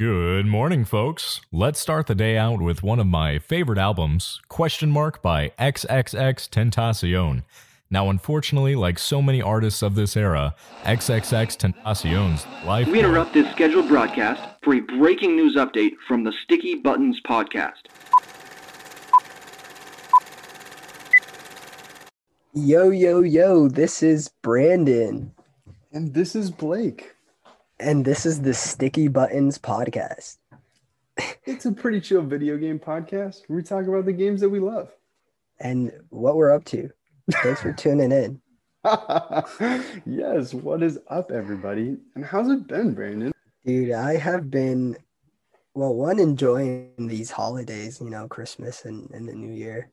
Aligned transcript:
Good 0.00 0.46
morning, 0.46 0.86
folks. 0.86 1.42
Let's 1.52 1.78
start 1.78 2.06
the 2.06 2.14
day 2.14 2.38
out 2.38 2.62
with 2.62 2.82
one 2.82 2.98
of 2.98 3.06
my 3.06 3.38
favorite 3.38 3.76
albums, 3.76 4.40
Question 4.48 4.90
Mark 4.90 5.20
by 5.20 5.50
XXX 5.58 6.48
Tentacion. 6.48 7.42
Now, 7.90 8.08
unfortunately, 8.08 8.74
like 8.74 8.98
so 8.98 9.20
many 9.20 9.42
artists 9.42 9.82
of 9.82 9.96
this 9.96 10.16
era, 10.16 10.54
XXX 10.84 11.74
Tentacion's 11.74 12.46
life. 12.64 12.88
We 12.88 13.00
interrupt 13.00 13.34
this 13.34 13.52
scheduled 13.52 13.88
broadcast 13.88 14.40
for 14.62 14.72
a 14.72 14.80
breaking 14.80 15.36
news 15.36 15.56
update 15.56 15.96
from 16.08 16.24
the 16.24 16.32
Sticky 16.44 16.76
Buttons 16.76 17.20
podcast. 17.28 17.82
Yo, 22.54 22.88
yo, 22.88 23.20
yo, 23.20 23.68
this 23.68 24.02
is 24.02 24.30
Brandon, 24.40 25.34
And 25.92 26.14
this 26.14 26.34
is 26.34 26.50
Blake. 26.50 27.16
And 27.80 28.04
this 28.04 28.26
is 28.26 28.42
the 28.42 28.52
Sticky 28.52 29.08
Buttons 29.08 29.58
podcast. 29.58 30.36
It's 31.44 31.66
a 31.66 31.72
pretty 31.72 32.00
chill 32.00 32.22
video 32.22 32.56
game 32.56 32.78
podcast 32.78 33.42
we 33.48 33.62
talk 33.62 33.86
about 33.86 34.04
the 34.04 34.12
games 34.12 34.40
that 34.42 34.48
we 34.48 34.60
love. 34.60 34.90
And 35.58 35.92
what 36.10 36.36
we're 36.36 36.54
up 36.54 36.64
to. 36.66 36.90
Thanks 37.42 37.62
for 37.62 37.72
tuning 37.72 38.12
in. 38.12 38.40
yes, 40.06 40.54
what 40.54 40.82
is 40.82 40.98
up, 41.08 41.30
everybody? 41.30 41.96
And 42.14 42.24
how's 42.24 42.48
it 42.50 42.66
been, 42.66 42.94
Brandon? 42.94 43.32
Dude, 43.64 43.92
I 43.92 44.16
have 44.16 44.50
been, 44.50 44.96
well, 45.74 45.94
one, 45.94 46.18
enjoying 46.18 46.92
these 46.98 47.30
holidays, 47.30 48.00
you 48.00 48.10
know, 48.10 48.28
Christmas 48.28 48.84
and, 48.84 49.10
and 49.10 49.28
the 49.28 49.34
New 49.34 49.52
Year. 49.52 49.90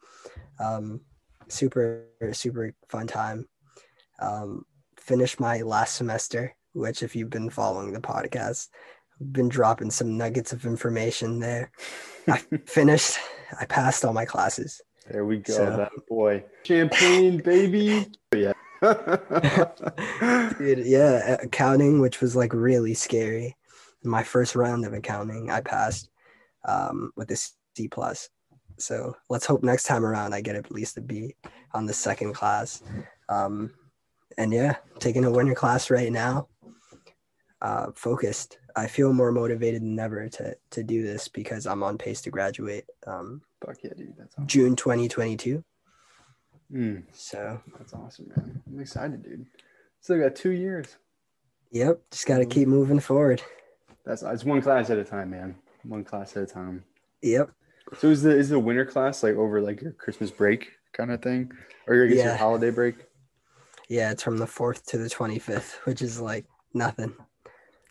Um, 0.59 1.01
super, 1.47 2.05
super 2.31 2.73
fun 2.89 3.07
time. 3.07 3.47
Um, 4.19 4.65
finished 4.97 5.39
my 5.39 5.61
last 5.61 5.95
semester, 5.95 6.55
which, 6.77 7.03
if 7.03 7.15
you've 7.15 7.29
been 7.29 7.49
following 7.49 7.91
the 7.93 7.99
podcast, 7.99 8.69
I've 9.19 9.33
been 9.33 9.49
dropping 9.49 9.91
some 9.91 10.17
nuggets 10.17 10.53
of 10.53 10.65
information 10.65 11.39
there. 11.39 11.71
I 12.27 12.37
finished, 12.65 13.17
I 13.59 13.65
passed 13.65 14.05
all 14.05 14.13
my 14.13 14.25
classes. 14.25 14.81
There 15.09 15.25
we 15.25 15.37
go, 15.37 15.53
So- 15.53 15.77
that 15.77 15.91
boy. 16.09 16.43
Champagne, 16.63 17.37
baby. 17.43 18.07
Yeah. 18.35 18.53
Dude, 20.59 20.85
yeah, 20.85 21.37
accounting, 21.41 21.99
which 21.99 22.21
was 22.21 22.35
like 22.35 22.53
really 22.53 22.93
scary. 22.93 23.55
My 24.03 24.21
first 24.23 24.55
round 24.55 24.85
of 24.85 24.93
accounting, 24.93 25.49
I 25.49 25.61
passed 25.61 26.09
um, 26.65 27.11
with 27.15 27.31
a 27.31 27.35
C 27.35 27.87
plus. 27.87 28.29
So 28.77 29.15
let's 29.29 29.45
hope 29.45 29.63
next 29.63 29.83
time 29.83 30.05
around 30.05 30.33
I 30.33 30.41
get 30.41 30.55
at 30.55 30.71
least 30.71 30.97
a 30.97 31.01
B 31.01 31.35
on 31.73 31.87
the 31.87 31.93
second 31.93 32.33
class. 32.33 32.83
Um, 33.29 33.73
and 34.37 34.53
yeah, 34.53 34.75
taking 34.99 35.25
a 35.25 35.31
winter 35.31 35.55
class 35.55 35.89
right 35.89 36.11
now. 36.11 36.47
Uh, 37.61 37.87
focused. 37.95 38.59
I 38.75 38.85
feel 38.85 39.11
more 39.13 39.31
motivated 39.31 39.81
than 39.81 39.97
ever 39.99 40.29
to 40.29 40.55
to 40.71 40.83
do 40.83 41.01
this 41.03 41.27
because 41.27 41.65
I'm 41.65 41.81
on 41.81 41.97
pace 41.97 42.21
to 42.21 42.29
graduate 42.29 42.85
um, 43.07 43.41
Fuck 43.65 43.77
yeah, 43.83 43.93
dude. 43.97 44.13
That's 44.17 44.35
awesome. 44.35 44.45
June 44.47 44.75
2022. 44.75 45.63
Mm, 46.71 47.03
So 47.13 47.59
that's 47.77 47.93
awesome, 47.93 48.27
man. 48.35 48.61
I'm 48.67 48.79
excited, 48.79 49.23
dude. 49.23 49.45
Still 50.01 50.19
got 50.19 50.35
two 50.35 50.51
years. 50.51 50.97
yep, 51.71 51.99
just 52.11 52.27
got 52.27 52.37
to 52.37 52.45
keep 52.45 52.67
moving 52.67 52.99
forward. 52.99 53.41
That's 54.05 54.21
it's 54.21 54.43
one 54.43 54.61
class 54.61 54.89
at 54.89 54.97
a 54.99 55.03
time, 55.03 55.31
man. 55.31 55.55
One 55.83 56.03
class 56.03 56.37
at 56.37 56.43
a 56.43 56.45
time. 56.45 56.83
Yep. 57.23 57.49
So 57.97 58.09
is 58.09 58.21
the 58.21 58.37
is 58.37 58.49
the 58.49 58.59
winter 58.59 58.85
class 58.85 59.23
like 59.23 59.35
over 59.35 59.61
like 59.61 59.81
your 59.81 59.93
Christmas 59.93 60.29
break 60.29 60.73
kind 60.93 61.09
of 61.11 61.21
thing, 61.23 61.51
or 61.87 61.95
your 61.95 62.05
Yeah. 62.05 62.37
holiday 62.37 62.69
break? 62.69 62.95
Yeah, 63.89 64.11
it's 64.11 64.21
from 64.21 64.37
the 64.37 64.45
4th 64.45 64.83
to 64.87 64.97
the 64.97 65.09
25th, 65.09 65.75
which 65.85 66.01
is 66.01 66.19
like 66.21 66.45
nothing. 66.73 67.15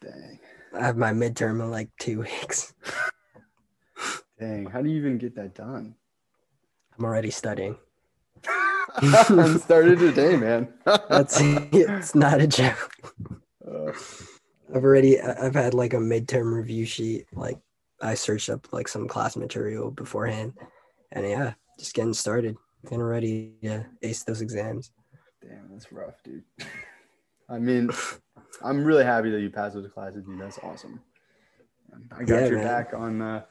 Dang, 0.02 0.38
I 0.74 0.84
have 0.84 0.96
my 0.96 1.12
midterm 1.12 1.60
in 1.62 1.70
like 1.70 1.88
two 1.98 2.20
weeks. 2.42 2.74
dang. 4.38 4.66
How 4.66 4.82
do 4.82 4.90
you 4.90 4.96
even 4.96 5.18
get 5.18 5.34
that 5.36 5.54
done? 5.54 5.94
I'm 6.98 7.04
already 7.04 7.30
studying. 7.30 7.76
I'm 8.98 9.58
started 9.58 9.98
today, 9.98 10.36
man. 10.36 10.72
That's 10.84 11.38
it's 11.40 12.14
not 12.14 12.40
a 12.40 12.46
joke. 12.46 12.90
Uh, 13.66 13.92
I've 14.74 14.84
already 14.84 15.20
I've 15.20 15.54
had 15.54 15.74
like 15.74 15.92
a 15.92 15.98
midterm 15.98 16.54
review 16.54 16.86
sheet. 16.86 17.26
Like 17.32 17.58
I 18.00 18.14
searched 18.14 18.48
up 18.48 18.72
like 18.72 18.88
some 18.88 19.08
class 19.08 19.36
material 19.36 19.90
beforehand, 19.90 20.54
and 21.12 21.28
yeah, 21.28 21.54
just 21.78 21.94
getting 21.94 22.14
started, 22.14 22.56
getting 22.84 23.02
ready 23.02 23.52
to 23.62 23.84
ace 24.02 24.22
those 24.24 24.40
exams. 24.40 24.92
damn, 25.42 25.68
that's 25.70 25.92
rough, 25.92 26.22
dude. 26.22 26.44
I 27.48 27.58
mean, 27.58 27.90
I'm 28.62 28.84
really 28.84 29.04
happy 29.04 29.30
that 29.30 29.40
you 29.40 29.50
passed 29.50 29.74
those 29.74 29.90
classes, 29.92 30.24
dude. 30.24 30.40
That's 30.40 30.58
awesome. 30.58 31.00
I 32.12 32.24
got 32.24 32.42
Yeah, 32.42 32.46
your 32.46 32.58
man. 32.58 32.66
back 32.66 32.94
on 32.94 33.22
uh, 33.22 33.42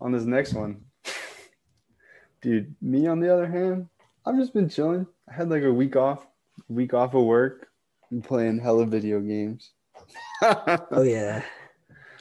on 0.00 0.12
this 0.12 0.24
next 0.24 0.54
one, 0.54 0.82
dude. 2.42 2.74
Me 2.80 3.06
on 3.06 3.20
the 3.20 3.32
other 3.32 3.46
hand, 3.46 3.88
I've 4.26 4.36
just 4.36 4.54
been 4.54 4.68
chilling. 4.68 5.06
I 5.28 5.34
had 5.34 5.50
like 5.50 5.62
a 5.62 5.72
week 5.72 5.96
off, 5.96 6.26
week 6.68 6.94
off 6.94 7.14
of 7.14 7.24
work, 7.24 7.68
and 8.10 8.22
playing 8.24 8.58
hella 8.58 8.86
video 8.86 9.20
games. 9.20 9.70
Oh 10.42 11.02
yeah, 11.02 11.42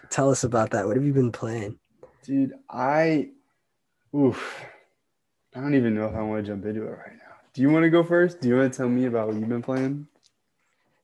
tell 0.10 0.30
us 0.30 0.44
about 0.44 0.72
that. 0.72 0.86
What 0.86 0.96
have 0.96 1.06
you 1.06 1.14
been 1.14 1.32
playing? 1.32 1.78
Dude, 2.24 2.54
I, 2.70 3.30
oof, 4.16 4.64
I 5.56 5.60
don't 5.60 5.76
even 5.76 5.94
know 5.96 6.06
if 6.08 6.16
I 6.16 6.22
want 6.22 6.46
to 6.46 6.52
jump 6.52 6.66
into 6.66 6.84
it 6.84 6.92
right 6.92 7.18
now. 7.18 7.36
Do 7.54 7.62
you 7.62 7.70
want 7.70 7.84
to 7.84 7.90
go 7.90 8.04
first? 8.04 8.40
Do 8.40 8.48
you 8.48 8.56
want 8.56 8.72
to 8.72 8.78
tell 8.78 8.88
me 8.88 9.06
about 9.06 9.28
what 9.28 9.36
you've 9.36 9.50
been 9.50 9.62
playing? 9.62 10.08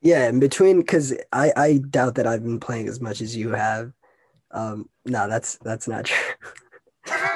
Yeah, 0.02 0.30
in 0.30 0.40
between, 0.40 0.80
because 0.80 1.14
I 1.34 1.52
I 1.56 1.78
doubt 1.90 2.16
that 2.16 2.28
I've 2.28 2.44
been 2.44 2.60
playing 2.60 2.88
as 2.88 3.02
much 3.02 3.22
as 3.22 3.36
you 3.36 3.50
have. 3.50 3.92
Um, 4.52 4.90
no, 5.06 5.28
that's 5.28 5.58
that's 5.58 5.88
not 5.88 6.06
true. 6.10 6.36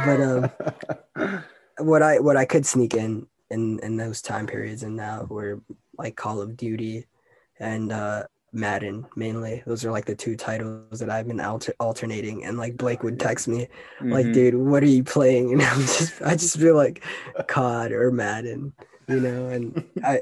but 0.06 0.22
um, 0.22 1.44
what 1.80 2.02
I 2.02 2.20
what 2.20 2.38
I 2.38 2.46
could 2.46 2.66
sneak 2.66 2.94
in 2.94 3.28
in 3.50 3.80
in 3.80 3.98
those 3.98 4.22
time 4.22 4.48
periods 4.48 4.84
and 4.84 4.96
now 4.96 5.26
were 5.30 5.62
like 5.98 6.16
Call 6.16 6.42
of 6.42 6.56
Duty 6.58 7.06
and 7.60 7.92
uh 7.92 8.24
Madden 8.54 9.06
mainly. 9.16 9.64
Those 9.66 9.84
are 9.84 9.92
like 9.92 10.06
the 10.06 10.16
two 10.16 10.36
titles 10.36 11.00
that 11.00 11.10
I've 11.10 11.28
been 11.28 11.42
alter- 11.42 11.74
alternating. 11.80 12.46
And 12.46 12.58
like 12.58 12.78
Blake 12.78 13.02
would 13.04 13.20
text 13.20 13.48
me 13.48 13.68
like, 14.00 14.28
Mhm. 14.28 14.34
"Dude, 14.34 14.56
what 14.56 14.84
are 14.84 14.88
you 14.88 15.04
playing?" 15.04 15.52
And 15.54 15.62
I'm 15.64 15.80
just 15.82 16.22
I 16.22 16.36
just 16.36 16.58
feel 16.58 16.76
like 16.76 17.04
COD 17.48 17.92
or 17.92 18.12
Madden, 18.12 18.74
you 19.10 19.20
know. 19.20 19.48
And 19.50 19.84
I 20.04 20.22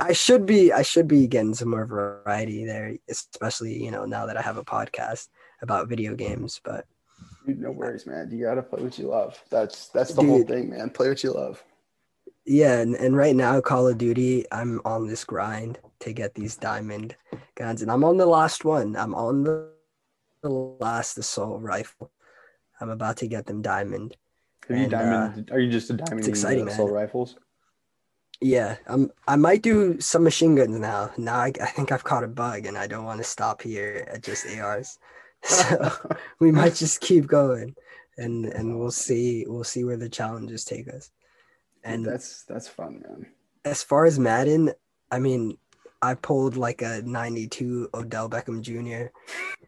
I 0.00 0.12
should 0.12 0.46
be 0.46 0.72
I 0.72 0.82
should 0.82 1.08
be 1.08 1.26
getting 1.26 1.54
some 1.54 1.70
more 1.70 1.86
variety 1.86 2.64
there, 2.64 2.96
especially 3.08 3.82
you 3.82 3.90
know 3.90 4.04
now 4.04 4.26
that 4.26 4.36
I 4.36 4.42
have 4.42 4.58
a 4.58 4.64
podcast 4.64 5.28
about 5.62 5.88
video 5.88 6.14
games. 6.14 6.60
But 6.64 6.86
Dude, 7.46 7.60
no 7.60 7.70
worries, 7.70 8.06
man. 8.06 8.28
You 8.30 8.44
gotta 8.44 8.62
play 8.62 8.82
what 8.82 8.98
you 8.98 9.08
love. 9.08 9.42
That's 9.50 9.88
that's 9.88 10.12
the 10.12 10.22
whole 10.22 10.44
thing, 10.44 10.70
man. 10.70 10.90
Play 10.90 11.08
what 11.08 11.22
you 11.22 11.32
love. 11.32 11.62
Yeah, 12.44 12.78
and, 12.78 12.94
and 12.94 13.16
right 13.16 13.34
now, 13.34 13.60
Call 13.60 13.88
of 13.88 13.98
Duty, 13.98 14.44
I'm 14.52 14.80
on 14.84 15.08
this 15.08 15.24
grind 15.24 15.80
to 16.00 16.12
get 16.12 16.34
these 16.34 16.56
diamond 16.56 17.16
guns, 17.56 17.82
and 17.82 17.90
I'm 17.90 18.04
on 18.04 18.18
the 18.18 18.26
last 18.26 18.64
one. 18.64 18.94
I'm 18.94 19.14
on 19.16 19.42
the, 19.42 19.70
the 20.42 20.50
last 20.50 21.18
assault 21.18 21.60
rifle. 21.62 22.12
I'm 22.80 22.90
about 22.90 23.16
to 23.18 23.26
get 23.26 23.46
them 23.46 23.62
diamond. 23.62 24.16
Have 24.68 24.76
you 24.76 24.84
And, 24.84 24.94
uh, 24.94 24.98
diamond? 24.98 25.50
are 25.50 25.58
you 25.58 25.70
just 25.70 25.90
a 25.90 25.94
diamond 25.94 26.20
it's 26.20 26.28
exciting, 26.28 26.68
assault 26.68 26.90
man. 26.90 26.94
rifles? 26.94 27.36
Yeah, 28.40 28.76
I'm. 28.86 29.10
I 29.26 29.36
might 29.36 29.62
do 29.62 29.98
some 30.00 30.24
machine 30.24 30.54
guns 30.56 30.78
now. 30.78 31.10
Now 31.16 31.36
I, 31.36 31.52
I 31.60 31.66
think 31.66 31.90
I've 31.90 32.04
caught 32.04 32.24
a 32.24 32.28
bug, 32.28 32.66
and 32.66 32.76
I 32.76 32.86
don't 32.86 33.04
want 33.04 33.18
to 33.18 33.24
stop 33.24 33.62
here 33.62 34.06
at 34.12 34.22
just 34.22 34.46
ARs. 34.58 34.98
So 35.44 35.92
we 36.40 36.50
might 36.50 36.74
just 36.74 37.00
keep 37.00 37.26
going, 37.26 37.76
and 38.18 38.46
and 38.46 38.78
we'll 38.78 38.90
see. 38.90 39.44
We'll 39.46 39.64
see 39.64 39.84
where 39.84 39.96
the 39.98 40.08
challenges 40.08 40.64
take 40.64 40.88
us. 40.88 41.10
and 41.84 42.04
And 42.04 42.06
that's 42.06 42.42
that's 42.44 42.68
fun, 42.68 43.02
man. 43.06 43.26
as 43.64 43.82
far 43.82 44.06
as 44.06 44.18
Madden, 44.18 44.72
I 45.12 45.20
mean, 45.20 45.56
I 46.02 46.14
pulled 46.14 46.56
like 46.56 46.82
a 46.82 47.02
92 47.04 47.90
Odell 47.94 48.28
Beckham 48.28 48.60
Jr. 48.60 49.12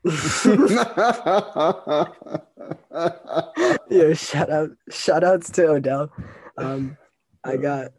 yeah, 3.90 4.12
shout 4.14 4.50
out, 4.50 4.70
shout 4.90 5.24
outs 5.24 5.50
to 5.52 5.68
Odell. 5.68 6.10
Um, 6.56 6.96
I 7.44 7.56
got 7.56 7.92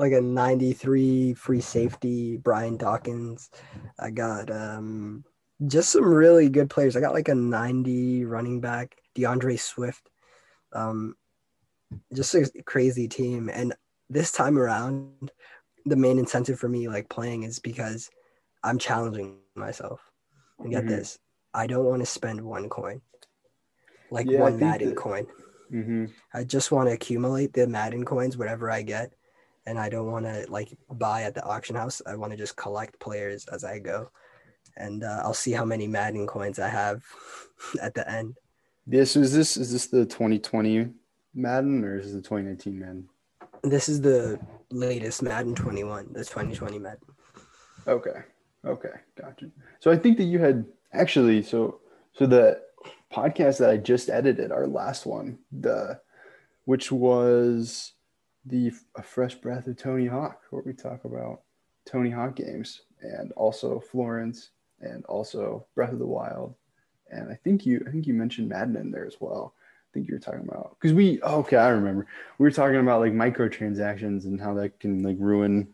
like 0.00 0.12
a 0.12 0.20
93 0.20 1.34
free 1.34 1.60
safety, 1.60 2.36
Brian 2.38 2.76
Dawkins. 2.76 3.50
I 3.98 4.10
got 4.10 4.50
um 4.50 5.24
just 5.66 5.90
some 5.90 6.04
really 6.04 6.48
good 6.48 6.70
players. 6.70 6.96
I 6.96 7.00
got 7.00 7.12
like 7.12 7.28
a 7.28 7.34
90 7.34 8.24
running 8.24 8.60
back, 8.60 8.96
D'Andre 9.14 9.56
Swift. 9.56 10.08
Um, 10.72 11.16
just 12.14 12.34
a 12.34 12.50
crazy 12.64 13.06
team. 13.08 13.50
And 13.52 13.74
this 14.08 14.32
time 14.32 14.56
around, 14.56 15.30
the 15.84 15.96
main 15.96 16.18
incentive 16.18 16.58
for 16.58 16.68
me 16.68 16.88
like 16.88 17.08
playing 17.10 17.42
is 17.42 17.58
because 17.58 18.10
I'm 18.64 18.78
challenging 18.78 19.36
myself. 19.54 20.00
And 20.60 20.70
get 20.70 20.84
Mhm. 20.84 20.88
this, 20.88 21.18
I 21.52 21.66
don't 21.66 21.84
want 21.84 22.00
to 22.00 22.06
spend 22.06 22.40
one 22.40 22.68
coin, 22.68 23.02
like 24.10 24.30
Yeah, 24.30 24.40
one 24.40 24.58
Madden 24.58 24.90
that- 24.90 24.96
coin. 24.96 25.26
hmm 25.70 26.06
I 26.32 26.44
just 26.44 26.72
want 26.72 26.88
to 26.88 26.94
accumulate 26.94 27.52
the 27.52 27.66
Madden 27.66 28.04
coins, 28.04 28.36
whatever 28.36 28.70
I 28.70 28.82
get, 28.82 29.12
and 29.66 29.78
I 29.78 29.88
don't 29.88 30.10
want 30.10 30.24
to 30.26 30.46
like 30.48 30.76
buy 30.92 31.22
at 31.22 31.34
the 31.34 31.44
auction 31.44 31.76
house. 31.76 32.00
I 32.06 32.16
want 32.16 32.32
to 32.32 32.36
just 32.38 32.56
collect 32.56 32.98
players 32.98 33.46
as 33.46 33.64
I 33.64 33.78
go. 33.78 34.10
and 34.76 35.04
uh, 35.04 35.20
I'll 35.24 35.34
see 35.34 35.52
how 35.52 35.64
many 35.64 35.86
Madden 35.86 36.26
coins 36.26 36.58
I 36.58 36.68
have 36.68 37.02
at 37.82 37.94
the 37.94 38.08
end. 38.10 38.36
This 38.86 39.16
is 39.16 39.32
this 39.32 39.56
is 39.56 39.72
this 39.72 39.86
the 39.86 40.04
2020 40.06 40.88
Madden 41.34 41.84
or 41.84 41.98
is 41.98 42.06
this 42.06 42.14
the 42.14 42.22
2019 42.22 42.78
Madden? 42.78 43.08
This 43.62 43.88
is 43.88 44.00
the 44.00 44.38
latest 44.70 45.22
Madden 45.22 45.54
21, 45.54 46.12
the 46.12 46.24
2020 46.24 46.78
Madden. 46.78 46.98
Okay. 47.86 48.20
Okay. 48.64 48.88
Gotcha. 49.20 49.50
So 49.80 49.90
I 49.90 49.96
think 49.96 50.16
that 50.18 50.24
you 50.24 50.38
had 50.38 50.64
actually 50.92 51.42
so 51.42 51.80
so 52.12 52.26
the 52.26 52.60
podcast 53.12 53.58
that 53.58 53.70
I 53.70 53.76
just 53.76 54.08
edited, 54.08 54.50
our 54.52 54.66
last 54.66 55.06
one, 55.06 55.38
the 55.52 56.00
which 56.64 56.90
was 56.90 57.92
the 58.46 58.72
a 58.96 59.02
fresh 59.02 59.34
breath 59.34 59.66
of 59.66 59.76
Tony 59.76 60.06
Hawk, 60.06 60.40
where 60.50 60.62
we 60.64 60.72
talk 60.72 61.04
about 61.04 61.42
Tony 61.86 62.10
Hawk 62.10 62.36
games 62.36 62.82
and 63.00 63.32
also 63.32 63.80
Florence 63.80 64.50
and 64.80 65.04
also 65.06 65.66
Breath 65.74 65.92
of 65.92 65.98
the 65.98 66.06
Wild. 66.06 66.54
And 67.10 67.30
I 67.30 67.34
think 67.34 67.66
you 67.66 67.84
I 67.86 67.90
think 67.90 68.06
you 68.06 68.14
mentioned 68.14 68.48
Madden 68.48 68.76
in 68.76 68.90
there 68.90 69.06
as 69.06 69.16
well. 69.20 69.54
I 69.56 69.90
think 69.92 70.08
you 70.08 70.14
were 70.14 70.20
talking 70.20 70.46
about 70.48 70.76
because 70.80 70.94
we 70.94 71.20
oh, 71.22 71.40
okay, 71.40 71.56
I 71.56 71.68
remember. 71.68 72.06
We 72.38 72.44
were 72.44 72.52
talking 72.52 72.76
about 72.76 73.00
like 73.00 73.12
microtransactions 73.12 74.24
and 74.24 74.40
how 74.40 74.54
that 74.54 74.78
can 74.78 75.02
like 75.02 75.16
ruin 75.18 75.68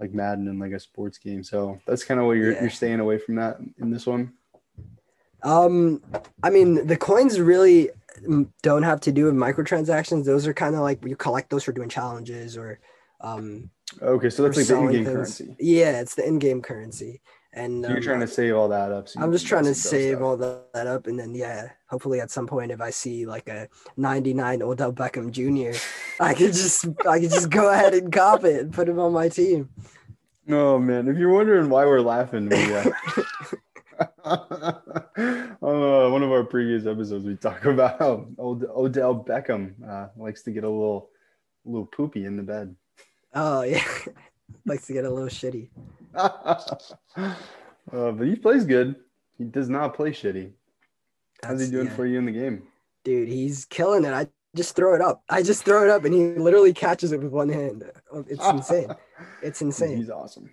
like 0.00 0.12
Madden 0.12 0.48
and 0.48 0.58
like 0.58 0.72
a 0.72 0.80
sports 0.80 1.18
game. 1.18 1.44
So 1.44 1.78
that's 1.86 2.04
kind 2.04 2.18
of 2.20 2.26
what 2.26 2.36
you're 2.36 2.52
Yeah. 2.52 2.62
you're 2.62 2.70
staying 2.70 3.00
away 3.00 3.18
from 3.18 3.36
that 3.36 3.58
in 3.78 3.90
this 3.90 4.06
one. 4.06 4.32
Um, 5.42 6.02
I 6.42 6.50
mean, 6.50 6.86
the 6.86 6.96
coins 6.96 7.40
really 7.40 7.90
don't 8.62 8.82
have 8.82 9.00
to 9.02 9.12
do 9.12 9.24
with 9.26 9.34
microtransactions. 9.34 10.24
Those 10.24 10.46
are 10.46 10.54
kind 10.54 10.74
of 10.74 10.82
like 10.82 11.04
you 11.04 11.16
collect 11.16 11.50
those 11.50 11.64
for 11.64 11.72
doing 11.72 11.88
challenges 11.88 12.56
or, 12.56 12.80
um, 13.20 13.70
Okay, 14.00 14.30
so 14.30 14.44
that's 14.44 14.56
like 14.56 14.66
the 14.66 14.76
in-game 14.78 15.04
things. 15.04 15.14
currency. 15.14 15.56
Yeah, 15.58 16.00
it's 16.00 16.14
the 16.14 16.26
in-game 16.26 16.62
currency. 16.62 17.20
And 17.52 17.82
So 17.84 17.88
you're 17.88 17.96
um, 17.98 18.02
trying 18.04 18.20
to 18.20 18.28
save 18.28 18.54
all 18.54 18.68
that 18.68 18.92
up. 18.92 19.08
so 19.08 19.20
I'm 19.20 19.32
just 19.32 19.44
trying 19.46 19.64
to 19.64 19.74
save 19.74 20.18
stuff. 20.18 20.22
all 20.22 20.36
that, 20.36 20.72
that 20.72 20.86
up, 20.86 21.08
and 21.08 21.18
then 21.18 21.34
yeah, 21.34 21.70
hopefully 21.88 22.20
at 22.20 22.30
some 22.30 22.46
point, 22.46 22.70
if 22.70 22.80
I 22.80 22.90
see 22.90 23.26
like 23.26 23.48
a 23.48 23.68
'99 23.96 24.62
Odell 24.62 24.92
Beckham 24.92 25.32
Jr., 25.32 25.76
I 26.22 26.32
could 26.34 26.52
just 26.52 26.86
I 27.08 27.18
could 27.18 27.30
just 27.32 27.50
go 27.50 27.72
ahead 27.72 27.92
and 27.94 28.12
cop 28.12 28.44
it 28.44 28.60
and 28.60 28.72
put 28.72 28.88
him 28.88 29.00
on 29.00 29.12
my 29.12 29.28
team. 29.28 29.68
Oh 30.48 30.78
man, 30.78 31.08
if 31.08 31.16
you're 31.18 31.32
wondering 31.32 31.68
why 31.68 31.84
we're 31.86 32.00
laughing, 32.00 32.48
we, 32.48 32.72
uh, 32.76 32.84
uh, 34.30 35.50
one 35.60 36.22
of 36.22 36.30
our 36.32 36.44
previous 36.44 36.86
episodes, 36.86 37.24
we 37.24 37.36
talk 37.36 37.64
about 37.64 37.98
how 38.00 38.26
old 38.38 38.64
Odell 38.64 39.24
Beckham 39.24 39.74
uh, 39.86 40.08
likes 40.16 40.42
to 40.42 40.50
get 40.50 40.64
a 40.64 40.68
little, 40.68 41.10
little 41.64 41.86
poopy 41.86 42.24
in 42.24 42.36
the 42.36 42.42
bed. 42.42 42.74
Oh 43.34 43.62
yeah, 43.62 43.84
likes 44.66 44.86
to 44.86 44.92
get 44.92 45.04
a 45.04 45.10
little 45.10 45.28
shitty. 45.28 45.68
uh, 46.14 47.34
but 47.90 48.26
he 48.26 48.36
plays 48.36 48.64
good. 48.64 48.96
He 49.38 49.44
does 49.44 49.68
not 49.68 49.94
play 49.94 50.10
shitty. 50.10 50.52
How's 51.42 51.64
he 51.64 51.70
doing 51.70 51.86
yeah. 51.86 51.94
for 51.94 52.06
you 52.06 52.18
in 52.18 52.26
the 52.26 52.32
game? 52.32 52.64
dude? 53.04 53.28
He's 53.28 53.64
killing 53.64 54.04
it. 54.04 54.12
I 54.12 54.28
just 54.56 54.74
throw 54.74 54.94
it 54.94 55.00
up. 55.00 55.22
I 55.28 55.42
just 55.42 55.64
throw 55.64 55.84
it 55.84 55.90
up, 55.90 56.04
and 56.04 56.14
he 56.14 56.34
literally 56.34 56.72
catches 56.72 57.12
it 57.12 57.22
with 57.22 57.32
one 57.32 57.48
hand. 57.48 57.84
It's 58.28 58.46
insane. 58.46 58.94
It's 59.42 59.62
insane. 59.62 59.96
He's 59.96 60.10
awesome. 60.10 60.50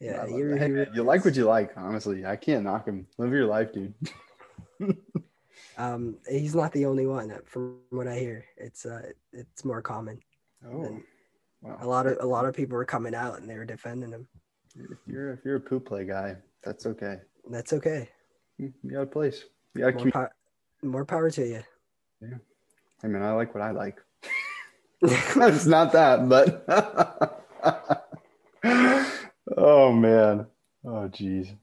Yeah, 0.00 0.26
you're. 0.26 0.56
Hey, 0.56 0.68
you're- 0.68 0.86
you 0.94 1.02
like 1.02 1.24
what 1.24 1.36
you 1.36 1.44
like. 1.44 1.72
Honestly, 1.76 2.24
I 2.24 2.36
can't 2.36 2.64
knock 2.64 2.86
him. 2.86 3.06
Live 3.18 3.32
your 3.32 3.46
life, 3.46 3.72
dude. 3.72 3.94
um, 5.78 6.16
he's 6.28 6.54
not 6.54 6.72
the 6.72 6.86
only 6.86 7.06
one. 7.06 7.32
From 7.44 7.78
what 7.90 8.08
I 8.08 8.18
hear, 8.18 8.44
it's 8.56 8.86
uh, 8.86 9.02
it's 9.32 9.64
more 9.64 9.82
common. 9.82 10.18
Oh, 10.66 11.00
wow. 11.60 11.78
A 11.80 11.86
lot 11.86 12.06
of 12.06 12.18
a 12.20 12.26
lot 12.26 12.46
of 12.46 12.54
people 12.54 12.76
were 12.76 12.84
coming 12.84 13.14
out 13.14 13.38
and 13.38 13.48
they 13.48 13.56
were 13.56 13.66
defending 13.66 14.10
him. 14.10 14.26
If 14.74 14.98
you're 15.06 15.32
if 15.32 15.44
you're 15.44 15.56
a 15.56 15.60
poop 15.60 15.86
play 15.86 16.04
guy, 16.04 16.36
that's 16.64 16.86
okay. 16.86 17.18
That's 17.50 17.72
okay. 17.74 18.08
You 18.58 18.72
got 18.90 19.02
a 19.02 19.06
place. 19.06 19.44
Got 19.76 19.94
More, 19.96 20.10
pow- 20.10 20.28
more 20.82 21.04
power 21.04 21.30
to 21.30 21.46
you. 21.46 21.62
Yeah, 22.20 22.38
I 23.02 23.06
mean, 23.06 23.22
I 23.22 23.32
like 23.32 23.54
what 23.54 23.62
I 23.62 23.70
like. 23.70 23.98
it's 25.02 25.66
not 25.66 25.92
that, 25.92 26.28
but 26.28 26.66
oh 29.56 29.92
man, 29.92 30.46
oh 30.84 30.99
jeez, 31.10 31.56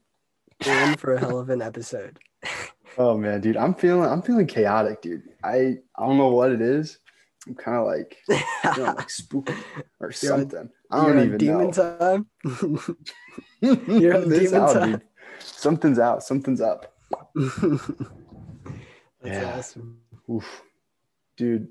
in 0.64 0.96
for 0.96 1.14
a 1.14 1.20
hell 1.20 1.38
of 1.38 1.50
an 1.50 1.62
episode. 1.62 2.18
oh 2.98 3.16
man, 3.16 3.40
dude, 3.40 3.56
I'm 3.56 3.74
feeling 3.74 4.08
I'm 4.08 4.22
feeling 4.22 4.46
chaotic, 4.46 5.02
dude. 5.02 5.22
I 5.44 5.78
I 5.96 6.06
don't 6.06 6.18
know 6.18 6.28
what 6.28 6.52
it 6.52 6.60
is. 6.60 6.98
I'm 7.46 7.54
kind 7.54 7.76
of 7.78 7.86
like 7.86 8.16
you 8.28 8.82
know, 8.84 8.92
like 8.94 9.10
spooky 9.10 9.54
or 10.00 10.12
something. 10.12 10.68
I 10.90 11.06
don't 11.06 11.18
on 11.18 11.24
even 11.26 11.38
demon 11.38 11.66
know. 11.66 11.72
time. 11.72 12.26
You're 13.60 14.16
on 14.16 14.28
demon 14.28 14.54
out, 14.54 14.72
time. 14.74 14.90
dude. 14.92 15.02
Something's 15.40 15.98
out. 15.98 16.22
Something's 16.22 16.60
up. 16.60 16.94
That's 17.34 17.82
Yeah. 19.24 19.54
awesome. 19.56 19.98
Oof. 20.30 20.62
Dude, 21.36 21.68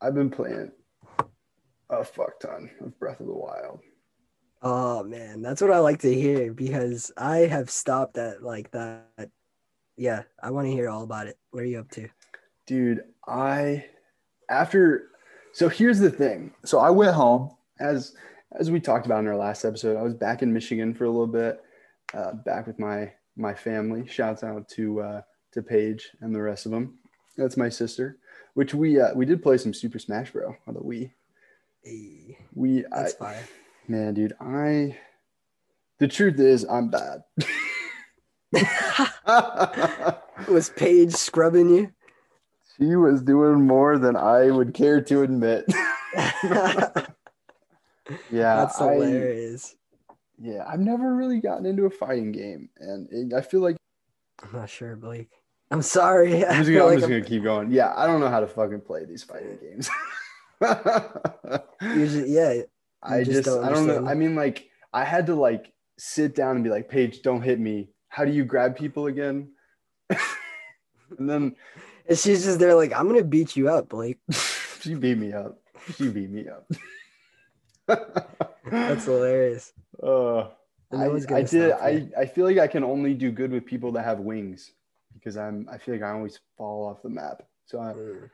I've 0.00 0.14
been 0.14 0.30
playing 0.30 0.72
a 1.90 2.04
fuck 2.04 2.40
ton 2.40 2.70
of 2.80 2.98
Breath 2.98 3.20
of 3.20 3.26
the 3.26 3.32
Wild. 3.34 3.80
Oh 4.60 5.04
man, 5.04 5.40
that's 5.40 5.60
what 5.60 5.70
I 5.70 5.78
like 5.78 6.00
to 6.00 6.12
hear 6.12 6.52
because 6.52 7.12
I 7.16 7.38
have 7.38 7.70
stopped 7.70 8.18
at 8.18 8.42
like 8.42 8.70
that. 8.72 9.30
Yeah, 9.96 10.22
I 10.42 10.50
want 10.50 10.66
to 10.66 10.72
hear 10.72 10.88
all 10.88 11.02
about 11.02 11.28
it. 11.28 11.38
What 11.50 11.62
are 11.62 11.66
you 11.66 11.78
up 11.78 11.90
to? 11.92 12.08
Dude, 12.66 13.04
I 13.26 13.86
after 14.50 15.10
so 15.52 15.68
here's 15.68 15.98
the 15.98 16.10
thing. 16.10 16.52
So 16.64 16.78
I 16.78 16.90
went 16.90 17.14
home 17.14 17.56
as 17.78 18.14
as 18.58 18.70
we 18.70 18.80
talked 18.80 19.06
about 19.06 19.20
in 19.20 19.28
our 19.28 19.36
last 19.36 19.64
episode. 19.64 19.96
I 19.96 20.02
was 20.02 20.14
back 20.14 20.42
in 20.42 20.52
Michigan 20.52 20.94
for 20.94 21.04
a 21.04 21.10
little 21.10 21.26
bit, 21.26 21.60
uh, 22.14 22.32
back 22.32 22.66
with 22.66 22.78
my 22.78 23.12
my 23.36 23.54
family. 23.54 24.06
Shouts 24.06 24.42
out 24.42 24.68
to 24.70 25.00
uh, 25.00 25.22
to 25.52 25.62
Paige 25.62 26.10
and 26.20 26.34
the 26.34 26.42
rest 26.42 26.66
of 26.66 26.72
them. 26.72 26.98
That's 27.36 27.56
my 27.56 27.68
sister. 27.68 28.18
Which 28.54 28.74
we 28.74 29.00
uh, 29.00 29.14
we 29.14 29.24
did 29.24 29.42
play 29.42 29.58
some 29.58 29.72
Super 29.72 29.98
Smash 29.98 30.32
Bro 30.32 30.56
on 30.66 30.74
the 30.74 30.80
Wii. 30.80 31.12
Hey, 31.84 32.38
We 32.54 32.84
I, 32.86 33.02
that's 33.02 33.14
fire. 33.14 33.44
Man, 33.88 34.14
dude, 34.14 34.34
I 34.40 34.98
the 35.98 36.08
truth 36.08 36.38
is 36.38 36.64
I'm 36.64 36.90
bad. 36.90 37.22
Was 40.48 40.70
Paige 40.70 41.12
scrubbing 41.14 41.68
you? 41.70 41.92
she 42.78 42.94
was 42.94 43.22
doing 43.22 43.66
more 43.66 43.98
than 43.98 44.14
I 44.16 44.50
would 44.52 44.72
care 44.72 45.00
to 45.00 45.22
admit. 45.22 45.64
yeah, 46.16 47.04
That's 48.30 48.80
I, 48.80 48.94
hilarious. 48.94 49.74
yeah, 50.40 50.64
I've 50.66 50.78
never 50.80 51.14
really 51.14 51.40
gotten 51.40 51.66
into 51.66 51.86
a 51.86 51.90
fighting 51.90 52.30
game, 52.30 52.68
and 52.78 53.08
it, 53.10 53.34
I 53.34 53.40
feel 53.40 53.60
like 53.60 53.76
I'm 54.42 54.52
not 54.52 54.70
sure, 54.70 54.94
Blake. 54.94 55.28
I'm 55.72 55.82
sorry. 55.82 56.44
I 56.44 56.50
I'm 56.50 56.64
just, 56.64 56.70
gonna, 56.70 56.80
I'm 56.82 56.86
like 56.86 56.94
just 56.98 57.10
I'm- 57.10 57.18
gonna 57.18 57.24
keep 57.28 57.42
going. 57.42 57.72
Yeah, 57.72 57.92
I 57.96 58.06
don't 58.06 58.20
know 58.20 58.30
how 58.30 58.40
to 58.40 58.46
fucking 58.46 58.82
play 58.82 59.04
these 59.04 59.24
fighting 59.24 59.58
games. 59.60 59.90
usually, 61.82 62.30
yeah. 62.32 62.62
I 63.02 63.22
just 63.22 63.30
just, 63.30 63.46
don't 63.46 63.64
I 63.64 63.70
don't 63.70 63.86
know. 63.86 64.06
I 64.06 64.14
mean, 64.14 64.34
like, 64.34 64.68
I 64.92 65.04
had 65.04 65.26
to 65.26 65.34
like 65.34 65.72
sit 65.98 66.34
down 66.34 66.56
and 66.56 66.64
be 66.64 66.70
like, 66.70 66.88
Paige, 66.88 67.22
don't 67.22 67.42
hit 67.42 67.58
me. 67.60 67.88
How 68.08 68.24
do 68.24 68.32
you 68.32 68.44
grab 68.44 68.76
people 68.76 69.06
again? 69.06 69.52
and 70.10 71.28
then 71.28 71.56
And 72.08 72.18
she's 72.18 72.44
just 72.44 72.58
there, 72.58 72.74
like, 72.74 72.92
I'm 72.92 73.06
gonna 73.06 73.24
beat 73.24 73.56
you 73.56 73.68
up, 73.68 73.88
Blake. 73.88 74.18
she 74.80 74.94
beat 74.94 75.18
me 75.18 75.32
up. 75.32 75.58
She 75.96 76.08
beat 76.08 76.30
me 76.30 76.46
up. 76.48 76.66
That's 78.70 79.04
hilarious. 79.04 79.72
Uh, 80.02 80.48
I, 80.92 81.06
I 81.30 81.42
did. 81.42 81.72
I, 81.72 82.08
I 82.18 82.26
feel 82.26 82.46
like 82.46 82.58
I 82.58 82.66
can 82.66 82.82
only 82.82 83.14
do 83.14 83.30
good 83.30 83.50
with 83.50 83.64
people 83.64 83.92
that 83.92 84.04
have 84.04 84.20
wings 84.20 84.72
because 85.14 85.36
I'm. 85.36 85.68
I 85.70 85.78
feel 85.78 85.94
like 85.94 86.02
I 86.02 86.10
always 86.10 86.38
fall 86.56 86.86
off 86.86 87.02
the 87.02 87.10
map. 87.10 87.42
So 87.66 87.80
I, 87.80 87.92
Mm. 87.92 88.30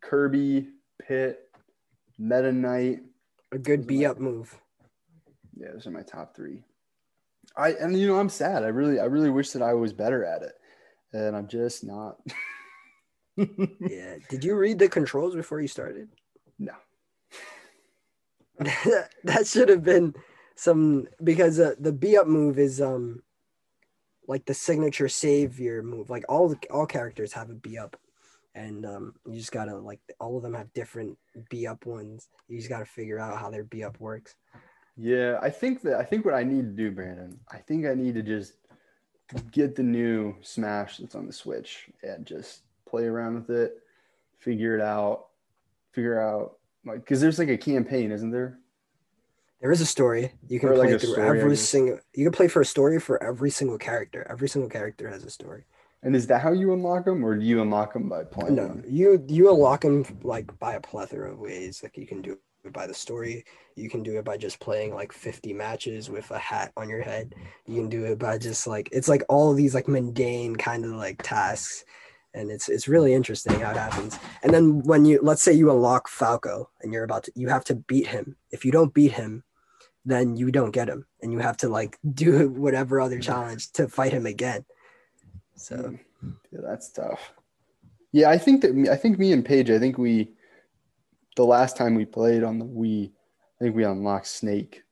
Kirby, 0.00 0.68
Pit, 1.06 1.50
Meta 2.18 2.52
Knight. 2.52 3.00
A 3.52 3.58
good 3.58 3.80
Those 3.80 3.84
are 3.84 3.88
B 3.88 4.06
up 4.06 4.18
move. 4.18 4.58
Yeah, 5.56 5.72
those 5.72 5.86
are 5.86 5.90
my 5.90 6.02
top 6.02 6.34
three. 6.34 6.64
I 7.56 7.72
and 7.72 7.96
you 7.98 8.06
know 8.06 8.18
I'm 8.18 8.28
sad. 8.28 8.64
I 8.64 8.68
really 8.68 8.98
I 8.98 9.04
really 9.04 9.30
wish 9.30 9.50
that 9.50 9.62
I 9.62 9.74
was 9.74 9.92
better 9.92 10.24
at 10.24 10.42
it, 10.42 10.54
and 11.12 11.36
I'm 11.36 11.48
just 11.48 11.84
not. 11.84 12.18
Yeah. 13.36 14.16
Did 14.28 14.44
you 14.44 14.54
read 14.56 14.78
the 14.78 14.90
controls 14.90 15.34
before 15.34 15.60
you 15.60 15.68
started? 15.68 16.08
no. 16.58 16.74
that 19.24 19.46
should 19.46 19.70
have 19.70 19.82
been 19.82 20.14
some 20.54 21.08
because 21.24 21.58
uh, 21.58 21.74
the 21.80 21.92
B 21.92 22.16
up 22.16 22.26
move 22.26 22.58
is 22.58 22.80
um 22.80 23.22
like 24.28 24.44
the 24.44 24.54
signature 24.54 25.08
savior 25.08 25.82
move. 25.82 26.10
Like 26.10 26.24
all 26.28 26.54
all 26.70 26.86
characters 26.86 27.32
have 27.32 27.50
a 27.50 27.54
B 27.54 27.78
up, 27.78 27.96
and 28.54 28.84
um 28.84 29.14
you 29.26 29.36
just 29.36 29.52
gotta 29.52 29.76
like 29.76 30.00
all 30.20 30.36
of 30.36 30.42
them 30.42 30.54
have 30.54 30.72
different 30.72 31.16
B 31.50 31.66
up 31.66 31.86
ones. 31.86 32.28
You 32.48 32.58
just 32.58 32.68
gotta 32.68 32.84
figure 32.84 33.18
out 33.18 33.38
how 33.38 33.50
their 33.50 33.64
B 33.64 33.82
up 33.82 33.98
works. 34.00 34.34
Yeah, 34.96 35.38
I 35.40 35.50
think 35.50 35.82
that 35.82 35.96
I 35.96 36.04
think 36.04 36.24
what 36.24 36.34
I 36.34 36.42
need 36.42 36.62
to 36.62 36.82
do, 36.82 36.90
Brandon. 36.90 37.38
I 37.50 37.58
think 37.58 37.86
I 37.86 37.94
need 37.94 38.14
to 38.14 38.22
just 38.22 38.54
get 39.50 39.74
the 39.74 39.82
new 39.82 40.36
Smash 40.42 40.98
that's 40.98 41.14
on 41.14 41.26
the 41.26 41.32
Switch 41.32 41.88
and 42.02 42.26
just 42.26 42.62
play 42.86 43.04
around 43.04 43.34
with 43.34 43.50
it, 43.50 43.78
figure 44.38 44.74
it 44.76 44.82
out, 44.82 45.28
figure 45.92 46.20
out 46.20 46.58
like 46.84 47.00
because 47.00 47.20
there's 47.20 47.38
like 47.38 47.48
a 47.48 47.56
campaign, 47.56 48.12
isn't 48.12 48.30
there? 48.30 48.58
There 49.60 49.70
is 49.70 49.80
a 49.80 49.86
story. 49.86 50.32
You 50.48 50.58
can 50.58 50.70
Or 50.70 50.74
play 50.74 50.92
a 50.92 50.98
through 50.98 51.12
story, 51.12 51.40
every 51.40 51.56
single. 51.56 52.00
You 52.14 52.24
can 52.24 52.32
play 52.32 52.48
for 52.48 52.60
a 52.60 52.66
story 52.66 52.98
for 52.98 53.22
every 53.22 53.50
single 53.50 53.78
character. 53.78 54.26
Every 54.28 54.48
single 54.48 54.68
character 54.68 55.08
has 55.08 55.24
a 55.24 55.30
story. 55.30 55.64
And 56.02 56.16
is 56.16 56.26
that 56.26 56.42
how 56.42 56.52
you 56.52 56.72
unlock 56.72 57.04
them, 57.04 57.24
or 57.24 57.36
do 57.36 57.44
you 57.44 57.62
unlock 57.62 57.92
them 57.92 58.08
by 58.08 58.24
playing? 58.24 58.56
No, 58.56 58.80
you 58.86 59.24
you 59.28 59.52
unlock 59.52 59.82
them 59.82 60.04
like 60.22 60.58
by 60.58 60.74
a 60.74 60.80
plethora 60.80 61.30
of 61.30 61.38
ways. 61.38 61.80
Like 61.82 61.96
you 61.96 62.06
can 62.06 62.20
do 62.20 62.38
it 62.64 62.72
by 62.72 62.86
the 62.86 62.94
story. 62.94 63.44
You 63.76 63.88
can 63.88 64.02
do 64.02 64.18
it 64.18 64.24
by 64.24 64.36
just 64.36 64.60
playing 64.60 64.94
like 64.94 65.12
50 65.12 65.52
matches 65.52 66.10
with 66.10 66.30
a 66.30 66.38
hat 66.38 66.72
on 66.76 66.88
your 66.88 67.02
head. 67.02 67.34
You 67.66 67.76
can 67.76 67.88
do 67.88 68.04
it 68.04 68.18
by 68.18 68.38
just 68.38 68.66
like 68.66 68.88
it's 68.92 69.08
like 69.08 69.22
all 69.28 69.50
of 69.50 69.56
these 69.56 69.74
like 69.74 69.88
mundane 69.88 70.56
kind 70.56 70.84
of 70.84 70.92
like 70.92 71.22
tasks. 71.22 71.84
And 72.34 72.50
it's 72.50 72.68
it's 72.68 72.88
really 72.88 73.14
interesting 73.14 73.60
how 73.60 73.70
it 73.70 73.76
happens. 73.76 74.18
And 74.42 74.52
then 74.52 74.82
when 74.82 75.04
you 75.04 75.20
let's 75.22 75.42
say 75.42 75.52
you 75.52 75.70
unlock 75.70 76.08
Falco 76.08 76.70
and 76.80 76.92
you're 76.92 77.04
about 77.04 77.24
to 77.24 77.32
you 77.36 77.48
have 77.48 77.64
to 77.64 77.76
beat 77.76 78.08
him. 78.08 78.36
If 78.50 78.64
you 78.64 78.72
don't 78.72 78.94
beat 78.94 79.12
him, 79.12 79.44
then 80.04 80.36
you 80.36 80.50
don't 80.50 80.72
get 80.72 80.88
him. 80.88 81.06
And 81.20 81.32
you 81.32 81.38
have 81.38 81.58
to 81.58 81.68
like 81.68 81.98
do 82.14 82.48
whatever 82.48 83.00
other 83.00 83.20
challenge 83.20 83.70
to 83.72 83.86
fight 83.86 84.12
him 84.12 84.26
again. 84.26 84.64
So 85.54 85.96
Yeah, 86.50 86.60
that's 86.62 86.90
tough. 86.90 87.32
Yeah, 88.12 88.28
I 88.28 88.38
think 88.38 88.62
that 88.62 88.88
I 88.90 88.96
think 88.96 89.18
me 89.18 89.32
and 89.32 89.44
Paige, 89.44 89.70
I 89.70 89.78
think 89.78 89.96
we, 89.96 90.32
the 91.36 91.44
last 91.44 91.76
time 91.76 91.94
we 91.94 92.04
played 92.04 92.42
on 92.42 92.58
the 92.58 92.64
Wii, 92.64 93.10
I 93.10 93.64
think 93.64 93.76
we 93.76 93.84
unlocked 93.84 94.26
Snake. 94.26 94.82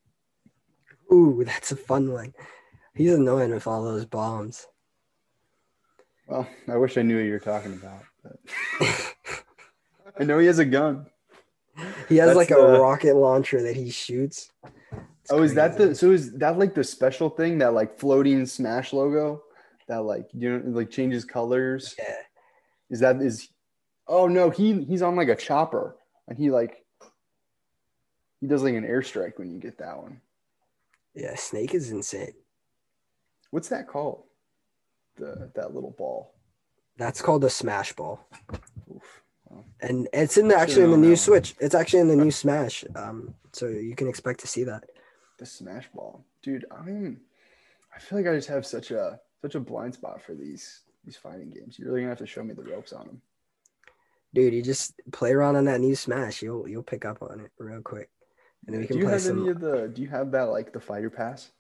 Ooh, 1.13 1.43
that's 1.45 1.73
a 1.73 1.77
fun 1.77 2.13
one. 2.13 2.33
He's 2.95 3.13
annoying 3.13 3.51
with 3.51 3.67
all 3.67 3.85
those 3.85 4.07
bombs. 4.07 4.67
Well, 6.27 6.49
I 6.69 6.77
wish 6.77 6.97
I 6.97 7.03
knew 7.03 7.17
what 7.17 7.25
you 7.25 7.33
were 7.33 7.39
talking 7.41 7.73
about. 7.75 8.03
But 8.23 8.39
I 10.21 10.25
know 10.25 10.39
he 10.39 10.47
has 10.47 10.59
a 10.59 10.65
gun. 10.65 11.07
He 12.09 12.17
has 12.17 12.29
That's 12.29 12.37
like 12.37 12.51
a 12.51 12.79
rocket 12.79 13.17
launcher 13.17 13.63
that 13.63 13.77
he 13.77 13.91
shoots. 13.91 14.51
It's 14.63 15.33
oh, 15.33 15.43
is 15.43 15.55
that 15.55 15.77
the 15.77 15.95
so 15.95 16.13
is 16.13 16.33
that 16.39 16.59
like 16.59 16.75
the 16.75 16.85
special 16.85 17.29
thing 17.29 17.59
that 17.59 17.75
like 17.75 17.99
floating 17.99 18.47
Smash 18.47 18.93
logo 18.93 19.43
that 19.91 20.03
like 20.03 20.29
you 20.33 20.51
know 20.51 20.63
like 20.71 20.91
changes 20.91 21.25
colors? 21.25 21.95
Yeah. 21.99 22.17
Is 22.89 23.01
that 23.01 23.21
is? 23.21 23.49
Oh 24.09 24.27
no, 24.27 24.51
he 24.51 24.85
he's 24.85 25.03
on 25.03 25.17
like 25.17 25.29
a 25.29 25.37
chopper 25.37 25.97
and 26.27 26.39
he 26.39 26.51
like 26.51 26.85
he 28.41 28.47
does 28.47 28.63
like 28.63 28.75
an 28.75 28.85
airstrike 28.87 29.39
when 29.39 29.51
you 29.51 29.59
get 29.59 29.79
that 29.79 29.99
one. 29.99 30.21
Yeah, 31.15 31.35
Snake 31.37 31.75
is 31.75 31.91
insane. 31.91 32.35
What's 33.51 33.69
that 33.69 33.87
called? 33.87 34.25
The 35.17 35.51
that 35.55 35.75
little 35.75 35.95
ball. 35.97 36.35
That's 36.97 37.21
called 37.21 37.45
a 37.45 37.51
smash 37.51 37.93
ball. 37.93 38.27
Oof. 38.95 39.23
And 39.81 40.09
it's 40.13 40.37
in 40.37 40.49
the 40.49 40.57
actually 40.57 40.85
in 40.85 40.91
the 40.91 40.97
new 40.97 41.09
one. 41.09 41.17
Switch. 41.17 41.55
It's 41.59 41.75
actually 41.75 42.01
in 42.01 42.09
the 42.09 42.17
new 42.17 42.31
Smash. 42.31 42.85
Um, 42.95 43.35
so 43.53 43.67
you 43.67 43.97
can 43.97 44.09
expect 44.09 44.41
to 44.41 44.47
see 44.47 44.65
that. 44.65 44.85
The 45.39 45.47
Smash 45.47 45.89
Ball, 45.95 46.25
dude. 46.43 46.67
I'm. 46.71 47.21
I 47.95 47.99
feel 47.99 48.19
like 48.19 48.29
I 48.29 48.37
just 48.37 48.49
have 48.49 48.65
such 48.65 48.91
a 48.91 49.19
such 49.43 49.55
a 49.55 49.61
blind 49.61 49.95
spot 49.95 50.23
for 50.23 50.35
these 50.35 50.83
these 51.05 51.17
fighting 51.17 51.51
games. 51.51 51.79
You're 51.79 51.89
really 51.89 52.03
gonna 52.03 52.11
have 52.11 52.19
to 52.19 52.27
show 52.27 52.43
me 52.43 52.55
the 52.55 52.63
ropes 52.63 52.93
on 52.93 53.07
them. 53.07 53.23
Dude, 54.33 54.55
you 54.55 54.63
just 54.63 54.95
play 55.13 55.33
around 55.33 55.57
on 55.57 55.65
that 55.65 55.81
new 55.81 55.97
Smash. 55.97 56.43
You'll 56.43 56.69
you'll 56.69 56.83
pick 56.83 57.05
up 57.05 57.23
on 57.23 57.41
it 57.41 57.51
real 57.59 57.83
quick. 57.83 58.11
And 58.67 58.75
then 58.75 58.83
we 58.83 58.87
can 58.87 58.97
do 58.97 59.01
you 59.01 59.07
play 59.07 59.15
have 59.15 59.23
some 59.23 59.41
any 59.41 59.49
of 59.51 59.61
the? 59.61 59.89
Do 59.89 60.03
you 60.03 60.09
have 60.09 60.31
that 60.33 60.45
like 60.51 60.73
the 60.73 60.81
fighter 60.81 61.11
pass? 61.11 61.51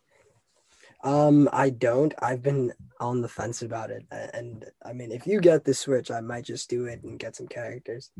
Um, 1.02 1.49
I 1.52 1.70
don't. 1.70 2.12
I've 2.20 2.42
been 2.42 2.72
on 3.00 3.22
the 3.22 3.28
fence 3.28 3.62
about 3.62 3.90
it, 3.90 4.04
and 4.10 4.66
I 4.84 4.92
mean, 4.92 5.12
if 5.12 5.26
you 5.26 5.40
get 5.40 5.64
the 5.64 5.72
Switch, 5.72 6.10
I 6.10 6.20
might 6.20 6.44
just 6.44 6.68
do 6.68 6.84
it 6.84 7.02
and 7.02 7.18
get 7.18 7.37
some 7.37 7.49
characters. 7.49 8.10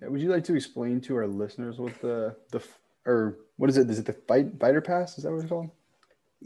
Yeah, 0.00 0.08
would 0.08 0.20
you 0.20 0.30
like 0.30 0.44
to 0.44 0.54
explain 0.54 1.00
to 1.02 1.16
our 1.16 1.26
listeners 1.26 1.78
what 1.78 2.00
the 2.00 2.36
the 2.52 2.62
or 3.04 3.38
what 3.56 3.70
is 3.70 3.76
it? 3.76 3.90
Is 3.90 3.98
it 3.98 4.06
the 4.06 4.12
fight 4.12 4.58
fighter 4.60 4.80
pass? 4.80 5.18
Is 5.18 5.24
that 5.24 5.32
what 5.32 5.40
it's 5.40 5.48
called? 5.48 5.70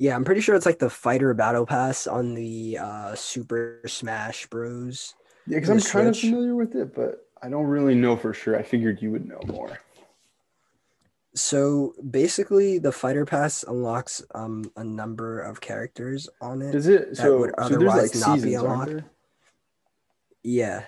Yeah, 0.01 0.15
I'm 0.15 0.25
pretty 0.25 0.41
sure 0.41 0.55
it's 0.55 0.65
like 0.65 0.79
the 0.79 0.89
Fighter 0.89 1.35
Battle 1.35 1.67
Pass 1.67 2.07
on 2.07 2.35
the 2.35 2.79
uh, 2.81 3.17
Super 3.17 3.81
Smash 3.85 4.47
Bros. 4.47 5.17
Yeah, 5.49 5.57
because 5.59 5.71
I'm 5.71 5.81
kind 5.81 6.09
of 6.09 6.17
familiar 6.17 6.55
with 6.55 6.77
it, 6.77 6.95
but 6.95 7.27
I 7.43 7.49
don't 7.49 7.67
really 7.67 7.97
know 7.97 8.17
for 8.17 8.33
sure. 8.33 8.57
I 8.57 8.63
figured 8.63 9.03
you 9.03 9.11
would 9.11 9.29
know 9.29 9.41
more. 9.49 9.81
So 11.35 11.95
basically, 12.11 12.79
the 12.79 12.93
Fighter 12.93 13.27
Pass 13.27 13.65
unlocks 13.65 14.23
um, 14.37 14.71
a 14.77 14.85
number 14.85 15.41
of 15.41 15.61
characters 15.61 16.29
on 16.41 16.63
it. 16.63 16.71
Does 16.71 16.87
it? 16.87 17.11
That 17.11 17.17
So, 17.17 17.39
would 17.41 17.55
so 17.61 17.69
there's 17.69 18.15
like 18.15 18.15
not 18.15 18.41
be 18.41 18.55
unlocked. 18.55 19.03
Yeah, 20.45 20.85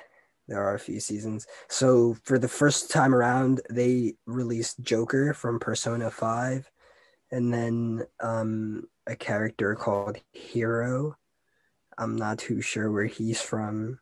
there 0.46 0.62
are 0.62 0.76
a 0.76 0.78
few 0.78 1.00
seasons. 1.00 1.48
So 1.66 2.16
for 2.22 2.38
the 2.38 2.48
first 2.48 2.92
time 2.92 3.12
around, 3.12 3.60
they 3.70 4.14
released 4.26 4.82
Joker 4.82 5.34
from 5.34 5.58
Persona 5.58 6.12
5 6.12 6.70
and 7.32 7.52
then 7.52 8.04
um, 8.20 8.88
a 9.06 9.16
character 9.16 9.74
called 9.74 10.18
Hero. 10.32 11.16
I'm 11.98 12.16
not 12.16 12.38
too 12.38 12.60
sure 12.62 12.90
where 12.90 13.04
he's 13.06 13.40
from. 13.40 13.98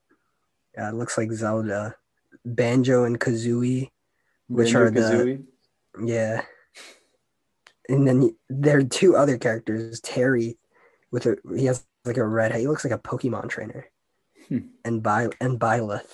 Uh, 0.79 0.89
it 0.89 0.95
looks 0.95 1.19
like 1.19 1.33
Zelda. 1.33 1.97
Banjo 2.45 3.05
and 3.05 3.19
Kazooie. 3.19 3.91
Which 4.49 4.75
are 4.75 4.91
the- 4.91 5.01
Banjo-Kazooie? 5.01 5.45
Yeah. 6.05 6.43
And 7.89 8.07
then 8.07 8.37
there 8.49 8.79
are 8.79 8.85
two 8.85 9.17
other 9.17 9.39
characters. 9.39 10.01
Terry, 10.01 10.59
with 11.11 11.27
a 11.27 11.37
he 11.57 11.65
has 11.65 11.87
like 12.05 12.19
a 12.19 12.27
red 12.27 12.53
hair. 12.53 12.61
He 12.61 12.69
looks 12.69 12.85
like 12.85 12.93
a 12.93 12.99
Pokemon 12.99 13.49
trainer. 13.49 13.87
Hmm. 14.49 14.59
And 14.85 15.03
By 15.03 15.29
and 15.41 15.59
Byleth, 15.59 16.13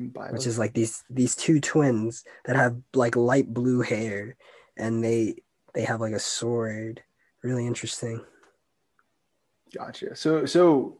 Byleth? 0.00 0.32
which 0.32 0.46
is 0.46 0.58
like 0.58 0.74
these 0.74 1.02
these 1.10 1.34
two 1.34 1.60
twins 1.60 2.24
that 2.44 2.56
have 2.56 2.76
like 2.94 3.16
light 3.16 3.52
blue 3.52 3.80
hair, 3.80 4.36
and 4.76 5.02
they 5.02 5.42
they 5.78 5.84
have 5.84 6.00
like 6.00 6.12
a 6.12 6.18
sword. 6.18 7.04
Really 7.44 7.64
interesting. 7.64 8.20
Gotcha. 9.72 10.16
So 10.16 10.44
so 10.44 10.98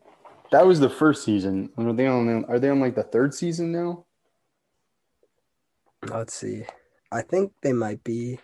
that 0.53 0.65
was 0.65 0.79
the 0.79 0.89
first 0.89 1.25
season. 1.25 1.71
Are 1.77 1.93
they 1.93 2.07
on? 2.07 2.45
Are 2.45 2.61
they 2.61 2.69
on 2.69 2.79
like 2.79 2.95
the 2.95 3.03
third 3.03 3.35
season 3.35 3.73
now? 3.73 4.05
Let's 6.07 6.35
see. 6.35 6.63
I 7.11 7.23
think 7.23 7.55
they 7.61 7.73
might 7.73 8.05
be 8.05 8.39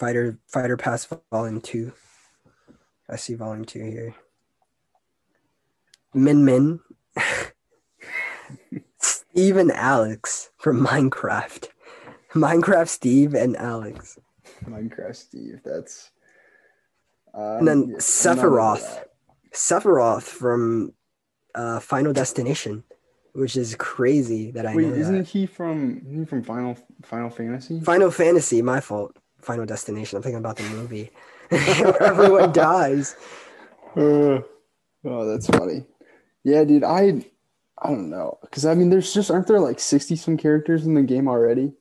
Fighter 0.00 0.40
Fighter 0.48 0.76
Pass 0.76 1.06
Volume 1.30 1.60
Two. 1.60 1.92
I 3.08 3.14
see 3.14 3.34
Volume 3.34 3.64
Two 3.64 3.84
here. 3.84 4.12
Min 6.14 6.44
Min, 6.44 6.80
Steve 8.98 9.56
and 9.56 9.70
Alex 9.70 10.50
from 10.58 10.84
Minecraft. 10.84 11.68
Minecraft 12.32 12.88
Steve 12.88 13.34
and 13.34 13.56
Alex. 13.56 14.18
Minecraft 14.64 15.14
Steve. 15.16 15.60
That's. 15.64 16.10
Uh, 17.34 17.58
And 17.58 17.68
then 17.68 17.78
yeah, 17.78 17.82
I'm 17.84 17.88
not 17.88 17.92
into 17.92 18.02
Sephiroth. 18.02 19.04
Sephiroth 19.52 20.22
from 20.22 20.92
uh, 21.54 21.80
Final 21.80 22.12
Destination, 22.12 22.84
which 23.32 23.56
is 23.56 23.74
crazy 23.76 24.50
that 24.52 24.66
I 24.66 24.74
Wait, 24.74 24.88
know. 24.88 24.94
isn't 24.94 25.18
that. 25.18 25.26
he 25.28 25.46
from? 25.46 26.00
He 26.08 26.24
from 26.24 26.42
Final 26.42 26.76
Final 27.02 27.30
Fantasy? 27.30 27.80
Final 27.80 28.10
Fantasy, 28.10 28.62
my 28.62 28.80
fault. 28.80 29.16
Final 29.40 29.66
Destination. 29.66 30.16
I'm 30.16 30.22
thinking 30.22 30.38
about 30.40 30.56
the 30.56 30.64
movie 30.64 31.10
where 31.48 32.02
everyone 32.02 32.52
dies. 32.52 33.16
Uh, 33.96 34.42
oh, 35.06 35.24
that's 35.24 35.46
funny. 35.46 35.86
Yeah, 36.44 36.64
dude. 36.64 36.84
I 36.84 37.24
I 37.80 37.88
don't 37.88 38.10
know 38.10 38.36
because 38.42 38.66
I 38.66 38.74
mean, 38.74 38.90
there's 38.90 39.14
just 39.14 39.30
aren't 39.30 39.46
there 39.46 39.58
like 39.58 39.80
sixty 39.80 40.16
some 40.16 40.36
characters 40.36 40.84
in 40.84 40.92
the 40.92 41.00
game 41.02 41.28
already, 41.28 41.72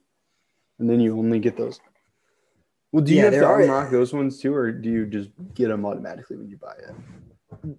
and 0.79 0.89
then 0.89 1.01
you 1.01 1.17
only 1.20 1.39
get 1.39 1.58
those. 1.58 1.82
Well, 2.96 3.04
do 3.04 3.14
you 3.14 3.18
Yeah, 3.18 3.25
have 3.25 3.34
to 3.40 3.56
unlock 3.56 3.92
those 3.92 4.14
ones 4.14 4.40
too, 4.40 4.56
or 4.56 4.72
do 4.72 4.90
you 4.90 5.06
just 5.06 5.30
get 5.54 5.68
them 5.68 5.86
automatically 5.86 6.38
when 6.38 6.48
you 6.48 6.56
buy 6.56 6.75
it? 6.78 6.96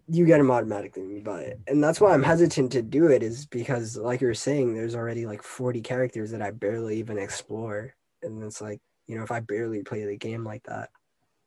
You 0.09 0.27
get 0.27 0.37
them 0.37 0.51
automatically 0.51 1.05
when 1.05 1.17
you 1.17 1.23
buy 1.23 1.41
it, 1.41 1.59
and 1.67 1.83
that's 1.83 2.03
why 2.03 2.13
I'm 2.13 2.23
hesitant 2.23 2.71
to 2.73 2.83
do 2.83 3.07
it. 3.07 3.23
Is 3.23 3.47
because, 3.47 3.97
like 3.97 4.21
you're 4.21 4.35
saying, 4.35 4.75
there's 4.75 4.95
already 4.95 5.25
like 5.25 5.43
40 5.43 5.81
characters 5.81 6.33
that 6.33 6.43
I 6.43 6.51
barely 6.51 6.99
even 6.99 7.17
explore, 7.17 7.95
and 8.23 8.43
it's 8.43 8.61
like 8.61 8.83
you 9.07 9.17
know, 9.17 9.23
if 9.23 9.31
I 9.31 9.41
barely 9.41 9.83
play 9.83 10.05
the 10.05 10.19
game 10.19 10.45
like 10.45 10.65
that, 10.65 10.91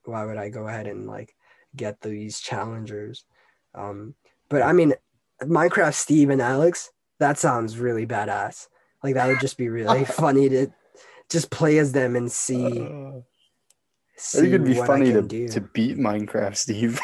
why 0.03 0.25
would 0.25 0.37
I 0.37 0.49
go 0.49 0.67
ahead 0.67 0.87
and 0.87 1.05
like 1.05 1.35
get 1.75 2.01
these 2.01 2.39
challengers? 2.39 3.23
Um, 3.75 4.15
but 4.49 4.63
I 4.63 4.73
mean, 4.73 4.95
Minecraft 5.43 5.93
Steve 5.93 6.31
and 6.31 6.41
Alex, 6.41 6.89
that 7.19 7.37
sounds 7.37 7.77
really 7.77 8.07
badass. 8.07 8.65
Like 9.03 9.13
that 9.13 9.27
would 9.27 9.39
just 9.39 9.59
be 9.59 9.69
really 9.69 10.05
funny 10.05 10.49
to 10.49 10.71
just 11.29 11.51
play 11.51 11.77
as 11.77 11.91
them 11.91 12.15
and 12.15 12.31
see. 12.31 12.95
See 14.19 14.41
think 14.41 14.53
it'd 14.53 14.67
be 14.67 14.73
funny 14.75 15.13
to, 15.13 15.21
do. 15.21 15.47
to 15.47 15.61
beat 15.61 15.97
Minecraft, 15.97 16.55
Steve. 16.57 16.99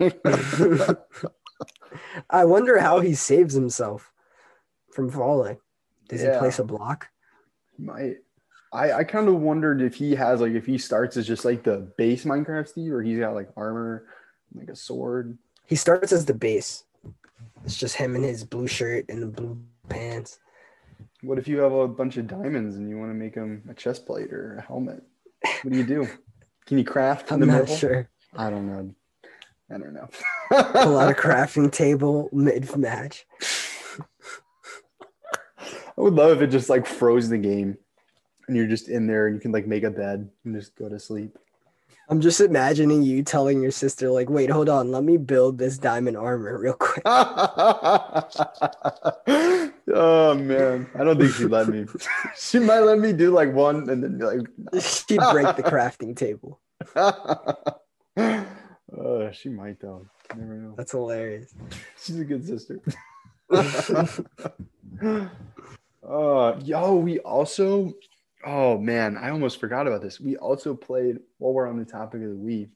I 2.30 2.44
wonder 2.44 2.78
how 2.78 3.00
he 3.00 3.14
saves 3.14 3.54
himself 3.54 4.10
from 4.92 5.10
falling. 5.10 5.58
Does 6.08 6.22
Yeah. 6.22 6.34
he 6.34 6.38
place 6.38 6.58
a 6.58 6.64
block? 6.64 7.08
Might. 7.78 8.16
I, 8.72 8.92
I 8.92 9.04
kind 9.04 9.28
of 9.28 9.40
wondered 9.40 9.82
if 9.82 9.94
he 9.94 10.14
has 10.16 10.40
like 10.40 10.52
if 10.52 10.66
he 10.66 10.78
starts 10.78 11.16
as 11.16 11.26
just 11.26 11.44
like 11.44 11.62
the 11.62 11.92
base 11.96 12.24
Minecraft 12.24 12.66
Steve 12.68 12.92
or 12.92 13.02
he's 13.02 13.18
got 13.18 13.34
like 13.34 13.48
armor, 13.56 14.06
like 14.54 14.68
a 14.68 14.74
sword. 14.76 15.38
He 15.66 15.76
starts 15.76 16.12
as 16.12 16.24
the 16.24 16.34
base. 16.34 16.84
It's 17.64 17.76
just 17.76 17.96
him 17.96 18.16
in 18.16 18.22
his 18.22 18.44
blue 18.44 18.66
shirt 18.66 19.06
and 19.08 19.22
the 19.22 19.26
blue 19.26 19.58
pants. 19.88 20.38
What 21.22 21.38
if 21.38 21.46
you 21.46 21.58
have 21.58 21.72
a 21.72 21.86
bunch 21.88 22.16
of 22.16 22.26
diamonds 22.26 22.76
and 22.76 22.88
you 22.88 22.98
want 22.98 23.10
to 23.10 23.14
make 23.14 23.34
him 23.34 23.62
a 23.70 23.74
chest 23.74 24.06
plate 24.06 24.32
or 24.32 24.56
a 24.56 24.62
helmet? 24.62 25.02
What 25.62 25.72
do 25.72 25.78
you 25.78 25.84
do? 25.86 26.08
Can 26.66 26.78
you 26.78 26.84
craft 26.84 27.28
in 27.28 27.34
I'm 27.34 27.40
the 27.40 27.46
not 27.46 27.60
middle? 27.62 27.76
sure. 27.76 28.08
I 28.36 28.50
don't 28.50 28.66
know. 28.66 28.94
I 29.70 29.78
don't 29.78 29.94
know. 29.94 30.08
a 30.50 30.88
lot 30.88 31.10
of 31.10 31.16
crafting 31.22 31.70
table 31.72 32.28
mid 32.32 32.74
match. 32.76 33.26
I 35.60 36.00
would 36.00 36.14
love 36.14 36.36
if 36.36 36.42
it 36.42 36.50
just 36.52 36.68
like 36.68 36.86
froze 36.86 37.28
the 37.28 37.38
game 37.38 37.76
and 38.48 38.56
you're 38.56 38.66
just 38.66 38.88
in 38.88 39.06
there 39.06 39.26
and 39.26 39.34
you 39.36 39.40
can 39.40 39.52
like 39.52 39.66
make 39.66 39.84
a 39.84 39.90
bed 39.90 40.28
and 40.44 40.54
just 40.54 40.74
go 40.76 40.88
to 40.88 40.98
sleep. 40.98 41.38
I'm 42.08 42.20
just 42.20 42.40
imagining 42.40 43.02
you 43.02 43.22
telling 43.22 43.62
your 43.62 43.70
sister, 43.70 44.10
like, 44.10 44.28
wait, 44.28 44.50
hold 44.50 44.68
on, 44.68 44.90
let 44.90 45.04
me 45.04 45.16
build 45.16 45.56
this 45.56 45.78
diamond 45.78 46.18
armor 46.18 46.58
real 46.58 46.74
quick. 46.74 47.02
oh 47.06 48.28
man. 50.34 50.86
I 50.94 51.04
don't 51.04 51.18
think 51.18 51.32
she'd 51.32 51.46
let 51.46 51.68
me. 51.68 51.86
she 52.36 52.58
might 52.58 52.80
let 52.80 52.98
me 52.98 53.14
do 53.14 53.30
like 53.30 53.54
one 53.54 53.88
and 53.88 54.02
then 54.02 54.18
be 54.18 54.24
like 54.24 54.46
She'd 54.82 55.20
break 55.32 55.56
the 55.56 55.62
crafting 55.62 56.14
table. 56.14 56.60
uh, 56.94 57.54
she 59.32 59.48
might 59.48 59.80
though. 59.80 60.06
Never 60.36 60.54
know. 60.54 60.74
That's 60.76 60.92
hilarious. 60.92 61.54
She's 62.02 62.18
a 62.18 62.24
good 62.24 62.46
sister. 62.46 62.80
uh 66.06 66.60
yo, 66.62 66.96
we 66.96 67.18
also 67.20 67.94
oh 68.46 68.78
man, 68.78 69.16
I 69.16 69.30
almost 69.30 69.60
forgot 69.60 69.86
about 69.86 70.02
this. 70.02 70.20
We 70.20 70.36
also 70.36 70.74
played 70.74 71.18
while 71.38 71.52
we're 71.52 71.68
on 71.68 71.78
the 71.78 71.84
topic 71.84 72.22
of 72.22 72.28
the 72.28 72.36
Wii, 72.36 72.68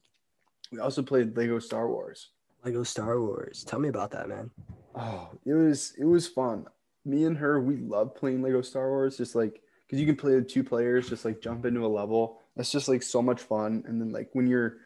we 0.72 0.78
also 0.78 1.02
played 1.02 1.36
Lego 1.36 1.58
Star 1.58 1.88
Wars. 1.88 2.30
Lego 2.64 2.82
Star 2.82 3.20
Wars. 3.20 3.64
Tell 3.64 3.78
me 3.78 3.88
about 3.88 4.10
that, 4.10 4.28
man. 4.28 4.50
Oh, 4.94 5.30
it 5.44 5.54
was 5.54 5.94
it 5.98 6.04
was 6.04 6.26
fun. 6.26 6.66
Me 7.04 7.24
and 7.24 7.38
her, 7.38 7.60
we 7.60 7.76
love 7.76 8.14
playing 8.14 8.42
Lego 8.42 8.60
Star 8.62 8.88
Wars, 8.88 9.16
just 9.16 9.34
like 9.34 9.62
because 9.86 10.00
you 10.00 10.06
can 10.06 10.16
play 10.16 10.34
with 10.34 10.48
two 10.48 10.64
players, 10.64 11.08
just 11.08 11.24
like 11.24 11.40
jump 11.40 11.64
into 11.64 11.86
a 11.86 11.88
level. 11.88 12.40
That's 12.56 12.72
just 12.72 12.88
like 12.88 13.02
so 13.02 13.22
much 13.22 13.40
fun. 13.40 13.84
And 13.86 14.00
then 14.00 14.10
like 14.10 14.28
when 14.32 14.46
you're 14.46 14.78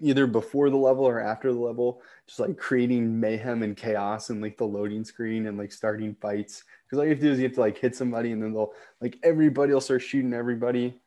either 0.00 0.26
before 0.26 0.70
the 0.70 0.76
level 0.76 1.04
or 1.04 1.20
after 1.20 1.52
the 1.52 1.58
level, 1.58 2.02
just 2.26 2.40
like 2.40 2.56
creating 2.56 3.18
mayhem 3.18 3.62
and 3.62 3.76
chaos 3.76 4.30
and 4.30 4.42
like 4.42 4.56
the 4.56 4.64
loading 4.64 5.04
screen 5.04 5.46
and 5.46 5.56
like 5.56 5.72
starting 5.72 6.14
fights. 6.20 6.64
Because 6.84 6.98
all 6.98 7.04
you 7.04 7.10
have 7.10 7.20
to 7.20 7.26
do 7.26 7.32
is 7.32 7.38
you 7.38 7.44
have 7.44 7.54
to 7.54 7.60
like 7.60 7.78
hit 7.78 7.96
somebody 7.96 8.32
and 8.32 8.42
then 8.42 8.52
they'll 8.52 8.72
like 9.00 9.18
everybody 9.22 9.72
will 9.72 9.80
start 9.80 10.02
shooting 10.02 10.34
everybody. 10.34 11.00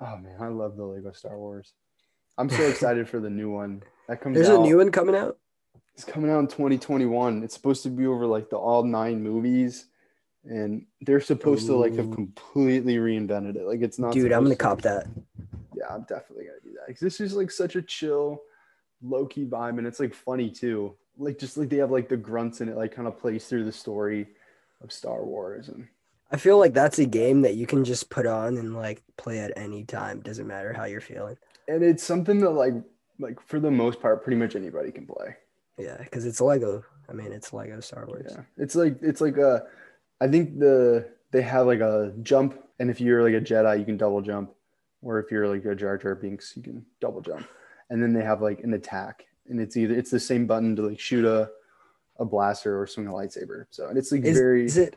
Oh 0.00 0.16
man, 0.16 0.36
I 0.40 0.48
love 0.48 0.76
the 0.76 0.84
Lego 0.84 1.12
Star 1.12 1.36
Wars. 1.36 1.72
I'm 2.38 2.48
so 2.48 2.62
excited 2.68 3.08
for 3.08 3.20
the 3.20 3.30
new 3.30 3.50
one. 3.50 3.82
That 4.08 4.20
comes 4.20 4.36
There's 4.36 4.48
out. 4.48 4.60
a 4.60 4.62
new 4.62 4.78
one 4.78 4.90
coming 4.90 5.14
out. 5.14 5.38
It's 5.94 6.04
coming 6.04 6.30
out 6.30 6.38
in 6.38 6.46
2021. 6.46 7.42
It's 7.42 7.54
supposed 7.54 7.82
to 7.82 7.90
be 7.90 8.06
over 8.06 8.26
like 8.26 8.48
the 8.48 8.56
all 8.56 8.82
nine 8.84 9.22
movies, 9.22 9.86
and 10.44 10.86
they're 11.02 11.20
supposed 11.20 11.66
to 11.66 11.76
like 11.76 11.94
have 11.96 12.10
completely 12.10 12.96
reinvented 12.96 13.56
it. 13.56 13.66
Like 13.66 13.82
it's 13.82 13.98
not. 13.98 14.14
Dude, 14.14 14.32
I'm 14.32 14.44
gonna 14.44 14.54
to. 14.54 14.56
cop 14.56 14.82
that. 14.82 15.06
Yeah, 15.74 15.86
I'm 15.90 16.02
definitely 16.02 16.46
gonna 16.46 16.58
do 16.62 16.72
that 16.74 16.86
because 16.88 17.00
this 17.00 17.20
is 17.20 17.34
like 17.34 17.50
such 17.50 17.76
a 17.76 17.82
chill, 17.82 18.40
low 19.02 19.26
key 19.26 19.44
vibe, 19.46 19.78
and 19.78 19.86
it's 19.86 20.00
like 20.00 20.14
funny 20.14 20.50
too. 20.50 20.94
Like 21.18 21.38
just 21.38 21.56
like 21.56 21.68
they 21.68 21.76
have 21.76 21.90
like 21.90 22.08
the 22.08 22.16
grunts 22.16 22.60
in 22.60 22.68
it, 22.68 22.76
like 22.76 22.94
kind 22.94 23.06
of 23.08 23.18
plays 23.18 23.46
through 23.46 23.64
the 23.64 23.72
story 23.72 24.28
of 24.82 24.92
Star 24.92 25.24
Wars, 25.24 25.68
and 25.68 25.86
I 26.32 26.36
feel 26.36 26.58
like 26.58 26.72
that's 26.74 26.98
a 26.98 27.06
game 27.06 27.42
that 27.42 27.54
you 27.56 27.66
can 27.66 27.84
just 27.84 28.08
put 28.10 28.26
on 28.26 28.56
and 28.56 28.74
like 28.74 29.02
play 29.16 29.38
at 29.40 29.52
any 29.56 29.84
time. 29.84 30.20
Doesn't 30.20 30.46
matter 30.46 30.72
how 30.72 30.84
you're 30.84 31.00
feeling. 31.00 31.36
and 31.68 31.82
it's 31.82 32.02
something 32.02 32.40
that 32.40 32.50
like 32.50 32.74
like 33.18 33.40
for 33.46 33.60
the 33.60 33.70
most 33.70 34.00
part, 34.00 34.22
pretty 34.24 34.36
much 34.38 34.56
anybody 34.56 34.90
can 34.90 35.06
play. 35.06 35.36
Yeah, 35.78 35.98
because 35.98 36.24
it's 36.26 36.40
Lego. 36.40 36.84
I 37.08 37.12
mean, 37.12 37.32
it's 37.32 37.52
Lego 37.52 37.80
Star 37.80 38.06
Wars. 38.06 38.32
Yeah, 38.34 38.42
it's 38.56 38.74
like 38.74 38.96
it's 39.02 39.20
like 39.20 39.36
a. 39.36 39.64
I 40.20 40.28
think 40.28 40.58
the 40.58 41.08
they 41.32 41.42
have 41.42 41.66
like 41.66 41.80
a 41.80 42.12
jump, 42.22 42.58
and 42.78 42.90
if 42.90 43.00
you're 43.00 43.22
like 43.22 43.34
a 43.34 43.44
Jedi, 43.44 43.78
you 43.78 43.84
can 43.84 43.96
double 43.96 44.20
jump, 44.22 44.52
or 45.02 45.18
if 45.18 45.30
you're 45.30 45.48
like 45.48 45.64
a 45.64 45.74
Jar 45.74 45.96
Jar 45.96 46.14
Binks, 46.14 46.54
you 46.56 46.62
can 46.62 46.84
double 47.00 47.20
jump, 47.20 47.46
and 47.88 48.02
then 48.02 48.12
they 48.12 48.22
have 48.22 48.42
like 48.42 48.60
an 48.60 48.74
attack, 48.74 49.26
and 49.48 49.60
it's 49.60 49.76
either 49.76 49.94
it's 49.94 50.10
the 50.10 50.20
same 50.20 50.46
button 50.46 50.76
to 50.76 50.82
like 50.82 51.00
shoot 51.00 51.24
a 51.24 51.50
a 52.18 52.24
blaster 52.24 52.80
or 52.80 52.86
swing 52.86 53.06
a 53.06 53.12
lightsaber. 53.12 53.64
So 53.70 53.88
and 53.88 53.96
it's 53.96 54.12
like 54.12 54.24
Is, 54.24 54.36
very 54.36 54.64
is 54.66 54.76
it? 54.76 54.96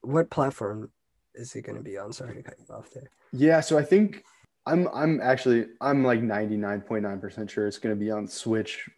What 0.00 0.30
platform 0.30 0.90
is 1.34 1.54
it 1.54 1.62
going 1.62 1.76
to 1.76 1.82
be 1.84 1.98
on? 1.98 2.12
Sorry 2.12 2.34
to 2.34 2.42
cut 2.42 2.56
you 2.58 2.74
off 2.74 2.90
there. 2.90 3.10
yeah. 3.32 3.60
So 3.60 3.78
I 3.78 3.84
think 3.84 4.24
I'm 4.66 4.88
I'm 4.92 5.20
actually 5.20 5.66
I'm 5.80 6.04
like 6.04 6.20
99.9 6.20 7.20
percent 7.20 7.50
sure 7.50 7.66
it's 7.66 7.78
going 7.78 7.94
to 7.94 8.00
be 8.00 8.10
on 8.10 8.26
Switch, 8.26 8.88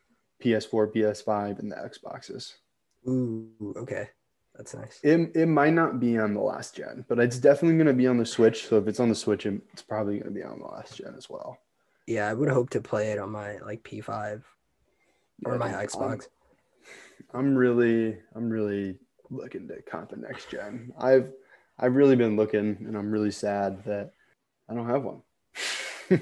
PS4, 0.42 0.94
PS5, 0.94 1.58
and 1.58 1.70
the 1.70 1.76
Xboxes. 1.76 2.54
Ooh, 3.08 3.74
okay, 3.76 4.08
that's 4.56 4.74
nice. 4.74 5.00
It, 5.02 5.32
it 5.34 5.46
might 5.46 5.72
not 5.72 5.98
be 6.00 6.18
on 6.18 6.34
the 6.34 6.40
last 6.40 6.76
gen, 6.76 7.04
but 7.08 7.18
it's 7.18 7.38
definitely 7.38 7.76
going 7.76 7.86
to 7.88 7.92
be 7.92 8.06
on 8.06 8.18
the 8.18 8.26
Switch. 8.26 8.66
So 8.66 8.78
if 8.78 8.86
it's 8.86 9.00
on 9.00 9.08
the 9.08 9.14
Switch, 9.14 9.46
it's 9.46 9.82
probably 9.82 10.14
going 10.18 10.32
to 10.32 10.38
be 10.40 10.44
on 10.44 10.58
the 10.60 10.66
last 10.66 10.96
gen 10.96 11.14
as 11.16 11.28
well. 11.28 11.58
Yeah, 12.06 12.28
I 12.28 12.34
would 12.34 12.50
hope 12.50 12.70
to 12.70 12.80
play 12.80 13.12
it 13.12 13.18
on 13.18 13.30
my 13.30 13.58
like 13.58 13.82
P5 13.82 14.42
or 15.44 15.52
Yeah, 15.52 15.58
my 15.58 15.66
dude, 15.68 15.74
I'm- 15.76 15.86
Xbox. 15.86 16.28
I'm 17.32 17.56
really, 17.56 18.16
I'm 18.36 18.48
really 18.48 18.96
looking 19.30 19.66
to 19.68 19.82
comp 19.82 20.10
the 20.10 20.16
next 20.16 20.50
gen. 20.50 20.92
I've, 20.98 21.32
I've 21.78 21.96
really 21.96 22.14
been 22.14 22.36
looking, 22.36 22.76
and 22.86 22.96
I'm 22.96 23.10
really 23.10 23.32
sad 23.32 23.82
that 23.84 24.12
I 24.68 24.74
don't 24.74 24.88
have 24.88 25.02
one. 25.02 25.22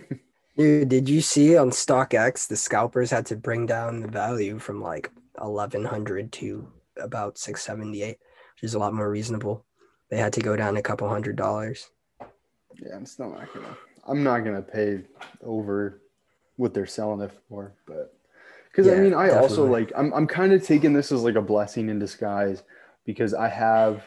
Dude, 0.56 0.88
did 0.88 1.08
you 1.08 1.20
see 1.20 1.56
on 1.56 1.70
StockX 1.70 2.46
the 2.46 2.56
scalpers 2.56 3.10
had 3.10 3.26
to 3.26 3.36
bring 3.36 3.66
down 3.66 4.00
the 4.00 4.08
value 4.08 4.58
from 4.58 4.80
like 4.80 5.10
1100 5.36 6.30
to 6.32 6.66
about 7.02 7.38
678, 7.38 8.18
which 8.54 8.62
is 8.62 8.74
a 8.74 8.78
lot 8.78 8.94
more 8.94 9.10
reasonable. 9.10 9.64
They 10.10 10.18
had 10.18 10.32
to 10.34 10.40
go 10.40 10.56
down 10.56 10.76
a 10.76 10.82
couple 10.82 11.08
hundred 11.08 11.36
dollars. 11.36 11.90
yeah, 12.20 12.94
I'm 12.94 13.06
still 13.06 13.30
not 13.30 13.52
gonna. 13.52 13.76
I'm 14.06 14.22
not 14.22 14.40
gonna 14.40 14.62
pay 14.62 15.02
over 15.42 16.02
what 16.56 16.74
they're 16.74 16.86
selling 16.86 17.20
it 17.20 17.32
for, 17.48 17.72
but 17.86 18.14
because 18.70 18.88
I 18.88 18.96
mean, 18.96 19.14
I 19.14 19.30
also 19.30 19.66
like. 19.66 19.92
I'm, 19.96 20.12
I'm 20.12 20.26
kind 20.26 20.52
of 20.52 20.64
taking 20.64 20.92
this 20.92 21.12
as 21.12 21.22
like 21.22 21.34
a 21.34 21.42
blessing 21.42 21.88
in 21.88 21.98
disguise 21.98 22.62
because 23.04 23.34
I 23.34 23.48
have, 23.48 24.04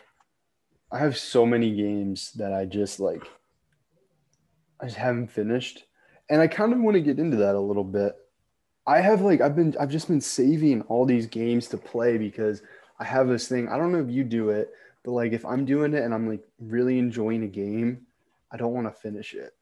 I 0.91 0.97
have 0.99 1.17
so 1.17 1.45
many 1.45 1.75
games 1.75 2.31
that 2.33 2.53
I 2.53 2.65
just 2.65 2.99
like. 2.99 3.23
I 4.79 4.85
just 4.85 4.97
haven't 4.97 5.27
finished, 5.27 5.85
and 6.29 6.41
I 6.41 6.47
kind 6.47 6.73
of 6.73 6.79
want 6.79 6.95
to 6.95 7.01
get 7.01 7.19
into 7.19 7.37
that 7.37 7.55
a 7.55 7.59
little 7.59 7.83
bit. 7.83 8.15
I 8.87 9.01
have 9.01 9.21
like 9.21 9.41
I've 9.41 9.55
been 9.55 9.75
I've 9.79 9.89
just 9.89 10.07
been 10.07 10.21
saving 10.21 10.81
all 10.83 11.05
these 11.05 11.27
games 11.27 11.67
to 11.69 11.77
play 11.77 12.17
because 12.17 12.61
I 12.99 13.03
have 13.03 13.27
this 13.27 13.47
thing. 13.47 13.67
I 13.67 13.77
don't 13.77 13.91
know 13.91 13.99
if 14.01 14.09
you 14.09 14.23
do 14.23 14.49
it, 14.49 14.71
but 15.03 15.11
like 15.11 15.33
if 15.33 15.45
I'm 15.45 15.65
doing 15.65 15.93
it 15.93 16.03
and 16.03 16.13
I'm 16.13 16.27
like 16.27 16.43
really 16.59 16.97
enjoying 16.99 17.43
a 17.43 17.47
game, 17.47 18.05
I 18.51 18.57
don't 18.57 18.73
want 18.73 18.87
to 18.87 18.91
finish 19.01 19.33
it. 19.33 19.53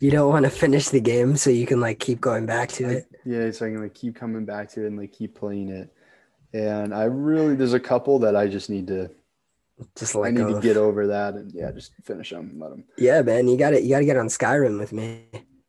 You 0.00 0.10
don't 0.10 0.30
want 0.30 0.44
to 0.44 0.50
finish 0.50 0.88
the 0.88 1.00
game 1.00 1.36
so 1.36 1.50
you 1.50 1.66
can 1.66 1.80
like 1.80 1.98
keep 2.00 2.20
going 2.20 2.46
back 2.46 2.70
to 2.70 2.84
it. 2.88 3.06
Yeah, 3.24 3.50
so 3.50 3.66
I 3.66 3.70
can 3.70 3.82
like 3.82 3.94
keep 3.94 4.14
coming 4.16 4.44
back 4.44 4.68
to 4.72 4.84
it 4.84 4.88
and 4.88 4.98
like 4.98 5.12
keep 5.12 5.34
playing 5.34 5.68
it. 5.68 5.92
And 6.52 6.94
I 6.94 7.04
really 7.04 7.54
there's 7.54 7.72
a 7.74 7.80
couple 7.80 8.18
that 8.20 8.34
I 8.36 8.46
just 8.48 8.70
need 8.70 8.86
to 8.88 9.10
Just 9.96 10.14
like 10.14 10.28
I 10.28 10.30
need 10.30 10.54
to 10.54 10.60
get 10.60 10.76
over 10.76 11.06
that 11.08 11.34
and 11.34 11.52
yeah, 11.52 11.70
just 11.72 11.92
finish 12.04 12.30
them 12.30 12.50
and 12.50 12.60
let 12.60 12.70
them. 12.70 12.84
Yeah, 12.98 13.22
man, 13.22 13.46
you 13.48 13.56
got 13.56 13.70
to 13.70 13.82
you 13.82 13.90
got 13.90 13.98
to 13.98 14.04
get 14.04 14.16
on 14.16 14.28
Skyrim 14.28 14.78
with 14.78 14.92
me. 14.92 15.22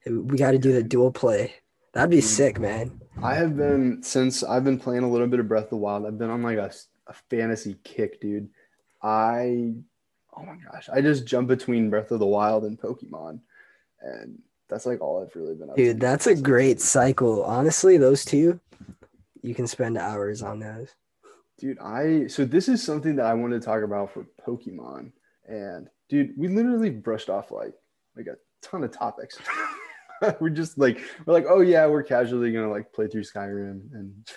We 0.05 0.37
got 0.37 0.51
to 0.51 0.57
do 0.57 0.71
the 0.71 0.83
dual 0.83 1.11
play. 1.11 1.53
That'd 1.93 2.09
be 2.11 2.17
Mm. 2.19 2.23
sick, 2.23 2.59
man. 2.59 3.01
I 3.21 3.33
have 3.35 3.57
been 3.57 4.01
since 4.03 4.43
I've 4.43 4.63
been 4.63 4.79
playing 4.79 5.03
a 5.03 5.09
little 5.09 5.27
bit 5.27 5.39
of 5.39 5.47
Breath 5.47 5.65
of 5.65 5.69
the 5.71 5.77
Wild. 5.77 6.05
I've 6.05 6.17
been 6.17 6.29
on 6.29 6.43
like 6.43 6.57
a, 6.57 6.71
a 7.07 7.13
fantasy 7.29 7.77
kick, 7.83 8.21
dude. 8.21 8.49
I 9.01 9.73
oh 10.35 10.43
my 10.45 10.55
gosh, 10.71 10.89
I 10.91 11.01
just 11.01 11.25
jump 11.25 11.47
between 11.47 11.89
Breath 11.89 12.11
of 12.11 12.19
the 12.19 12.25
Wild 12.25 12.63
and 12.63 12.79
Pokemon, 12.79 13.39
and 14.01 14.39
that's 14.69 14.85
like 14.85 15.01
all 15.01 15.21
I've 15.21 15.35
really 15.35 15.55
been 15.55 15.69
up 15.69 15.75
to. 15.75 15.83
Dude, 15.83 15.99
that's 15.99 16.27
a 16.27 16.35
great 16.35 16.81
cycle. 16.81 17.43
Honestly, 17.43 17.97
those 17.97 18.25
two, 18.25 18.59
you 19.41 19.55
can 19.55 19.67
spend 19.67 19.97
hours 19.97 20.41
on 20.41 20.59
those. 20.59 20.89
Dude, 21.57 21.79
I 21.79 22.27
so 22.27 22.45
this 22.45 22.67
is 22.67 22.83
something 22.83 23.15
that 23.15 23.25
I 23.25 23.33
wanted 23.33 23.61
to 23.61 23.65
talk 23.65 23.83
about 23.83 24.11
for 24.11 24.27
Pokemon. 24.45 25.11
And 25.47 25.89
dude, 26.09 26.33
we 26.37 26.47
literally 26.47 26.89
brushed 26.89 27.29
off 27.29 27.51
like 27.51 27.73
like 28.15 28.27
a 28.27 28.37
ton 28.61 28.83
of 28.83 28.91
topics. 28.91 29.39
we're 30.39 30.49
just 30.49 30.77
like 30.77 31.01
we're 31.25 31.33
like, 31.33 31.45
oh 31.49 31.61
yeah, 31.61 31.87
we're 31.87 32.03
casually 32.03 32.51
gonna 32.51 32.69
like 32.69 32.93
play 32.93 33.07
through 33.07 33.23
Skyrim 33.23 33.91
and 33.93 34.27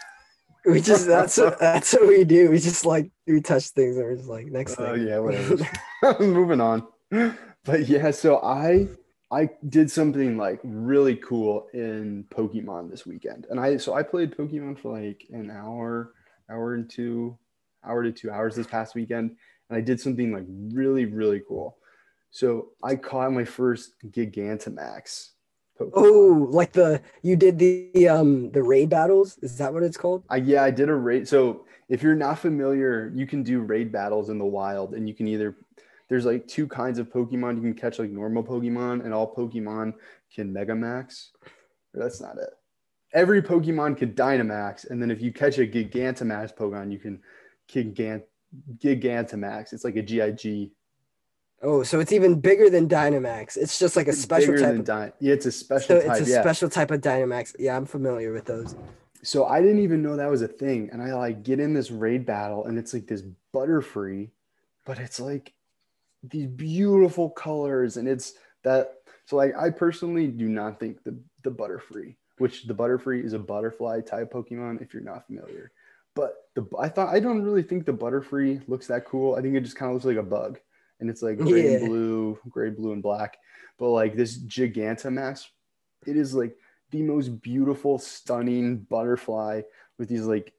We 0.65 0.81
just 0.81 1.07
that's 1.07 1.39
what, 1.39 1.59
that's 1.61 1.93
what 1.93 2.09
we 2.09 2.25
do. 2.25 2.51
We 2.51 2.59
just 2.59 2.85
like 2.85 3.11
we 3.27 3.41
touch 3.41 3.69
things 3.69 3.97
and 3.97 4.05
we're 4.05 4.17
just 4.17 4.29
like 4.29 4.47
next 4.47 4.79
oh, 4.79 4.85
thing. 4.85 4.87
oh 4.87 4.95
yeah, 4.95 5.19
whatever. 5.19 6.21
Moving 6.25 6.61
on. 6.61 6.87
But 7.65 7.89
yeah, 7.89 8.11
so 8.11 8.39
I 8.39 8.89
I 9.31 9.51
did 9.69 9.91
something 9.91 10.37
like 10.37 10.61
really 10.65 11.17
cool 11.17 11.69
in 11.73 12.25
Pokemon 12.31 12.91
this 12.91 13.07
weekend. 13.07 13.47
And 13.51 13.61
I 13.61 13.77
so 13.77 13.95
I 13.95 14.03
played 14.03 14.37
Pokemon 14.37 14.81
for 14.81 14.99
like 14.99 15.25
an 15.31 15.51
hour, 15.51 16.15
hour 16.51 16.75
and 16.75 16.91
two, 16.91 17.39
hour 17.85 18.03
to 18.03 18.13
two 18.13 18.31
hours 18.31 18.57
this 18.57 18.67
past 18.67 18.95
weekend. 18.95 19.37
And 19.69 19.79
I 19.79 19.81
did 19.81 20.01
something 20.01 20.33
like 20.33 20.47
really, 20.49 21.05
really 21.05 21.43
cool. 21.47 21.77
So 22.33 22.71
I 22.83 22.97
caught 22.97 23.33
my 23.33 23.45
first 23.45 23.95
Gigantamax. 24.05 25.31
Oh, 25.81 26.49
like 26.51 26.73
the 26.73 27.01
you 27.23 27.37
did 27.37 27.59
the 27.59 28.09
um 28.09 28.51
the 28.51 28.63
raid 28.63 28.91
battles? 28.91 29.39
Is 29.43 29.57
that 29.59 29.73
what 29.73 29.83
it's 29.83 29.97
called? 29.97 30.25
I, 30.29 30.37
yeah, 30.37 30.63
I 30.63 30.71
did 30.71 30.89
a 30.89 30.95
raid. 30.95 31.27
So 31.27 31.65
if 31.89 32.03
you're 32.03 32.15
not 32.15 32.39
familiar, 32.39 33.13
you 33.15 33.27
can 33.27 33.43
do 33.43 33.61
raid 33.61 33.91
battles 33.91 34.29
in 34.29 34.39
the 34.39 34.45
wild, 34.45 34.95
and 34.95 35.09
you 35.09 35.15
can 35.15 35.27
either 35.27 35.57
there's 36.09 36.27
like 36.27 36.47
two 36.47 36.67
kinds 36.67 36.99
of 36.99 37.09
Pokemon. 37.11 37.57
You 37.57 37.63
can 37.63 37.75
catch 37.75 37.99
like 37.99 38.11
normal 38.11 38.43
Pokemon, 38.43 39.05
and 39.05 39.15
all 39.15 39.35
Pokemon 39.35 39.95
can 40.35 40.53
Mega 40.53 40.75
Max. 40.75 41.31
That's 41.95 42.21
not 42.21 42.37
it. 42.37 42.51
Every 43.13 43.43
Pokemon 43.43 43.97
can 43.97 44.13
Dynamax, 44.13 44.91
and 44.91 45.01
then 45.01 45.11
if 45.11 45.21
you 45.21 45.33
catch 45.33 45.59
a 45.59 45.67
Gigantamax 45.67 46.55
Pokemon, 46.55 46.93
you 46.93 46.99
can 46.99 47.21
Gigant 47.73 48.23
Gigantamax. 48.79 49.73
It's 49.73 49.85
like 49.85 49.97
a 49.97 50.03
GIG. 50.03 50.71
Oh, 51.63 51.83
so 51.83 52.01
it's 52.01 52.13
even 52.13 52.41
bigger 52.41 52.71
than 52.71 52.89
Dynamax. 52.89 53.57
It's 53.59 53.79
just 53.79 53.95
like 53.95 54.07
a 54.07 54.11
It's 54.11 54.21
special 54.23 54.55
type 54.55 54.63
than 54.63 54.79
of 54.81 54.85
Dy- 54.87 55.13
yeah, 55.21 55.35
it's 55.35 55.45
a 55.47 55.53
special 55.53 56.01
so 56.01 56.07
type. 56.07 56.21
it's 56.21 56.29
a 56.29 56.33
yeah. 56.33 56.41
special 56.41 56.71
type 56.71 56.91
of 56.91 57.01
Dynamax. 57.03 57.55
Yeah, 57.59 57.77
I'm 57.77 57.85
familiar 57.87 58.33
with 58.33 58.47
those. 58.47 58.75
so 59.23 59.45
I 59.45 59.61
didn't 59.61 59.81
even 59.81 60.03
know 60.03 60.17
that 60.17 60.31
was 60.31 60.41
a 60.43 60.49
thing. 60.49 60.89
And 60.91 61.03
I 61.03 61.13
like 61.15 61.43
get 61.43 61.61
in 61.61 61.75
this 61.75 61.91
raid 61.91 62.25
battle 62.25 62.65
and 62.65 62.79
it's 62.79 62.95
like 62.95 63.07
this 63.07 63.23
butterfree, 63.55 64.31
but 64.87 64.99
it's 64.99 65.21
like 65.21 65.53
these 66.23 66.47
beautiful 66.47 67.29
colors 67.31 67.97
and 67.99 68.09
it's 68.09 68.35
that 68.63 68.95
so 69.27 69.37
like 69.37 69.55
I 69.57 69.71
personally 69.71 70.29
do 70.29 70.49
not 70.49 70.81
think 70.81 71.03
the 71.05 71.19
the 71.43 71.51
butterfree, 71.51 72.17
which 72.39 72.65
the 72.67 72.75
butterfree 72.75 73.23
is 73.23 73.35
a 73.35 73.39
butterfly 73.39 74.01
type 74.01 74.33
Pokemon 74.33 74.81
if 74.81 74.95
you're 74.95 75.03
not 75.03 75.27
familiar. 75.27 75.73
But 76.15 76.37
the 76.55 76.67
I 76.79 76.89
thought 76.89 77.15
I 77.15 77.21
don't 77.21 77.43
really 77.43 77.63
think 77.63 77.85
the 77.85 77.93
butterfree 77.93 78.63
looks 78.67 78.87
that 78.87 79.05
cool. 79.05 79.35
I 79.35 79.43
think 79.43 79.55
it 79.57 79.61
just 79.61 79.77
kind 79.77 79.91
of 79.91 79.95
looks 79.95 80.07
like 80.07 80.17
a 80.17 80.23
bug. 80.23 80.59
And 81.01 81.11
it's 81.11 81.23
like 81.23 81.39
gray 81.39 81.77
and 81.77 81.89
blue, 81.89 82.39
gray, 82.49 82.71
blue, 82.71 82.93
and 82.93 83.03
black. 83.03 83.39
But 83.79 83.89
like 83.91 84.15
this 84.15 84.39
Gigantamax, 84.39 85.47
it 86.07 86.17
is 86.17 86.35
like 86.35 86.57
the 86.91 87.03
most 87.03 87.41
beautiful, 87.41 87.99
stunning 87.99 88.79
butterfly 88.79 89.63
with 89.99 90.09
these 90.09 90.25
like 90.25 90.53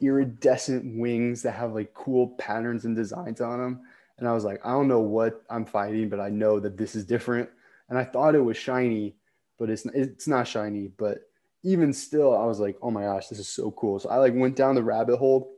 iridescent 0.00 0.98
wings 0.98 1.42
that 1.42 1.52
have 1.52 1.74
like 1.74 1.94
cool 1.94 2.28
patterns 2.38 2.84
and 2.84 2.96
designs 2.96 3.40
on 3.40 3.60
them. 3.60 3.80
And 4.18 4.28
I 4.28 4.32
was 4.32 4.44
like, 4.44 4.64
I 4.64 4.70
don't 4.70 4.88
know 4.88 5.00
what 5.00 5.42
I'm 5.50 5.64
fighting, 5.64 6.08
but 6.08 6.20
I 6.20 6.28
know 6.28 6.60
that 6.60 6.76
this 6.76 6.94
is 6.94 7.04
different. 7.04 7.48
And 7.88 7.98
I 7.98 8.04
thought 8.04 8.34
it 8.34 8.40
was 8.40 8.56
shiny, 8.56 9.16
but 9.58 9.70
it's 9.70 9.84
it's 9.86 10.28
not 10.28 10.48
shiny. 10.48 10.88
But 10.88 11.22
even 11.62 11.92
still, 11.92 12.36
I 12.36 12.44
was 12.46 12.60
like, 12.60 12.76
oh 12.82 12.90
my 12.90 13.02
gosh, 13.02 13.28
this 13.28 13.38
is 13.38 13.48
so 13.48 13.70
cool. 13.72 13.98
So 13.98 14.08
I 14.08 14.16
like 14.16 14.34
went 14.34 14.56
down 14.56 14.74
the 14.74 14.82
rabbit 14.82 15.16
hole 15.16 15.52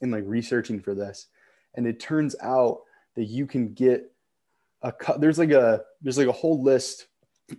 and 0.00 0.10
like 0.10 0.24
researching 0.26 0.80
for 0.80 0.94
this, 0.94 1.26
and 1.74 1.86
it 1.86 2.00
turns 2.00 2.34
out 2.42 2.82
that 3.16 3.24
you 3.24 3.46
can 3.46 3.72
get 3.74 4.12
a 4.82 4.92
cut. 4.92 5.20
There's 5.20 5.38
like 5.38 5.50
a 5.50 5.82
there's 6.02 6.18
like 6.18 6.28
a 6.28 6.32
whole 6.32 6.62
list 6.62 7.06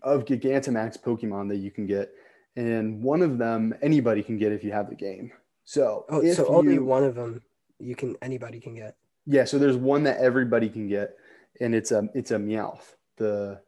of 0.01 0.25
Gigantamax 0.25 0.99
Pokemon 1.01 1.49
that 1.49 1.57
you 1.57 1.71
can 1.71 1.85
get, 1.85 2.11
and 2.55 3.01
one 3.03 3.21
of 3.21 3.37
them 3.37 3.73
anybody 3.81 4.23
can 4.23 4.37
get 4.37 4.51
if 4.51 4.63
you 4.63 4.71
have 4.71 4.89
the 4.89 4.95
game. 4.95 5.31
So 5.63 6.05
Oh, 6.09 6.23
so 6.33 6.47
only 6.47 6.75
you- 6.75 6.85
one 6.85 7.03
of 7.03 7.15
them 7.15 7.41
you 7.79 7.95
can 7.95 8.15
anybody 8.21 8.59
can 8.59 8.75
get. 8.75 8.95
yeah, 9.25 9.43
so 9.45 9.57
there's 9.59 9.77
one 9.77 10.03
that 10.03 10.17
everybody 10.19 10.69
can 10.69 10.87
get, 10.87 11.15
and 11.59 11.75
it's 11.75 11.91
a 11.91 12.07
it's 12.15 12.31
a 12.31 12.37
Meowth. 12.37 12.95
The 13.17 13.59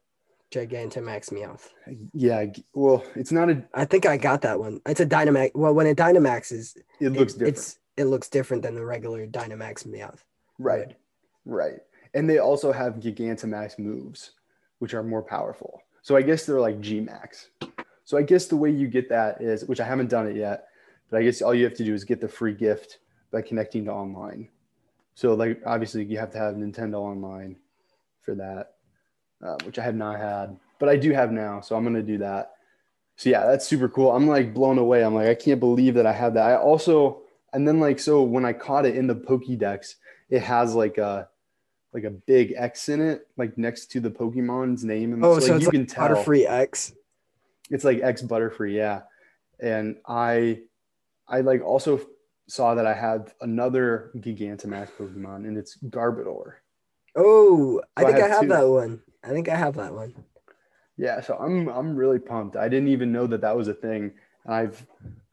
Gigantamax 0.51 1.31
Meowth. 1.31 1.69
yeah, 2.13 2.45
well, 2.73 3.03
it's 3.15 3.31
not 3.31 3.49
a. 3.49 3.63
I 3.73 3.85
think 3.85 4.05
I 4.05 4.17
got 4.17 4.41
that 4.41 4.59
one. 4.59 4.81
It's 4.85 4.99
a 4.99 5.05
Dynamax. 5.05 5.51
Well, 5.55 5.73
when 5.73 5.87
it 5.87 5.97
Dynamaxes, 5.97 6.77
It 6.99 7.09
looks 7.09 7.33
it, 7.33 7.39
different, 7.39 7.57
It's 7.57 7.79
it 7.97 8.05
looks 8.05 8.29
different 8.29 8.63
than 8.63 8.75
the 8.75 8.85
regular 8.85 9.25
Dynamax 9.27 9.85
Meowth. 9.87 10.19
right? 10.59 10.95
Right, 11.45 11.79
and 12.13 12.29
they 12.29 12.39
also 12.39 12.71
have 12.71 12.95
Gigantamax 12.95 13.79
moves, 13.79 14.31
which 14.79 14.93
are 14.93 15.03
more 15.03 15.23
powerful. 15.23 15.81
So 16.01 16.15
I 16.15 16.21
guess 16.21 16.45
they're 16.45 16.59
like 16.59 16.81
G 16.81 16.99
Max. 16.99 17.49
So 18.05 18.17
I 18.17 18.21
guess 18.21 18.47
the 18.47 18.57
way 18.57 18.69
you 18.69 18.87
get 18.87 19.09
that 19.09 19.41
is, 19.41 19.65
which 19.65 19.79
I 19.79 19.85
haven't 19.85 20.09
done 20.09 20.27
it 20.27 20.35
yet, 20.35 20.67
but 21.09 21.19
I 21.19 21.23
guess 21.23 21.41
all 21.41 21.53
you 21.53 21.63
have 21.63 21.75
to 21.75 21.85
do 21.85 21.93
is 21.93 22.03
get 22.03 22.19
the 22.19 22.27
free 22.27 22.53
gift 22.53 22.99
by 23.31 23.41
connecting 23.41 23.85
to 23.85 23.91
online. 23.91 24.49
So 25.15 25.33
like 25.33 25.61
obviously 25.65 26.03
you 26.05 26.17
have 26.17 26.31
to 26.31 26.37
have 26.37 26.55
Nintendo 26.55 26.95
Online 26.95 27.55
for 28.21 28.35
that, 28.35 28.73
uh, 29.45 29.57
which 29.65 29.79
I 29.79 29.83
have 29.83 29.95
not 29.95 30.19
had, 30.19 30.57
but 30.79 30.89
I 30.89 30.97
do 30.97 31.11
have 31.11 31.31
now. 31.31 31.61
So 31.61 31.75
I'm 31.75 31.83
gonna 31.83 32.01
do 32.01 32.17
that. 32.19 32.51
So 33.15 33.29
yeah, 33.29 33.45
that's 33.45 33.67
super 33.67 33.87
cool. 33.87 34.11
I'm 34.11 34.27
like 34.27 34.53
blown 34.53 34.77
away. 34.77 35.03
I'm 35.03 35.13
like 35.13 35.27
I 35.27 35.35
can't 35.35 35.59
believe 35.59 35.93
that 35.95 36.07
I 36.07 36.13
have 36.13 36.33
that. 36.33 36.49
I 36.49 36.55
also 36.55 37.21
and 37.53 37.67
then 37.67 37.79
like 37.79 37.99
so 37.99 38.23
when 38.23 38.45
I 38.45 38.53
caught 38.53 38.85
it 38.85 38.95
in 38.95 39.07
the 39.07 39.15
Pokédex, 39.15 39.95
it 40.29 40.41
has 40.41 40.73
like 40.75 40.97
a 40.97 41.29
like 41.93 42.03
a 42.03 42.09
big 42.09 42.53
X 42.57 42.89
in 42.89 43.01
it, 43.01 43.27
like 43.37 43.57
next 43.57 43.87
to 43.91 43.99
the 43.99 44.09
Pokemon's 44.09 44.83
name, 44.83 45.13
and 45.13 45.23
Oh, 45.23 45.39
so, 45.39 45.53
like, 45.53 45.55
it's 45.55 45.61
you 45.61 45.67
like 45.67 45.71
can 45.71 45.85
tell 45.85 46.09
Butterfree 46.09 46.49
X. 46.49 46.93
it's 47.69 47.83
like 47.83 48.01
X 48.01 48.21
Butterfree, 48.21 48.73
yeah. 48.73 49.01
And 49.59 49.97
I, 50.07 50.61
I 51.27 51.41
like 51.41 51.63
also 51.63 52.01
saw 52.47 52.75
that 52.75 52.85
I 52.85 52.93
have 52.93 53.33
another 53.41 54.11
Gigantamax 54.17 54.91
Pokemon, 54.97 55.47
and 55.47 55.57
it's 55.57 55.77
Garbodor. 55.77 56.55
Oh, 57.15 57.81
I 57.95 58.01
So 58.01 58.07
I 58.07 58.11
think 58.11 58.23
I 58.23 58.27
have 58.27 58.39
have 58.39 58.49
that 58.49 58.67
one. 58.67 59.01
I 59.23 59.29
think 59.29 59.47
I 59.49 59.55
have 59.55 59.75
that 59.75 59.93
one. 59.93 60.13
Yeah, 60.97 61.21
so 61.21 61.37
I'm 61.37 61.67
I'm 61.69 61.95
really 61.95 62.19
pumped. 62.19 62.55
I 62.55 62.67
didn't 62.69 62.89
even 62.89 63.11
know 63.11 63.27
that 63.27 63.41
that 63.41 63.55
was 63.55 63.67
a 63.67 63.73
thing. 63.73 64.11
and 64.45 64.53
I've 64.53 64.85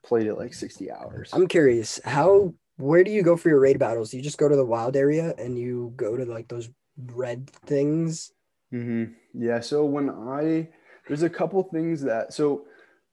played 0.02 0.26
it 0.26 0.34
like 0.36 0.54
60 0.54 0.90
hours. 0.90 1.30
I'm 1.32 1.46
curious, 1.46 2.00
how 2.04 2.54
where 2.80 3.04
do 3.04 3.10
you 3.10 3.22
go 3.22 3.36
for 3.36 3.48
your 3.48 3.60
raid 3.60 3.78
battles? 3.78 4.12
You 4.12 4.22
just 4.22 4.38
go 4.38 4.48
to 4.48 4.56
the 4.56 4.64
wild 4.64 4.96
area 4.96 5.34
and 5.38 5.58
you 5.58 5.92
go 5.96 6.16
to 6.16 6.24
like 6.24 6.48
those 6.48 6.68
red 6.96 7.48
things? 7.50 8.32
hmm 8.70 9.04
Yeah. 9.34 9.60
So 9.60 9.84
when 9.84 10.10
I 10.10 10.68
there's 11.06 11.22
a 11.22 11.30
couple 11.30 11.62
things 11.64 12.02
that 12.02 12.32
so 12.32 12.66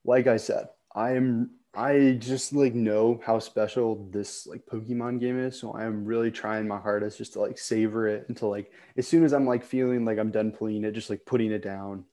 like 0.06 0.28
I 0.28 0.38
said, 0.38 0.68
I 0.96 1.12
am 1.16 1.52
I 1.74 2.18
just 2.20 2.54
like 2.54 2.74
know 2.74 3.20
how 3.24 3.40
special 3.40 4.10
this 4.12 4.48
like 4.48 4.66
Pokemon 4.66 5.20
game 5.20 5.40
is. 5.40 5.60
So 5.60 5.72
I 5.74 5.86
am 5.86 6.06
really 6.06 6.32
trying 6.32 6.68
my 6.68 6.80
hardest 6.80 7.18
just 7.18 7.34
to 7.34 7.42
like 7.42 7.58
savor 7.60 8.08
it 8.08 8.26
until 8.30 8.50
like 8.50 8.72
as 8.98 9.08
soon 9.08 9.24
as 9.24 9.34
I'm 9.34 9.46
like 9.46 9.64
feeling 9.64 10.06
like 10.06 10.18
I'm 10.18 10.32
done 10.32 10.52
playing 10.52 10.84
it, 10.86 10.94
just 10.94 11.10
like 11.10 11.26
putting 11.26 11.52
it 11.52 11.64
down 11.64 12.06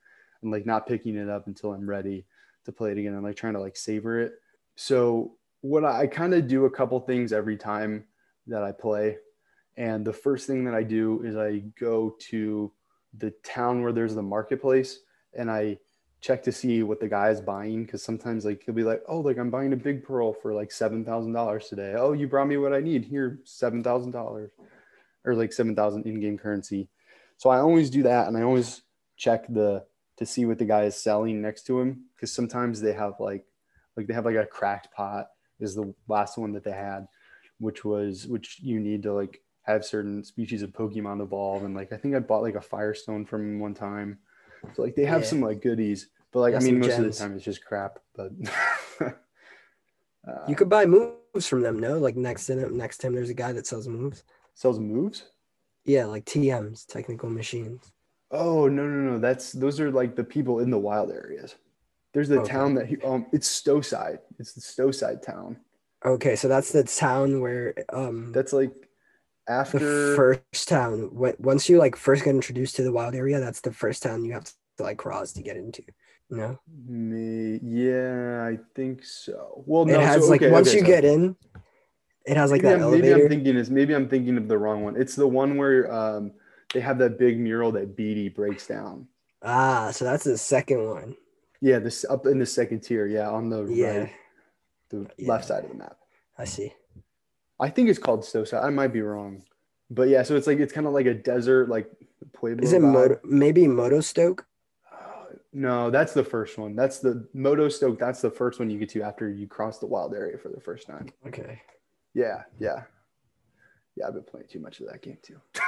and 0.43 0.51
like 0.53 0.67
not 0.67 0.87
picking 0.87 1.17
it 1.17 1.31
up 1.31 1.47
until 1.47 1.73
I'm 1.73 1.89
ready 1.89 2.27
to 2.65 2.73
play 2.73 2.93
it 2.93 2.99
again. 2.99 3.15
I'm 3.15 3.23
like 3.23 3.37
trying 3.37 3.55
to 3.55 3.61
like 3.61 3.77
savor 3.77 4.21
it. 4.21 4.33
So 4.77 5.37
what 5.65 5.83
I, 5.83 6.03
I 6.03 6.07
kind 6.07 6.35
of 6.35 6.47
do 6.47 6.67
a 6.67 6.71
couple 6.71 7.01
things 7.01 7.33
every 7.33 7.57
time 7.57 8.05
that 8.49 8.63
I 8.63 8.71
play. 8.71 9.17
And 9.79 10.05
the 10.05 10.13
first 10.13 10.47
thing 10.47 10.63
that 10.67 10.75
I 10.75 10.83
do 10.83 11.23
is 11.25 11.37
I 11.37 11.63
go 11.81 12.17
to 12.29 12.71
the 13.17 13.31
town 13.43 13.83
where 13.83 13.93
there's 13.93 14.15
the 14.15 14.23
marketplace 14.23 15.01
and 15.33 15.51
I 15.51 15.79
check 16.21 16.43
to 16.43 16.53
see 16.53 16.83
what 16.83 17.01
the 17.01 17.09
guy 17.09 17.31
is 17.31 17.41
buying 17.41 17.85
because 17.85 18.03
sometimes 18.03 18.45
like 18.45 18.63
he'll 18.63 18.75
be 18.75 18.85
like, 18.85 19.03
oh, 19.09 19.21
like 19.21 19.39
I'm 19.39 19.51
buying 19.51 19.73
a 19.73 19.77
big 19.77 20.05
pearl 20.05 20.35
for 20.35 20.53
like 20.53 20.71
seven 20.71 21.03
thousand 21.03 21.33
dollars 21.33 21.69
today. 21.69 21.95
Oh, 21.97 22.13
you 22.13 22.29
brought 22.29 22.47
me 22.47 22.59
what 22.59 22.75
I 22.75 22.81
need 22.81 23.07
here, 23.07 23.41
seven 23.45 23.83
thousand 23.83 24.11
dollars, 24.11 24.53
or 25.25 25.35
like 25.35 25.53
seven 25.53 25.75
thousand 25.75 26.05
in-game 26.05 26.37
currency. 26.37 26.89
So 27.39 27.49
I 27.49 27.61
always 27.61 27.89
do 27.89 28.03
that, 28.03 28.29
and 28.29 28.37
I 28.37 28.43
always 28.43 28.83
check 29.17 29.47
the 29.49 29.85
to 30.19 30.27
see 30.27 30.45
what 30.45 30.59
the 30.59 30.65
guy 30.67 30.85
is 30.85 30.95
selling 30.95 31.41
next 31.41 31.67
to 31.69 31.81
him 31.81 32.05
because 32.15 32.33
sometimes 32.33 32.83
they 32.83 32.93
have 32.93 33.15
like 33.19 33.47
like 33.97 34.07
they 34.07 34.15
have 34.15 34.27
like 34.27 34.37
a 34.37 34.47
cracked 34.47 34.93
pot 34.93 35.29
is 35.61 35.75
the 35.75 35.95
last 36.09 36.39
one 36.39 36.53
that 36.53 36.65
they 36.65 36.73
had, 36.73 37.07
which 37.59 37.85
was 37.85 38.27
which 38.27 38.59
you 38.61 38.81
need 38.81 39.03
to 39.05 39.13
like 39.13 39.41
have 39.63 39.85
certain 39.85 40.23
species 40.23 40.63
of 40.63 40.71
Pokemon 40.71 41.23
evolve. 41.23 41.65
And 41.65 41.75
like 41.75 41.93
I 41.93 41.97
think 41.97 42.15
I 42.15 42.19
bought 42.21 42.43
like 42.43 42.55
a 42.57 42.61
Firestone 42.61 43.25
from 43.25 43.43
him 43.43 43.61
one 43.61 43.75
time. 43.75 44.19
So 44.75 44.83
like 44.83 44.95
they 44.95 45.05
have 45.05 45.23
Yeah. 45.23 45.29
some 45.29 45.41
like 45.41 45.63
goodies, 45.63 46.09
but 46.33 46.41
like 46.41 46.55
I 46.55 46.59
mean 46.59 46.79
most 46.81 46.99
of 46.99 47.05
the 47.05 47.11
time 47.13 47.35
it's 47.35 47.45
just 47.45 47.65
crap. 47.65 47.99
But 48.15 48.33
uh, 49.01 49.11
You 50.49 50.55
could 50.57 50.69
buy 50.69 50.87
moves 50.87 51.47
from 51.49 51.63
them, 51.63 51.79
no? 51.79 51.99
Like 51.99 52.17
next 52.17 52.47
to 52.47 52.55
them, 52.55 52.77
next 52.77 53.03
him, 53.03 53.15
there's 53.15 53.31
a 53.31 53.35
guy 53.35 53.53
that 53.53 53.67
sells 53.67 53.89
moves. 53.89 54.25
sells 54.55 54.79
moves. 54.79 55.25
Yeah, 55.85 56.07
like 56.07 56.25
TMs, 56.25 56.87
technical 56.87 57.29
machines. 57.29 57.93
Oh 58.31 58.69
no 58.69 58.87
no 58.89 59.13
no! 59.13 59.19
That's 59.19 59.53
those 59.53 59.79
are 59.81 59.91
like 59.91 60.17
the 60.17 60.25
people 60.25 60.61
in 60.61 60.71
the 60.71 60.79
wild 60.79 61.11
areas. 61.13 61.55
There's 62.15 62.29
the 62.29 62.39
Okay. 62.39 62.49
town 62.49 62.75
that 62.77 62.87
he, 62.87 62.97
um 63.03 63.27
it's 63.33 63.49
Stowside. 63.49 64.21
It's 64.39 64.53
the 64.55 64.61
Stowside 64.61 65.23
town. 65.23 65.59
Okay, 66.05 66.37
so 66.37 66.49
that's 66.49 66.73
the 66.73 66.85
town 66.85 67.41
where 67.41 67.75
um 67.93 68.33
That's 68.33 68.53
like 68.53 68.73
the 69.47 69.53
after 69.53 70.17
first 70.17 70.69
town. 70.69 71.15
When, 71.15 71.35
once 71.39 71.69
you 71.69 71.79
like 71.79 71.97
first 71.97 72.25
get 72.25 72.35
introduced 72.35 72.77
to 72.77 72.83
the 72.83 72.93
wild 72.93 73.15
area, 73.15 73.41
that's 73.41 73.61
the 73.61 73.73
first 73.73 74.03
town 74.03 74.25
you 74.25 74.33
have 74.33 74.45
to 74.45 74.83
like 74.83 74.99
cross 74.99 75.33
to 75.33 75.43
get 75.43 75.57
into. 75.57 75.83
No, 76.31 76.59
me. 76.87 77.59
Yeah, 77.63 78.45
I 78.47 78.59
think 78.75 79.05
so. 79.05 79.63
Well, 79.67 79.85
no, 79.85 79.95
it 79.95 80.01
has 80.01 80.25
so, 80.25 80.31
like 80.31 80.41
okay, 80.43 80.51
once 80.53 80.69
okay, 80.69 80.77
you 80.79 80.81
so 80.81 80.87
get 80.87 81.05
in, 81.05 81.37
it 82.27 82.37
has 82.37 82.51
like 82.51 82.63
maybe, 82.63 82.73
that 82.75 82.81
I'm, 82.81 82.91
maybe. 82.91 83.13
I'm 83.13 83.29
thinking 83.29 83.57
is 83.57 83.71
maybe 83.71 83.95
I'm 83.95 84.09
thinking 84.09 84.37
of 84.37 84.49
the 84.49 84.59
wrong 84.59 84.83
one. 84.83 84.97
It's 84.97 85.15
the 85.17 85.27
one 85.29 85.57
where 85.57 85.93
um 85.93 86.33
they 86.73 86.81
have 86.81 86.99
that 86.99 87.19
big 87.19 87.39
mural 87.39 87.73
that 87.73 87.97
Beatty 87.97 88.29
breaks 88.29 88.67
down. 88.67 89.09
ah, 89.43 89.91
so 89.93 90.05
that's 90.05 90.25
the 90.25 90.39
second 90.39 90.85
one. 90.85 91.17
Yeah, 91.61 91.79
this 91.79 92.05
up 92.09 92.27
in 92.27 92.39
the 92.39 92.47
second 92.47 92.81
tier. 92.81 93.07
Yeah, 93.07 93.31
on 93.31 93.49
the 93.49 93.65
Yeah, 93.65 93.99
right, 93.99 94.13
the 94.91 95.07
Yeah. 95.17 95.29
left 95.29 95.47
side 95.47 95.65
of 95.65 95.71
the 95.71 95.77
map. 95.77 95.99
I 96.37 96.45
see. 96.45 96.75
I 97.61 97.71
think 97.71 97.89
it's 97.89 97.99
called 97.99 98.25
Stowside. 98.25 98.63
I 98.65 98.71
might 98.71 98.93
be 98.93 99.01
wrong, 99.03 99.45
but 99.91 100.09
yeah. 100.09 100.23
So 100.25 100.37
it's 100.37 100.47
like 100.47 100.59
it's 100.59 100.73
kind 100.73 100.87
of 100.87 100.93
like 100.93 101.07
a 101.07 101.15
desert, 101.15 101.69
like 101.69 101.91
Pueblo. 102.33 102.65
Is 102.65 102.73
it 102.73 102.83
vibe. 102.83 102.93
Moto, 102.93 103.21
maybe 103.25 103.67
Moto 103.69 104.01
Stoke? 104.01 104.45
Uh, 104.93 105.37
no, 105.53 105.91
that's 105.91 106.13
the 106.13 106.25
first 106.25 106.59
one. 106.59 106.75
That's 106.75 106.99
the 106.99 107.27
Moto 107.33 107.69
Stoke. 107.69 107.99
That's 107.99 108.21
the 108.21 108.31
first 108.31 108.59
one 108.59 108.71
you 108.71 108.79
get 108.79 108.89
to 108.91 109.03
after 109.03 109.31
you 109.31 109.47
cross 109.47 109.79
the 109.79 109.87
wild 109.87 110.15
area 110.15 110.37
for 110.37 110.49
the 110.49 110.61
first 110.61 110.87
time. 110.87 111.09
Okay. 111.27 111.63
Yeah, 112.13 112.43
yeah, 112.59 112.83
yeah. 113.97 114.09
I've 114.09 114.15
been 114.15 114.25
playing 114.25 114.49
too 114.49 114.61
much 114.61 114.81
of 114.81 114.87
that 114.89 115.01
game 115.03 115.19
too. 115.23 115.41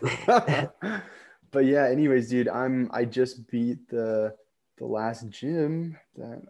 but 1.50 1.64
yeah, 1.64 1.88
anyways, 1.88 2.28
dude, 2.28 2.48
I'm 2.48 2.90
I 2.92 3.04
just 3.04 3.48
beat 3.50 3.88
the 3.88 4.34
the 4.78 4.86
last 4.86 5.28
gym 5.28 5.96
that 6.16 6.42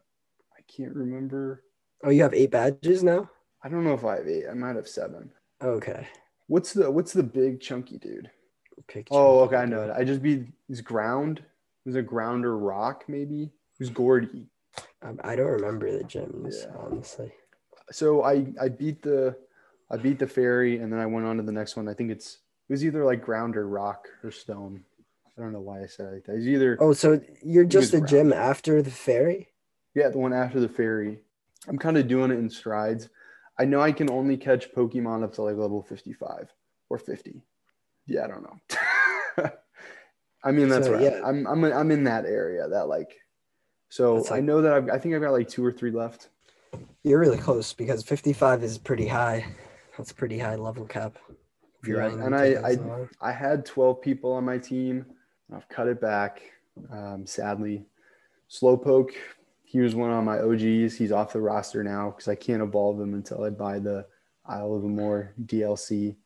I 0.57 0.61
can't 0.69 0.95
remember. 0.95 1.63
Oh, 2.05 2.11
you 2.11 2.23
have 2.23 2.35
eight 2.35 2.51
badges 2.51 3.03
now? 3.03 3.29
I 3.63 3.69
don't 3.69 3.85
know 3.85 3.95
if 3.95 4.05
I 4.05 4.17
have 4.19 4.29
eight. 4.29 4.45
I 4.49 4.55
might 4.55 4.77
have 4.77 4.89
seven. 4.89 5.31
Okay. 5.63 6.07
What's 6.47 6.73
the 6.73 6.91
what's 6.91 7.13
the 7.13 7.23
big 7.23 7.61
chunky 7.61 7.99
dude? 7.99 8.31
Oh, 9.11 9.41
okay, 9.41 9.57
I 9.57 9.67
know 9.67 9.83
it. 9.83 9.91
I 9.91 10.05
just 10.05 10.23
beat 10.23 10.47
his 10.69 10.81
ground. 10.81 11.39
It 11.41 11.45
was 11.89 11.97
a 11.97 12.03
grounder 12.03 12.57
rock, 12.57 13.05
maybe. 13.09 13.51
Was 13.79 13.91
Gordie. 13.91 14.47
Um, 15.03 15.21
I 15.23 15.37
don't 15.37 15.47
remember 15.47 15.91
the 15.91 16.05
gyms, 16.05 16.63
Yeah. 16.63 16.73
honestly. 16.79 17.33
So 17.91 18.23
I 18.23 18.47
I 18.61 18.69
beat 18.69 19.03
the 19.03 19.37
I 19.91 19.97
beat 19.97 20.19
the 20.19 20.27
fairy 20.27 20.79
and 20.79 20.93
then 20.93 21.01
I 21.01 21.07
went 21.07 21.27
on 21.27 21.37
to 21.39 21.43
the 21.43 21.53
next 21.53 21.77
one. 21.77 21.89
I 21.89 21.95
think 21.95 22.11
it's 22.11 22.39
it 22.69 22.73
was 22.73 22.85
either 22.85 23.05
like 23.05 23.23
ground 23.23 23.57
or 23.57 23.67
rock 23.69 24.09
or 24.23 24.31
stone. 24.31 24.85
I 25.39 25.43
don't 25.43 25.53
know 25.53 25.61
why 25.61 25.83
I 25.83 25.87
said 25.87 26.07
it 26.07 26.13
like 26.15 26.25
that. 26.25 26.37
It's 26.37 26.47
either 26.47 26.77
Oh, 26.81 26.93
so 26.93 27.21
you're 27.45 27.65
just 27.65 27.95
a 27.95 28.01
was 28.01 28.11
gym 28.11 28.33
after 28.33 28.83
the 28.83 28.91
ferry? 28.91 29.49
yeah, 29.95 30.09
the 30.09 30.19
one 30.19 30.33
after 30.33 30.59
the 30.61 30.69
fairy. 30.69 31.21
I'm 31.69 31.79
kind 31.79 31.97
of 31.97 32.09
doing 32.09 32.31
it 32.31 32.39
in 32.39 32.51
strides. 32.51 33.09
I 33.59 33.65
know 33.65 33.81
I 33.81 33.93
can 33.93 34.11
only 34.11 34.37
catch 34.37 34.73
Pokemon 34.73 35.23
up 35.25 35.33
to 35.35 35.43
like 35.43 35.57
level 35.57 35.83
55 35.83 36.53
or 36.89 36.99
50. 36.99 37.43
Yeah, 38.07 38.25
I 38.25 38.29
don't 38.29 38.43
know. 38.43 39.51
I 40.45 40.53
mean, 40.53 40.69
that's 40.69 40.87
So, 40.87 40.93
right. 40.95 41.03
yeah. 41.03 41.21
I'm 41.25 41.47
I'm 41.47 41.65
I'm 41.65 41.91
in 41.91 42.05
that 42.05 42.25
area 42.25 42.69
that 42.69 42.89
like. 42.89 43.15
So 43.91 44.17
That's 44.17 44.31
I 44.33 44.41
know 44.41 44.61
that 44.63 44.73
I've, 44.73 44.89
I 44.91 44.99
think 44.99 45.15
I've 45.15 45.23
got 45.23 45.33
like 45.33 45.49
two 45.49 45.65
or 45.65 45.73
three 45.73 45.91
left. 45.91 46.29
You're 47.03 47.19
really 47.19 47.39
close 47.39 47.73
because 47.73 48.03
55 48.05 48.63
is 48.63 48.77
pretty 48.79 49.07
high. 49.09 49.47
That's 49.97 50.13
pretty 50.13 50.39
high 50.39 50.57
level 50.57 50.85
cap. 50.85 51.17
If 51.83 51.89
Yeah, 51.89 52.07
and 52.07 52.23
in 52.23 52.35
I- 52.35 53.07
I 53.21 53.33
had 53.33 53.65
12 53.65 54.01
people 54.03 54.33
on 54.33 54.45
my 54.45 54.59
team. 54.59 55.07
I've 55.55 55.69
cut 55.69 55.89
it 55.89 56.01
back, 56.01 56.43
um, 56.91 57.27
sadly. 57.27 57.87
Slowpoke, 58.51 59.13
he 59.65 59.81
was 59.81 59.95
one 59.95 60.11
of 60.11 60.25
my 60.25 60.39
OGs. 60.39 60.97
He's 60.97 61.13
off 61.13 61.33
the 61.33 61.41
roster 61.41 61.83
now 61.85 62.11
because 62.11 62.29
I 62.29 62.35
can't 62.35 62.63
evolve 62.63 63.01
him 63.01 63.15
until 63.15 63.45
I 63.45 63.51
buy 63.51 63.79
the 63.79 64.07
Isle 64.47 64.75
of 64.75 64.85
Armor 64.85 65.35
DLC. 65.45 66.17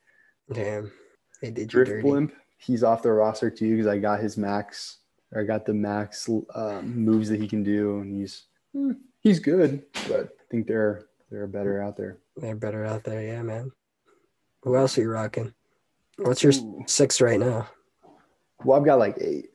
Damn. 0.53 0.93
They 1.41 1.51
did 1.51 1.63
you 1.63 1.67
Drift 1.67 1.91
dirty. 1.91 2.03
Blimp, 2.03 2.35
he's 2.59 2.85
off 2.85 3.03
the 3.03 3.13
roster 3.13 3.51
too 3.51 3.71
because 3.71 3.89
I 3.89 3.99
got 3.99 4.21
his 4.21 4.37
max, 4.37 4.99
or 5.33 5.41
I 5.41 5.45
got 5.45 5.67
the 5.67 5.75
max 5.75 6.29
um, 6.55 7.05
moves 7.05 7.29
that 7.29 7.41
he 7.41 7.49
can 7.49 7.65
do, 7.65 7.99
and 7.99 8.15
he's 8.15 8.45
hmm, 8.73 8.93
he's 9.21 9.41
good, 9.41 9.83
but 10.09 10.37
I 10.41 10.45
think 10.51 10.69
there 10.69 11.07
there 11.31 11.43
are 11.43 11.49
better 11.49 11.83
out 11.83 11.97
there. 11.97 12.19
They're 12.37 12.55
better 12.55 12.85
out 12.85 13.03
there, 13.03 13.23
yeah, 13.23 13.43
man. 13.43 13.73
Who 14.63 14.77
else 14.77 14.97
are 14.97 15.03
you 15.03 15.11
rocking? 15.11 15.53
What's 16.19 16.45
your 16.45 16.53
Ooh. 16.55 16.85
six 16.87 17.21
right 17.21 17.41
now? 17.41 17.69
Well, 18.65 18.79
I've 18.79 18.85
got 18.85 18.99
like 18.99 19.17
eight. 19.21 19.51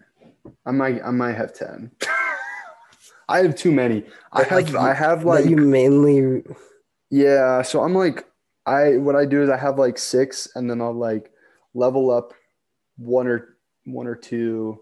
I 0.65 0.71
might 0.71 1.01
I 1.03 1.11
might 1.11 1.35
have 1.35 1.53
ten. 1.53 1.91
I 3.29 3.39
have 3.39 3.55
too 3.55 3.71
many. 3.71 4.05
I 4.31 4.39
Like, 4.39 4.47
have 4.49 4.69
you- 4.69 4.77
I 4.79 4.93
have 4.93 5.25
like 5.25 5.45
you 5.45 5.57
mainly 5.57 6.43
yeah. 7.09 7.61
So 7.61 7.83
I'm 7.83 7.93
like 7.93 8.25
I 8.65 8.97
what 8.97 9.15
I 9.15 9.25
do 9.25 9.43
is 9.43 9.49
I 9.49 9.57
have 9.57 9.77
like 9.79 9.97
six, 9.97 10.47
and 10.55 10.69
then 10.69 10.81
I'll 10.81 10.93
like 10.93 11.31
level 11.73 12.09
up 12.11 12.33
one 12.97 13.27
or 13.27 13.57
one 13.85 14.07
or 14.07 14.15
two. 14.15 14.79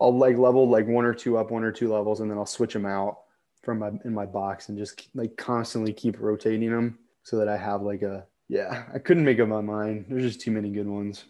I'll 0.00 0.16
like 0.16 0.36
level 0.38 0.68
like 0.68 0.86
one 0.86 1.04
or 1.04 1.14
two 1.14 1.36
up, 1.36 1.50
one 1.50 1.64
or 1.64 1.72
two 1.72 1.92
levels, 1.92 2.20
and 2.20 2.30
then 2.30 2.38
I'll 2.38 2.46
switch 2.46 2.72
them 2.72 2.86
out 2.86 3.18
from 3.62 3.78
my 3.78 3.90
in 4.04 4.12
my 4.14 4.26
box 4.26 4.68
and 4.68 4.76
just 4.78 5.08
like 5.14 5.36
constantly 5.36 5.92
keep 5.92 6.18
rotating 6.18 6.70
them 6.70 6.98
so 7.22 7.36
that 7.38 7.48
I 7.48 7.56
have 7.56 7.82
like 7.82 8.02
a 8.02 8.26
yeah. 8.48 8.84
I 8.92 8.98
couldn't 8.98 9.24
make 9.24 9.38
up 9.40 9.48
my 9.48 9.60
mind. 9.60 10.06
There's 10.08 10.24
just 10.24 10.40
too 10.40 10.50
many 10.50 10.70
good 10.70 10.88
ones. 10.88 11.24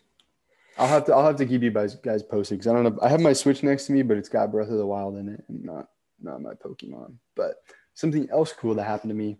I'll 0.78 0.88
have 0.88 1.04
to 1.06 1.14
I'll 1.14 1.26
have 1.26 1.37
to 1.37 1.46
keep 1.46 1.62
you 1.62 1.70
guys 1.70 1.96
guys 1.96 2.22
posted 2.22 2.58
because 2.58 2.70
I 2.70 2.74
don't 2.74 2.85
know. 2.85 2.98
I 3.02 3.08
have 3.08 3.20
my 3.20 3.32
Switch 3.32 3.62
next 3.62 3.87
to 3.87 3.92
me, 3.92 4.02
but 4.02 4.16
it's 4.16 4.28
got 4.28 4.50
Breath 4.50 4.70
of 4.70 4.78
the 4.78 4.87
Wild 4.87 5.16
in 5.16 5.28
it 5.28 5.44
and 5.48 5.62
not 5.64 5.88
not 6.20 6.40
my 6.40 6.54
Pokemon. 6.54 7.14
But 7.35 7.62
something 7.94 8.28
else 8.30 8.52
cool 8.52 8.74
that 8.74 8.85
happened 8.85 9.11
to 9.11 9.14
me 9.14 9.38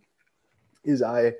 is 0.83 1.01
I 1.01 1.33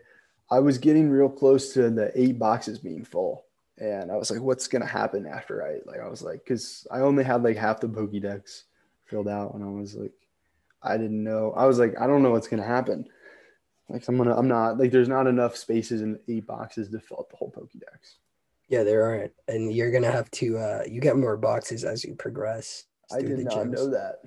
I 0.49 0.60
was 0.60 0.77
getting 0.77 1.10
real 1.10 1.29
close 1.29 1.73
to 1.73 1.89
the 1.89 2.12
eight 2.19 2.39
boxes 2.39 2.79
being 2.79 3.06
full. 3.06 3.45
And 3.79 4.12
I 4.12 4.15
was 4.15 4.29
like, 4.29 4.41
what's 4.41 4.67
gonna 4.67 4.86
happen 4.86 5.25
after 5.25 5.65
I 5.65 5.79
like 5.89 5.99
I 5.99 6.08
was 6.08 6.21
like, 6.21 6.43
because 6.43 6.88
I 6.91 6.99
only 6.99 7.23
had 7.23 7.43
like 7.43 7.58
half 7.58 7.79
the 7.79 7.88
Pokédex 7.88 8.63
filled 9.06 9.27
out, 9.27 9.53
and 9.53 9.63
I 9.63 9.67
was 9.67 9.95
like, 9.95 10.13
I 10.82 10.97
didn't 10.97 11.23
know. 11.23 11.53
I 11.56 11.65
was 11.65 11.79
like, 11.79 11.99
I 11.99 12.08
don't 12.08 12.23
know 12.23 12.32
what's 12.32 12.47
gonna 12.47 12.63
happen. 12.63 13.08
Like 13.89 14.08
I'm 14.08 14.17
gonna 14.17 14.36
I'm 14.36 14.47
not 14.47 14.77
like 14.77 14.91
there's 14.91 15.08
not 15.08 15.27
enough 15.27 15.56
spaces 15.56 16.01
in 16.01 16.19
eight 16.27 16.47
boxes 16.47 16.89
to 16.89 16.99
fill 16.99 17.19
up 17.19 17.29
the 17.29 17.38
whole 17.38 17.51
Pokédex. 17.51 18.15
Yeah, 18.69 18.84
there 18.84 19.04
aren't. 19.06 19.34
And 19.47 19.73
you're 19.73 19.91
gonna 19.91 20.12
have 20.12 20.30
to 20.32 20.58
uh 20.58 20.84
you 20.89 21.02
get 21.02 21.17
more 21.17 21.38
boxes 21.38 21.84
as 21.84 22.04
you 22.04 22.15
progress. 22.15 22.86
I 23.12 23.21
did 23.21 23.39
not 23.39 23.54
gyms. 23.54 23.71
know 23.73 23.89
that. 23.91 24.21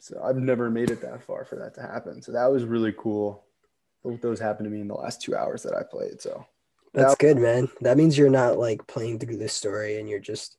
So 0.00 0.20
I've 0.22 0.36
never 0.36 0.68
made 0.70 0.90
it 0.90 1.00
that 1.02 1.22
far 1.22 1.44
for 1.44 1.56
that 1.56 1.74
to 1.74 1.82
happen. 1.82 2.20
So 2.22 2.32
that 2.32 2.50
was 2.50 2.64
really 2.64 2.92
cool. 2.98 3.44
Both 4.02 4.20
those 4.20 4.40
happened 4.40 4.66
to 4.66 4.70
me 4.70 4.80
in 4.80 4.88
the 4.88 4.94
last 4.94 5.22
two 5.22 5.36
hours 5.36 5.62
that 5.62 5.74
I 5.76 5.82
played. 5.84 6.20
So 6.20 6.44
That's 6.94 7.12
That- 7.12 7.18
good, 7.20 7.36
man. 7.38 7.68
That 7.80 7.96
means 7.96 8.18
you're 8.18 8.28
not 8.28 8.58
like 8.58 8.84
playing 8.86 9.18
through 9.20 9.36
the 9.36 9.48
story 9.48 9.98
and 9.98 10.08
you're 10.08 10.18
just 10.18 10.56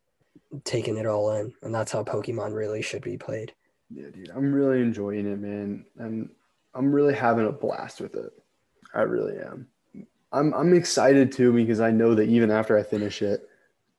taking 0.63 0.97
it 0.97 1.05
all 1.05 1.31
in. 1.35 1.53
And 1.61 1.75
that's 1.75 1.91
how 1.91 2.03
Pokemon 2.03 2.53
really 2.55 2.81
should 2.81 3.03
be 3.03 3.17
played. 3.17 3.53
yeah, 3.89 4.09
dude, 4.09 4.31
I'm 4.31 4.51
really 4.53 4.81
enjoying 4.81 5.31
it, 5.31 5.39
man. 5.39 5.85
And 5.97 6.29
I'm 6.73 6.91
really 6.93 7.13
having 7.13 7.45
a 7.45 7.51
blast 7.51 7.99
with 8.01 8.15
it. 8.15 8.31
I 8.95 9.01
really 9.01 9.37
am. 9.37 9.67
I'm 10.33 10.53
I'm 10.53 10.73
excited 10.73 11.31
too 11.31 11.53
because 11.53 11.79
I 11.79 11.91
know 11.91 12.15
that 12.15 12.27
even 12.27 12.49
after 12.51 12.77
I 12.77 12.83
finish 12.83 13.21
it, 13.21 13.47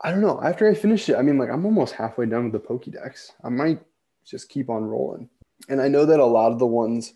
I 0.00 0.10
don't 0.10 0.20
know. 0.20 0.42
After 0.42 0.68
I 0.68 0.74
finish 0.74 1.08
it, 1.08 1.16
I 1.16 1.22
mean, 1.22 1.38
like 1.38 1.48
I'm 1.48 1.64
almost 1.64 1.94
halfway 1.94 2.26
done 2.26 2.50
with 2.50 2.52
the 2.52 2.68
Pokédex. 2.68 3.30
I 3.42 3.48
might 3.48 3.80
just 4.26 4.48
keep 4.48 4.68
on 4.68 4.84
rolling. 4.84 5.30
And 5.68 5.80
I 5.80 5.88
know 5.88 6.04
that 6.04 6.20
a 6.20 6.26
lot 6.26 6.52
of 6.52 6.58
the 6.58 6.66
ones, 6.66 7.14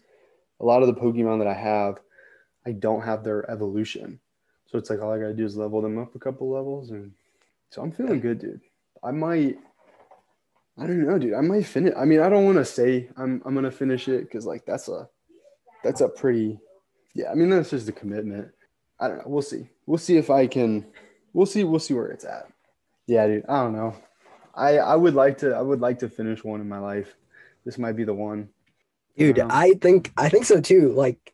a 0.61 0.65
lot 0.65 0.83
of 0.83 0.89
the 0.89 1.01
Pokemon 1.01 1.39
that 1.39 1.49
I 1.49 1.55
have, 1.55 1.99
I 2.65 2.73
don't 2.73 3.03
have 3.03 3.25
their 3.25 3.51
evolution. 3.51 4.21
So 4.67 4.79
it's 4.79 4.89
like 4.89 5.03
all 5.03 5.13
I 5.13 5.19
gotta 5.19 5.35
do 5.35 5.45
is 5.45 5.57
level 5.57 5.83
them 5.83 5.99
up 5.99 6.15
a 6.15 6.19
couple 6.19 6.51
levels, 6.51 6.91
and 6.91 7.13
so 7.71 7.83
I'm 7.83 7.93
feeling 7.93 8.21
good, 8.21 8.39
dude. 8.39 8.61
I 9.03 9.11
might. 9.11 9.59
I 10.79 10.87
don't 10.87 11.05
know, 11.05 11.19
dude. 11.19 11.35
I 11.35 11.41
might 11.41 11.67
finish. 11.67 11.93
I 11.97 12.05
mean, 12.05 12.21
I 12.21 12.29
don't 12.29 12.45
want 12.45 12.59
to 12.59 12.65
say 12.65 13.09
I'm 13.17 13.43
I'm 13.45 13.55
gonna 13.55 13.71
finish 13.71 14.07
it 14.07 14.23
because 14.23 14.47
like 14.47 14.65
that's 14.65 14.89
a 14.89 15.09
that's 15.83 16.03
a 16.03 16.09
pretty 16.09 16.61
yeah. 17.15 17.33
I 17.33 17.35
mean, 17.35 17.51
that's 17.51 17.71
just 17.71 17.89
a 17.89 17.93
commitment. 17.93 18.53
I 19.01 19.09
don't 19.09 19.19
know. 19.19 19.25
We'll 19.27 19.43
see. 19.43 19.69
We'll 19.87 19.99
see 19.99 20.17
if 20.17 20.31
I 20.31 20.47
can. 20.47 20.87
We'll 21.33 21.47
see. 21.47 21.65
We'll 21.65 21.79
see 21.81 21.95
where 21.95 22.09
it's 22.09 22.25
at. 22.25 22.49
Yeah, 23.07 23.27
dude. 23.27 23.45
I 23.49 23.63
don't 23.63 23.73
know. 23.73 23.95
I 24.55 24.79
I 24.79 24.97
would 24.97 25.15
like 25.15 25.39
to. 25.39 25.55
I 25.55 25.63
would 25.63 25.81
like 25.81 26.01
to 26.01 26.09
finish 26.09 26.43
one 26.45 26.61
in 26.61 26.69
my 26.69 26.79
life. 26.79 27.15
This 27.65 27.79
might 27.79 27.97
be 27.97 28.05
the 28.05 28.15
one. 28.15 28.49
Dude, 29.17 29.39
Wow. 29.39 29.49
I 29.51 29.75
think 29.75 30.13
I 30.17 30.29
think 30.29 30.45
so 30.45 30.61
too. 30.61 30.93
Like 30.93 31.33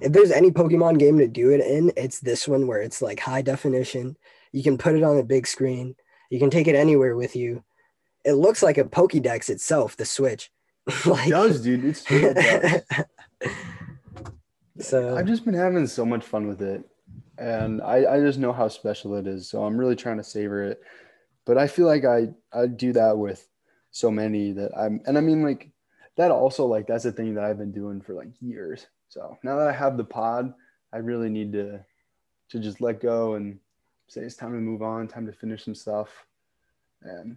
if 0.00 0.12
there's 0.12 0.30
any 0.30 0.50
Pokemon 0.50 0.98
game 0.98 1.18
to 1.18 1.28
do 1.28 1.50
it 1.50 1.60
in, 1.60 1.92
it's 1.96 2.20
this 2.20 2.48
one 2.48 2.66
where 2.66 2.80
it's 2.80 3.02
like 3.02 3.20
high 3.20 3.42
definition. 3.42 4.16
You 4.52 4.62
can 4.62 4.78
put 4.78 4.94
it 4.94 5.02
on 5.02 5.18
a 5.18 5.22
big 5.24 5.46
screen. 5.46 5.96
You 6.30 6.38
can 6.38 6.50
take 6.50 6.66
it 6.68 6.74
anywhere 6.74 7.16
with 7.16 7.36
you. 7.36 7.62
It 8.24 8.32
looks 8.34 8.62
like 8.62 8.78
a 8.78 8.84
Pokédex 8.84 9.50
itself, 9.50 9.96
the 9.96 10.04
Switch. 10.04 10.50
like 11.06 11.28
It 11.28 11.30
does, 11.30 11.60
dude. 11.60 11.84
It's 11.84 12.02
true. 12.04 12.32
It 12.36 12.84
does. 12.90 13.50
so 14.80 15.16
I've 15.16 15.26
just 15.26 15.44
been 15.44 15.54
having 15.54 15.86
so 15.86 16.04
much 16.04 16.24
fun 16.24 16.46
with 16.46 16.62
it. 16.62 16.84
And 17.38 17.82
I, 17.82 18.14
I 18.14 18.20
just 18.20 18.38
know 18.38 18.52
how 18.52 18.68
special 18.68 19.16
it 19.16 19.26
is. 19.26 19.48
So 19.48 19.64
I'm 19.64 19.76
really 19.76 19.96
trying 19.96 20.18
to 20.18 20.24
savor 20.24 20.62
it. 20.62 20.80
But 21.44 21.58
I 21.58 21.66
feel 21.66 21.86
like 21.86 22.04
I, 22.04 22.28
I 22.52 22.66
do 22.66 22.92
that 22.92 23.18
with 23.18 23.46
so 23.94 24.10
many 24.10 24.50
that 24.50 24.76
I'm 24.76 25.00
and 25.06 25.16
I 25.16 25.20
mean 25.20 25.44
like 25.44 25.70
that 26.16 26.32
also 26.32 26.66
like 26.66 26.88
that's 26.88 27.04
a 27.04 27.12
thing 27.12 27.34
that 27.34 27.44
I've 27.44 27.58
been 27.58 27.70
doing 27.70 28.00
for 28.00 28.14
like 28.14 28.28
years. 28.40 28.86
So 29.08 29.38
now 29.44 29.56
that 29.58 29.68
I 29.68 29.72
have 29.72 29.96
the 29.96 30.04
pod, 30.04 30.52
I 30.92 30.98
really 30.98 31.28
need 31.28 31.52
to 31.52 31.84
to 32.50 32.58
just 32.58 32.80
let 32.80 33.00
go 33.00 33.34
and 33.34 33.58
say 34.08 34.22
it's 34.22 34.34
time 34.34 34.52
to 34.52 34.58
move 34.58 34.82
on, 34.82 35.06
time 35.06 35.26
to 35.26 35.32
finish 35.32 35.64
some 35.64 35.74
stuff 35.76 36.08
and 37.02 37.36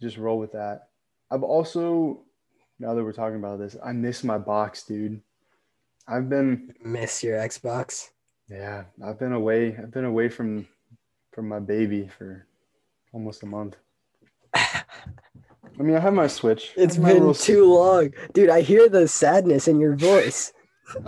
just 0.00 0.16
roll 0.16 0.38
with 0.38 0.52
that. 0.52 0.88
I've 1.30 1.44
also 1.44 2.22
now 2.78 2.94
that 2.94 3.04
we're 3.04 3.12
talking 3.12 3.38
about 3.38 3.60
this, 3.60 3.76
I 3.82 3.92
miss 3.92 4.24
my 4.24 4.38
box, 4.38 4.82
dude. 4.82 5.20
I've 6.08 6.28
been 6.28 6.74
miss 6.84 7.22
your 7.22 7.38
Xbox. 7.38 8.10
Yeah, 8.48 8.84
I've 9.04 9.18
been 9.18 9.32
away. 9.32 9.76
I've 9.76 9.90
been 9.90 10.04
away 10.04 10.28
from 10.28 10.66
from 11.32 11.48
my 11.48 11.58
baby 11.58 12.08
for 12.18 12.46
almost 13.12 13.42
a 13.42 13.46
month. 13.46 13.76
I 14.54 15.82
mean, 15.82 15.96
I 15.96 16.00
have 16.00 16.14
my 16.14 16.26
Switch. 16.26 16.72
It's 16.76 16.96
my 16.96 17.12
been 17.12 17.34
too 17.34 17.72
long. 17.72 18.14
Dude, 18.32 18.48
I 18.48 18.62
hear 18.62 18.88
the 18.88 19.06
sadness 19.08 19.68
in 19.68 19.78
your 19.78 19.94
voice. 19.94 20.52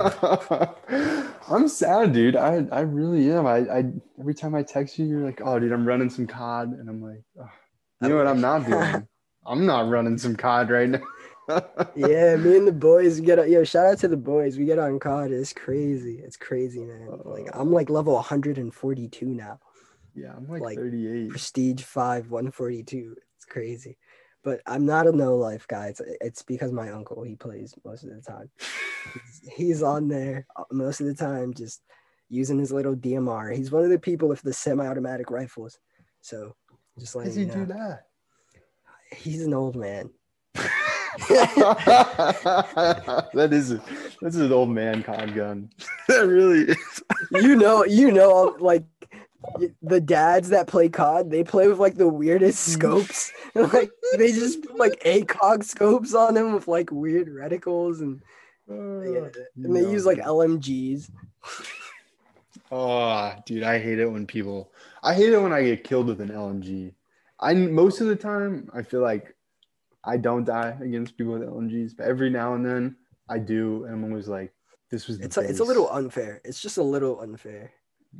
I'm 1.48 1.68
sad, 1.68 2.12
dude. 2.12 2.36
I 2.36 2.66
I 2.72 2.80
really 2.80 3.30
am. 3.30 3.46
I, 3.46 3.58
I 3.58 3.84
every 4.18 4.34
time 4.34 4.54
I 4.54 4.62
text 4.62 4.98
you, 4.98 5.06
you're 5.06 5.24
like, 5.24 5.40
"Oh, 5.44 5.58
dude, 5.58 5.72
I'm 5.72 5.86
running 5.86 6.10
some 6.10 6.26
COD," 6.26 6.70
and 6.72 6.88
I'm 6.88 7.00
like, 7.00 7.22
oh, 7.40 7.50
"You 8.02 8.08
know 8.08 8.16
what? 8.16 8.26
I'm 8.26 8.40
not 8.40 8.66
doing. 8.66 9.06
I'm 9.46 9.64
not 9.64 9.88
running 9.88 10.18
some 10.18 10.36
COD 10.36 10.70
right 10.70 10.88
now." 10.88 11.00
Yeah, 11.96 12.36
me 12.36 12.56
and 12.56 12.66
the 12.66 12.72
boys 12.72 13.20
get 13.20 13.48
yo, 13.48 13.64
shout 13.64 13.86
out 13.86 13.98
to 14.00 14.08
the 14.08 14.16
boys. 14.16 14.58
We 14.58 14.64
get 14.64 14.78
on 14.78 14.98
COD. 14.98 15.32
It's 15.32 15.52
crazy. 15.52 16.20
It's 16.22 16.36
crazy, 16.36 16.84
man. 16.84 17.08
Like 17.24 17.48
I'm 17.54 17.72
like 17.72 17.90
level 17.90 18.14
142 18.14 19.26
now. 19.26 19.58
yeah, 20.14 20.32
I'm 20.36 20.46
like, 20.48 20.62
Like, 20.62 20.78
38. 20.78 21.30
Prestige 21.30 21.82
5, 21.82 22.30
142. 22.30 23.16
It's 23.36 23.44
crazy. 23.44 23.96
but 24.44 24.60
I'm 24.66 24.84
not 24.86 25.06
a 25.06 25.12
no 25.12 25.36
life 25.36 25.66
guy. 25.68 25.88
It's, 25.88 26.00
it's 26.20 26.42
because 26.42 26.72
my 26.72 26.90
uncle 26.90 27.22
he 27.22 27.34
plays 27.34 27.74
most 27.84 28.04
of 28.04 28.10
the 28.10 28.20
time. 28.20 28.50
he's, 29.14 29.52
he's 29.56 29.82
on 29.82 30.08
there 30.08 30.46
uh, 30.56 30.64
most 30.70 31.00
of 31.00 31.06
the 31.06 31.14
time, 31.14 31.54
just 31.54 31.82
using 32.28 32.58
his 32.58 32.72
little 32.72 32.94
DMR. 32.94 33.56
He's 33.56 33.70
one 33.70 33.84
of 33.84 33.90
the 33.90 33.98
people 33.98 34.28
with 34.28 34.42
the 34.42 34.52
semi-automatic 34.52 35.30
rifles. 35.30 35.78
So 36.20 36.54
just 36.98 37.14
like 37.14 37.26
does 37.26 37.36
he 37.36 37.44
you 37.44 37.52
do 37.52 37.66
that? 37.66 38.04
He's 39.16 39.42
an 39.42 39.54
old 39.54 39.76
man. 39.76 40.10
that 43.34 43.48
is 43.52 43.72
a, 43.72 43.82
that's 44.20 44.36
an 44.36 44.52
old 44.52 44.70
man 44.70 45.02
con 45.02 45.34
gun. 45.34 45.70
that 46.08 46.26
really 46.26 46.72
is. 46.72 47.02
You 47.32 47.56
know, 47.56 47.84
you 47.84 48.12
know, 48.12 48.56
like 48.60 48.84
the 49.82 50.00
dads 50.00 50.50
that 50.50 50.68
play 50.68 50.88
COD, 50.88 51.30
they 51.30 51.42
play 51.42 51.68
with 51.68 51.78
like 51.78 51.96
the 51.96 52.08
weirdest 52.08 52.68
mm. 52.68 52.72
scopes. 52.72 53.32
like 53.54 53.90
they 54.16 54.32
just 54.32 54.62
put 54.62 54.78
like 54.78 55.02
ACOG 55.04 55.64
scopes 55.64 56.14
on 56.14 56.34
them 56.34 56.52
with 56.52 56.68
like 56.68 56.90
weird 56.92 57.28
reticles 57.28 58.00
and 58.00 58.20
yeah, 58.68 59.20
uh, 59.20 59.30
and 59.56 59.74
they 59.74 59.82
no. 59.82 59.90
use 59.90 60.04
like 60.06 60.18
LMGs. 60.18 61.10
Oh, 62.70 63.34
dude, 63.46 63.62
I 63.62 63.78
hate 63.78 63.98
it 63.98 64.06
when 64.06 64.26
people. 64.26 64.70
I 65.02 65.14
hate 65.14 65.32
it 65.32 65.40
when 65.40 65.52
I 65.52 65.62
get 65.62 65.84
killed 65.84 66.06
with 66.06 66.20
an 66.20 66.28
LMG. 66.28 66.92
I 67.40 67.54
most 67.54 68.00
of 68.00 68.08
the 68.08 68.16
time 68.16 68.68
I 68.74 68.82
feel 68.82 69.00
like 69.00 69.34
I 70.08 70.16
don't 70.16 70.44
die 70.44 70.74
against 70.80 71.18
people 71.18 71.34
with 71.34 71.42
LMGs, 71.42 71.96
but 71.98 72.06
every 72.06 72.30
now 72.30 72.54
and 72.54 72.64
then 72.64 72.96
I 73.28 73.38
do, 73.38 73.84
and 73.84 73.92
I'm 73.92 74.04
always 74.04 74.26
like, 74.26 74.54
"This 74.90 75.06
was." 75.06 75.20
It's 75.20 75.36
a, 75.36 75.40
it's 75.40 75.60
a 75.60 75.64
little 75.64 75.90
unfair. 75.90 76.40
It's 76.44 76.62
just 76.62 76.78
a 76.78 76.82
little 76.82 77.20
unfair. 77.20 77.72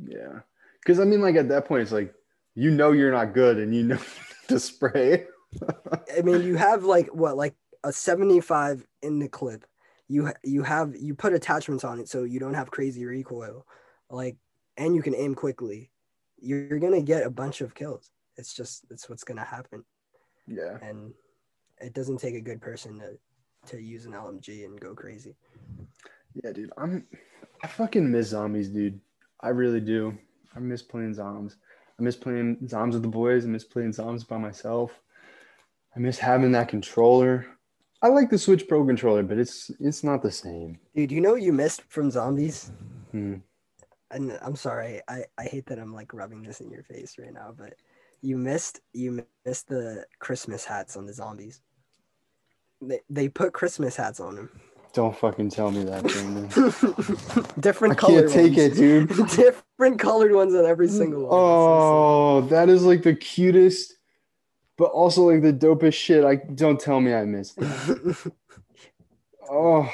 Yeah, 0.05 0.41
because 0.79 0.99
I 0.99 1.05
mean, 1.05 1.19
like 1.19 1.35
at 1.35 1.49
that 1.49 1.65
point, 1.65 1.81
it's 1.81 1.91
like 1.91 2.13
you 2.53 2.69
know 2.69 2.91
you're 2.91 3.11
not 3.11 3.33
good, 3.33 3.57
and 3.57 3.73
you 3.73 3.83
know 3.83 3.99
to 4.49 4.59
spray. 4.59 5.25
I 6.15 6.21
mean, 6.21 6.43
you 6.43 6.57
have 6.57 6.83
like 6.83 7.07
what, 7.07 7.35
like 7.35 7.55
a 7.83 7.91
75 7.91 8.85
in 9.01 9.17
the 9.17 9.27
clip. 9.27 9.65
You 10.07 10.31
you 10.43 10.61
have 10.61 10.95
you 10.95 11.15
put 11.15 11.33
attachments 11.33 11.83
on 11.83 11.99
it 11.99 12.07
so 12.07 12.23
you 12.23 12.39
don't 12.39 12.53
have 12.53 12.69
crazy 12.69 13.03
recoil, 13.03 13.65
like, 14.11 14.37
and 14.77 14.95
you 14.95 15.01
can 15.01 15.15
aim 15.15 15.33
quickly. 15.33 15.89
You're 16.39 16.79
gonna 16.79 17.01
get 17.01 17.25
a 17.25 17.31
bunch 17.31 17.61
of 17.61 17.73
kills. 17.73 18.11
It's 18.37 18.53
just 18.53 18.85
it's 18.91 19.09
what's 19.09 19.23
gonna 19.23 19.43
happen, 19.43 19.85
yeah, 20.47 20.77
and 20.83 21.13
it 21.81 21.93
doesn't 21.93 22.17
take 22.17 22.35
a 22.35 22.41
good 22.41 22.61
person 22.61 22.99
to 22.99 23.17
to 23.67 23.81
use 23.81 24.05
an 24.05 24.13
LMG 24.13 24.65
and 24.65 24.79
go 24.79 24.93
crazy. 24.95 25.35
yeah, 26.33 26.51
dude. 26.51 26.71
I'm 26.77 27.05
I 27.63 27.67
fucking 27.67 28.09
miss 28.09 28.27
zombies, 28.27 28.69
dude. 28.69 28.99
I 29.41 29.49
really 29.49 29.81
do. 29.81 30.17
I 30.55 30.59
miss 30.59 30.81
playing 30.81 31.13
zombies. 31.13 31.57
I 31.99 32.01
miss 32.01 32.15
playing 32.15 32.67
zombies 32.67 32.95
with 32.95 33.03
the 33.03 33.09
boys. 33.09 33.45
I 33.45 33.49
miss 33.49 33.65
playing 33.65 33.93
zombies 33.93 34.23
by 34.23 34.37
myself. 34.37 34.91
I 35.95 35.99
miss 35.99 36.17
having 36.17 36.51
that 36.53 36.69
controller. 36.69 37.45
I 38.01 38.07
like 38.07 38.29
the 38.29 38.37
Switch 38.37 38.67
Pro 38.67 38.85
controller, 38.85 39.23
but 39.23 39.37
it's 39.37 39.69
it's 39.79 40.03
not 40.03 40.21
the 40.21 40.31
same. 40.31 40.79
Dude, 40.95 41.11
you 41.11 41.19
know 41.19 41.31
what 41.31 41.41
you 41.41 41.51
missed 41.51 41.81
from 41.89 42.09
zombies? 42.09 42.71
Hmm. 43.11 43.35
and 44.11 44.37
I'm 44.41 44.55
sorry, 44.55 45.01
I, 45.07 45.23
I 45.37 45.43
hate 45.45 45.65
that 45.65 45.79
I'm 45.79 45.93
like 45.93 46.13
rubbing 46.13 46.43
this 46.43 46.61
in 46.61 46.69
your 46.69 46.83
face 46.83 47.17
right 47.17 47.33
now, 47.33 47.53
but 47.57 47.73
you 48.21 48.37
missed 48.37 48.81
you 48.93 49.25
missed 49.45 49.67
the 49.67 50.05
Christmas 50.19 50.63
hats 50.63 50.95
on 50.95 51.05
the 51.05 51.13
zombies. 51.13 51.61
They 52.81 52.99
they 53.09 53.29
put 53.29 53.53
Christmas 53.53 53.95
hats 53.95 54.19
on 54.19 54.35
them. 54.35 54.49
Don't 54.93 55.15
fucking 55.15 55.51
tell 55.51 55.69
me 55.71 55.83
that, 55.83 56.01
Brandon. 56.03 56.47
Different 57.61 57.93
I 57.93 57.95
colored 57.95 58.31
can't 58.31 58.33
take 58.33 58.57
ones. 58.57 58.79
it, 58.79 58.81
dude. 58.81 59.09
Different 59.35 59.99
colored 59.99 60.31
ones 60.33 60.55
on 60.55 60.65
every 60.65 60.87
single 60.87 61.21
one. 61.27 61.29
Oh, 61.31 62.41
that 62.49 62.69
is 62.69 62.83
like 62.83 63.03
the 63.03 63.13
cutest, 63.15 63.93
but 64.77 64.85
also 64.85 65.29
like 65.29 65.43
the 65.43 65.53
dopest 65.53 65.93
shit. 65.93 66.25
I 66.25 66.37
don't 66.37 66.79
tell 66.79 66.99
me 67.01 67.13
I 67.13 67.23
missed 67.25 67.55
that. 67.59 68.31
Oh, 69.49 69.87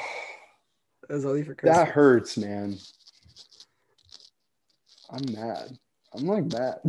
was 1.10 1.26
only 1.26 1.42
for 1.42 1.54
Christmas. 1.54 1.76
that 1.76 1.88
hurts, 1.88 2.38
man. 2.38 2.76
I'm 5.10 5.32
mad. 5.34 5.78
I'm 6.14 6.26
like 6.26 6.44
mad. 6.52 6.80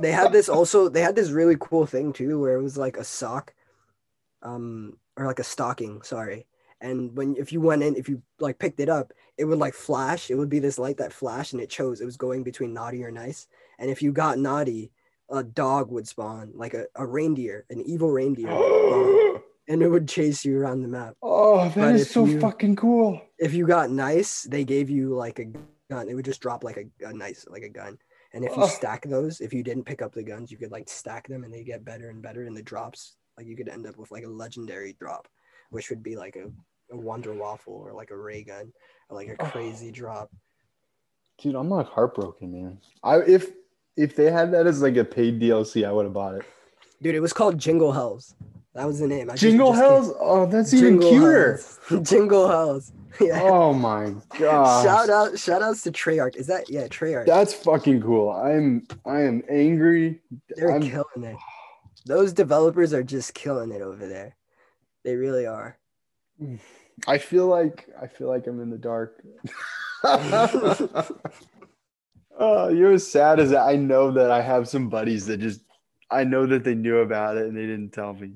they 0.00 0.12
had 0.12 0.32
this 0.32 0.48
also 0.48 0.88
they 0.88 1.00
had 1.00 1.16
this 1.16 1.30
really 1.30 1.56
cool 1.58 1.86
thing 1.86 2.12
too 2.12 2.40
where 2.40 2.56
it 2.56 2.62
was 2.62 2.76
like 2.78 2.96
a 2.96 3.04
sock 3.04 3.52
um 4.42 4.96
or 5.16 5.26
like 5.26 5.38
a 5.38 5.44
stocking 5.44 6.02
sorry. 6.02 6.46
And 6.80 7.16
when 7.16 7.36
if 7.36 7.52
you 7.52 7.60
went 7.60 7.82
in 7.82 7.96
if 7.96 8.08
you 8.08 8.22
like 8.38 8.58
picked 8.58 8.80
it 8.80 8.88
up 8.88 9.12
it 9.38 9.44
would 9.44 9.58
like 9.58 9.74
flash. 9.74 10.30
It 10.30 10.34
would 10.36 10.48
be 10.48 10.58
this 10.58 10.78
light 10.78 10.96
that 10.98 11.12
flashed 11.12 11.52
and 11.52 11.60
it 11.62 11.70
chose 11.70 12.00
it 12.00 12.04
was 12.06 12.16
going 12.16 12.42
between 12.42 12.72
naughty 12.74 13.02
or 13.04 13.10
nice. 13.10 13.46
And 13.78 13.90
if 13.90 14.02
you 14.02 14.12
got 14.12 14.38
naughty 14.38 14.92
a 15.30 15.42
dog 15.42 15.90
would 15.90 16.06
spawn 16.06 16.52
like 16.54 16.74
a, 16.74 16.84
a 16.94 17.04
reindeer 17.06 17.64
an 17.70 17.80
evil 17.82 18.10
reindeer 18.10 18.50
um, 18.50 19.42
and 19.68 19.82
it 19.82 19.88
would 19.88 20.06
chase 20.08 20.44
you 20.44 20.56
around 20.58 20.82
the 20.82 20.88
map. 20.88 21.14
Oh, 21.22 21.64
that 21.70 21.74
But 21.74 21.94
is 21.96 22.10
so 22.10 22.24
you- 22.26 22.38
fucking 22.40 22.76
cool. 22.76 23.20
if 23.38 23.52
you 23.54 23.66
got 23.66 23.90
nice 23.90 24.42
they 24.44 24.64
gave 24.64 24.88
you 24.90 25.14
like 25.14 25.38
a 25.38 25.46
gun. 25.90 26.08
It 26.08 26.14
would 26.14 26.24
just 26.24 26.40
drop 26.40 26.62
like 26.64 26.76
a, 26.78 27.06
a 27.06 27.12
nice 27.12 27.46
like 27.48 27.62
a 27.62 27.68
gun. 27.68 27.98
And 28.32 28.44
if 28.44 28.54
you 28.56 28.62
Oh. 28.64 28.66
stack 28.68 29.02
those 29.04 29.40
if 29.40 29.52
you 29.54 29.62
didn't 29.62 29.84
pick 29.84 30.02
up 30.02 30.12
the 30.12 30.22
guns 30.22 30.50
you 30.52 30.58
could 30.58 30.70
like 30.72 30.88
stack 30.88 31.26
them 31.26 31.42
and 31.44 31.52
they 31.54 31.64
get 31.64 31.84
better 31.84 32.10
and 32.10 32.20
better 32.22 32.44
and 32.44 32.56
the 32.56 32.62
drops 32.62 33.16
like 33.36 33.46
you 33.46 33.56
could 33.56 33.68
end 33.68 33.86
up 33.86 33.96
with 33.96 34.10
like 34.10 34.24
a 34.24 34.28
legendary 34.28 34.94
drop 34.98 35.28
which 35.70 35.90
would 35.90 36.02
be 36.02 36.16
like 36.16 36.36
a, 36.36 36.46
a 36.94 36.96
wonder 36.96 37.32
waffle 37.34 37.74
or 37.74 37.92
like 37.92 38.10
a 38.10 38.16
ray 38.16 38.42
gun 38.42 38.72
or 39.08 39.16
like 39.16 39.28
a 39.28 39.36
Oh. 39.40 39.46
crazy 39.46 39.90
drop 39.90 40.30
Dude, 41.38 41.54
I'm 41.54 41.68
like 41.68 41.86
heartbroken, 41.86 42.50
man. 42.50 42.78
I 43.02 43.16
if 43.18 43.50
if 43.96 44.16
they 44.16 44.30
had 44.30 44.52
that 44.52 44.66
as 44.66 44.80
like 44.80 44.96
a 44.96 45.04
paid 45.04 45.38
DLC, 45.40 45.86
I 45.86 45.92
would 45.92 46.04
have 46.04 46.14
bought 46.14 46.34
it. 46.34 46.44
dude 47.02 47.14
it 47.14 47.20
was 47.20 47.32
called 47.34 47.58
jingle 47.58 47.92
hells 47.92 48.34
that 48.74 48.86
was 48.86 48.98
the 49.00 49.06
name 49.08 49.30
I 49.30 49.36
Jingle 49.36 49.70
just 49.72 49.80
Hells? 49.82 50.12
Oh, 50.20 50.44
that's 50.46 50.70
kidding. 50.70 50.96
even 51.02 51.08
cuter. 51.08 51.60
Hells. 51.88 52.08
jingle 52.10 52.46
hells 52.48 52.92
yeah 53.20 53.40
Oh 53.42 53.72
my 53.72 54.14
god. 54.38 54.82
shout 54.84 55.08
out 55.10 55.38
shout 55.38 55.62
outs 55.62 55.82
to 55.82 55.92
treyarch 55.92 56.36
is 56.36 56.46
that 56.46 56.70
yeah 56.70 56.86
treyarch 56.88 57.26
That's 57.26 57.52
fucking 57.54 58.00
cool. 58.02 58.30
I'm 58.30 58.86
I 59.06 59.20
am 59.22 59.42
angry. 59.50 60.20
They're 60.56 60.72
I'm- 60.72 60.82
killing 60.82 61.24
it. 61.24 61.36
Those 62.06 62.32
developers 62.32 62.94
are 62.94 63.02
just 63.02 63.34
killing 63.34 63.72
it 63.72 63.82
over 63.82 64.08
there. 64.08 64.36
They 65.04 65.16
really 65.16 65.46
are. 65.46 65.76
I 67.06 67.18
feel 67.18 67.46
like 67.46 67.86
I 68.00 68.06
feel 68.06 68.28
like 68.28 68.46
I'm 68.46 68.60
in 68.60 68.70
the 68.70 68.78
dark. 68.78 69.22
oh, 72.38 72.68
you're 72.68 72.92
as 72.92 73.10
sad 73.10 73.38
as 73.38 73.52
I 73.52 73.76
know 73.76 74.12
that 74.12 74.30
I 74.30 74.40
have 74.40 74.66
some 74.66 74.88
buddies 74.88 75.26
that 75.26 75.40
just 75.40 75.60
I 76.10 76.24
know 76.24 76.46
that 76.46 76.64
they 76.64 76.74
knew 76.74 76.98
about 76.98 77.36
it 77.36 77.46
and 77.46 77.56
they 77.56 77.66
didn't 77.66 77.90
tell 77.90 78.14
me. 78.14 78.32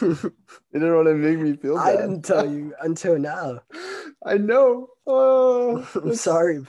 They 0.00 0.78
don't 0.80 0.94
want 0.94 1.08
to 1.08 1.14
make 1.14 1.38
me 1.38 1.56
feel 1.56 1.76
bad. 1.76 1.86
I 1.86 1.92
didn't 2.00 2.22
tell 2.22 2.50
you 2.50 2.74
until 2.80 3.18
now. 3.18 3.60
I 4.26 4.38
know. 4.38 4.88
Oh, 5.06 5.86
I'm 5.94 6.14
sorry. 6.14 6.64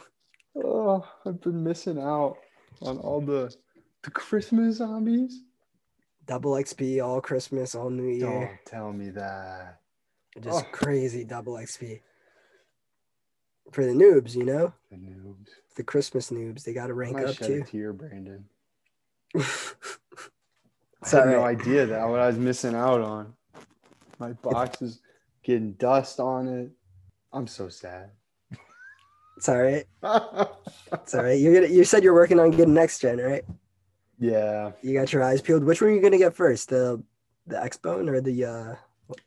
Oh, 0.56 1.08
I've 1.26 1.41
been 1.41 1.63
missing 1.63 2.00
out 2.00 2.38
on 2.82 2.98
all 2.98 3.21
the 3.21 3.54
the 4.04 4.12
Christmas 4.12 4.78
zombies. 4.78 5.41
Double 6.27 6.51
XP 6.53 7.03
all 7.05 7.21
Christmas, 7.21 7.75
all 7.75 7.89
New 7.89 8.07
Year. 8.07 8.25
Don't 8.29 8.65
tell 8.65 8.91
me 8.91 9.09
that. 9.11 9.79
Just 10.41 10.65
Oh. 10.65 10.67
crazy 10.71 11.23
double 11.23 11.53
XP. 11.53 12.01
For 13.71 13.85
the 13.85 13.91
noobs, 13.93 14.35
you 14.35 14.43
know? 14.43 14.73
The 14.89 14.97
noobs. 14.97 15.49
The 15.75 15.83
Christmas 15.83 16.29
noobs. 16.31 16.63
They 16.63 16.73
gotta 16.73 16.93
rank 16.93 17.13
might 17.15 17.25
up 17.25 17.35
shed 17.35 17.47
too. 17.47 17.61
a 17.61 17.65
tear, 17.65 17.93
Brandon. 17.93 18.45
I 19.35 21.09
had 21.09 21.25
no 21.27 21.43
idea 21.43 21.85
that 21.85 22.07
what 22.09 22.19
I 22.19 22.27
was 22.27 22.38
missing 22.38 22.73
out 22.73 23.01
on. 23.01 23.33
My 24.17 24.31
box 24.33 24.81
is 24.81 24.99
getting 25.43 25.73
dust 25.73 26.19
on 26.19 26.47
it. 26.47 26.71
I'm 27.33 27.47
so 27.47 27.69
sad. 27.69 28.11
It's 29.38 29.49
alright. 29.49 29.85
It's 30.93 31.13
alright. 31.13 31.39
You're 31.39 31.53
gonna 31.53 31.67
you 31.73 31.83
said 31.83 32.03
you're 32.03 32.13
working 32.13 32.39
on 32.39 32.51
getting 32.51 32.73
next 32.73 32.99
gen, 32.99 33.17
right? 33.19 33.43
Yeah. 34.19 34.71
You 34.82 34.93
got 34.97 35.12
your 35.13 35.23
eyes 35.23 35.41
peeled. 35.41 35.63
Which 35.63 35.82
one 35.82 35.91
are 35.91 35.93
you 35.93 36.01
gonna 36.01 36.17
get 36.17 36.36
first? 36.36 36.69
The 36.69 37.01
the 37.47 37.62
X 37.62 37.78
Bone 37.78 38.10
or 38.10 38.21
the 38.21 38.45
uh 38.45 38.75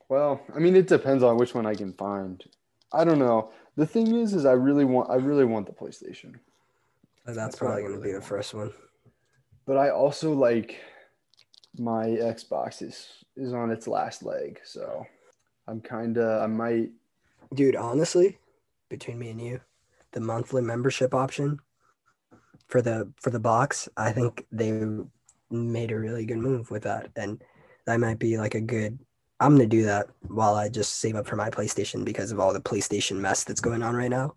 Well, 0.08 0.40
I 0.54 0.58
mean, 0.58 0.74
it 0.76 0.86
depends 0.88 1.22
on 1.22 1.36
which 1.36 1.54
one 1.54 1.66
I 1.66 1.74
can 1.74 1.92
find. 1.92 2.42
I 2.92 3.04
don't 3.04 3.18
know. 3.18 3.50
The 3.76 3.86
thing 3.86 4.14
is, 4.14 4.34
is 4.34 4.44
I 4.44 4.52
really 4.52 4.84
want, 4.84 5.08
I 5.10 5.16
really 5.16 5.44
want 5.44 5.66
the 5.66 5.72
PlayStation, 5.72 6.34
that's, 7.24 7.36
That's 7.36 7.56
probably 7.56 7.82
gonna 7.82 7.94
really 7.94 8.08
be 8.08 8.12
the 8.12 8.18
want. 8.18 8.24
first 8.24 8.54
one. 8.54 8.72
but 9.66 9.76
I 9.76 9.90
also 9.90 10.32
like 10.32 10.80
my 11.78 12.06
Xbox 12.06 12.82
is 12.82 13.08
is 13.36 13.52
on 13.52 13.70
its 13.70 13.86
last 13.86 14.24
leg, 14.24 14.60
so 14.64 15.06
I'm 15.68 15.80
kind 15.80 16.18
of, 16.18 16.42
I 16.42 16.46
might. 16.46 16.90
Dude, 17.54 17.76
honestly, 17.76 18.38
between 18.88 19.18
me 19.18 19.30
and 19.30 19.40
you, 19.40 19.60
the 20.12 20.20
monthly 20.20 20.60
membership 20.62 21.14
option 21.14 21.60
for 22.68 22.82
the 22.82 23.10
for 23.20 23.30
the 23.30 23.40
box, 23.40 23.88
I 23.96 24.12
think 24.12 24.46
they 24.52 24.80
made 25.50 25.90
a 25.90 25.98
really 25.98 26.26
good 26.26 26.38
move 26.38 26.70
with 26.70 26.82
that, 26.84 27.10
and 27.16 27.42
that 27.86 27.98
might 27.98 28.18
be 28.18 28.38
like 28.38 28.54
a 28.54 28.60
good. 28.60 28.98
I'm 29.40 29.52
gonna 29.54 29.66
do 29.66 29.84
that 29.84 30.08
while 30.26 30.54
I 30.54 30.68
just 30.68 30.94
save 30.94 31.16
up 31.16 31.26
for 31.26 31.36
my 31.36 31.48
PlayStation 31.50 32.04
because 32.04 32.30
of 32.32 32.40
all 32.40 32.52
the 32.52 32.60
PlayStation 32.60 33.16
mess 33.16 33.44
that's 33.44 33.60
going 33.60 33.82
on 33.82 33.94
right 33.94 34.10
now. 34.10 34.34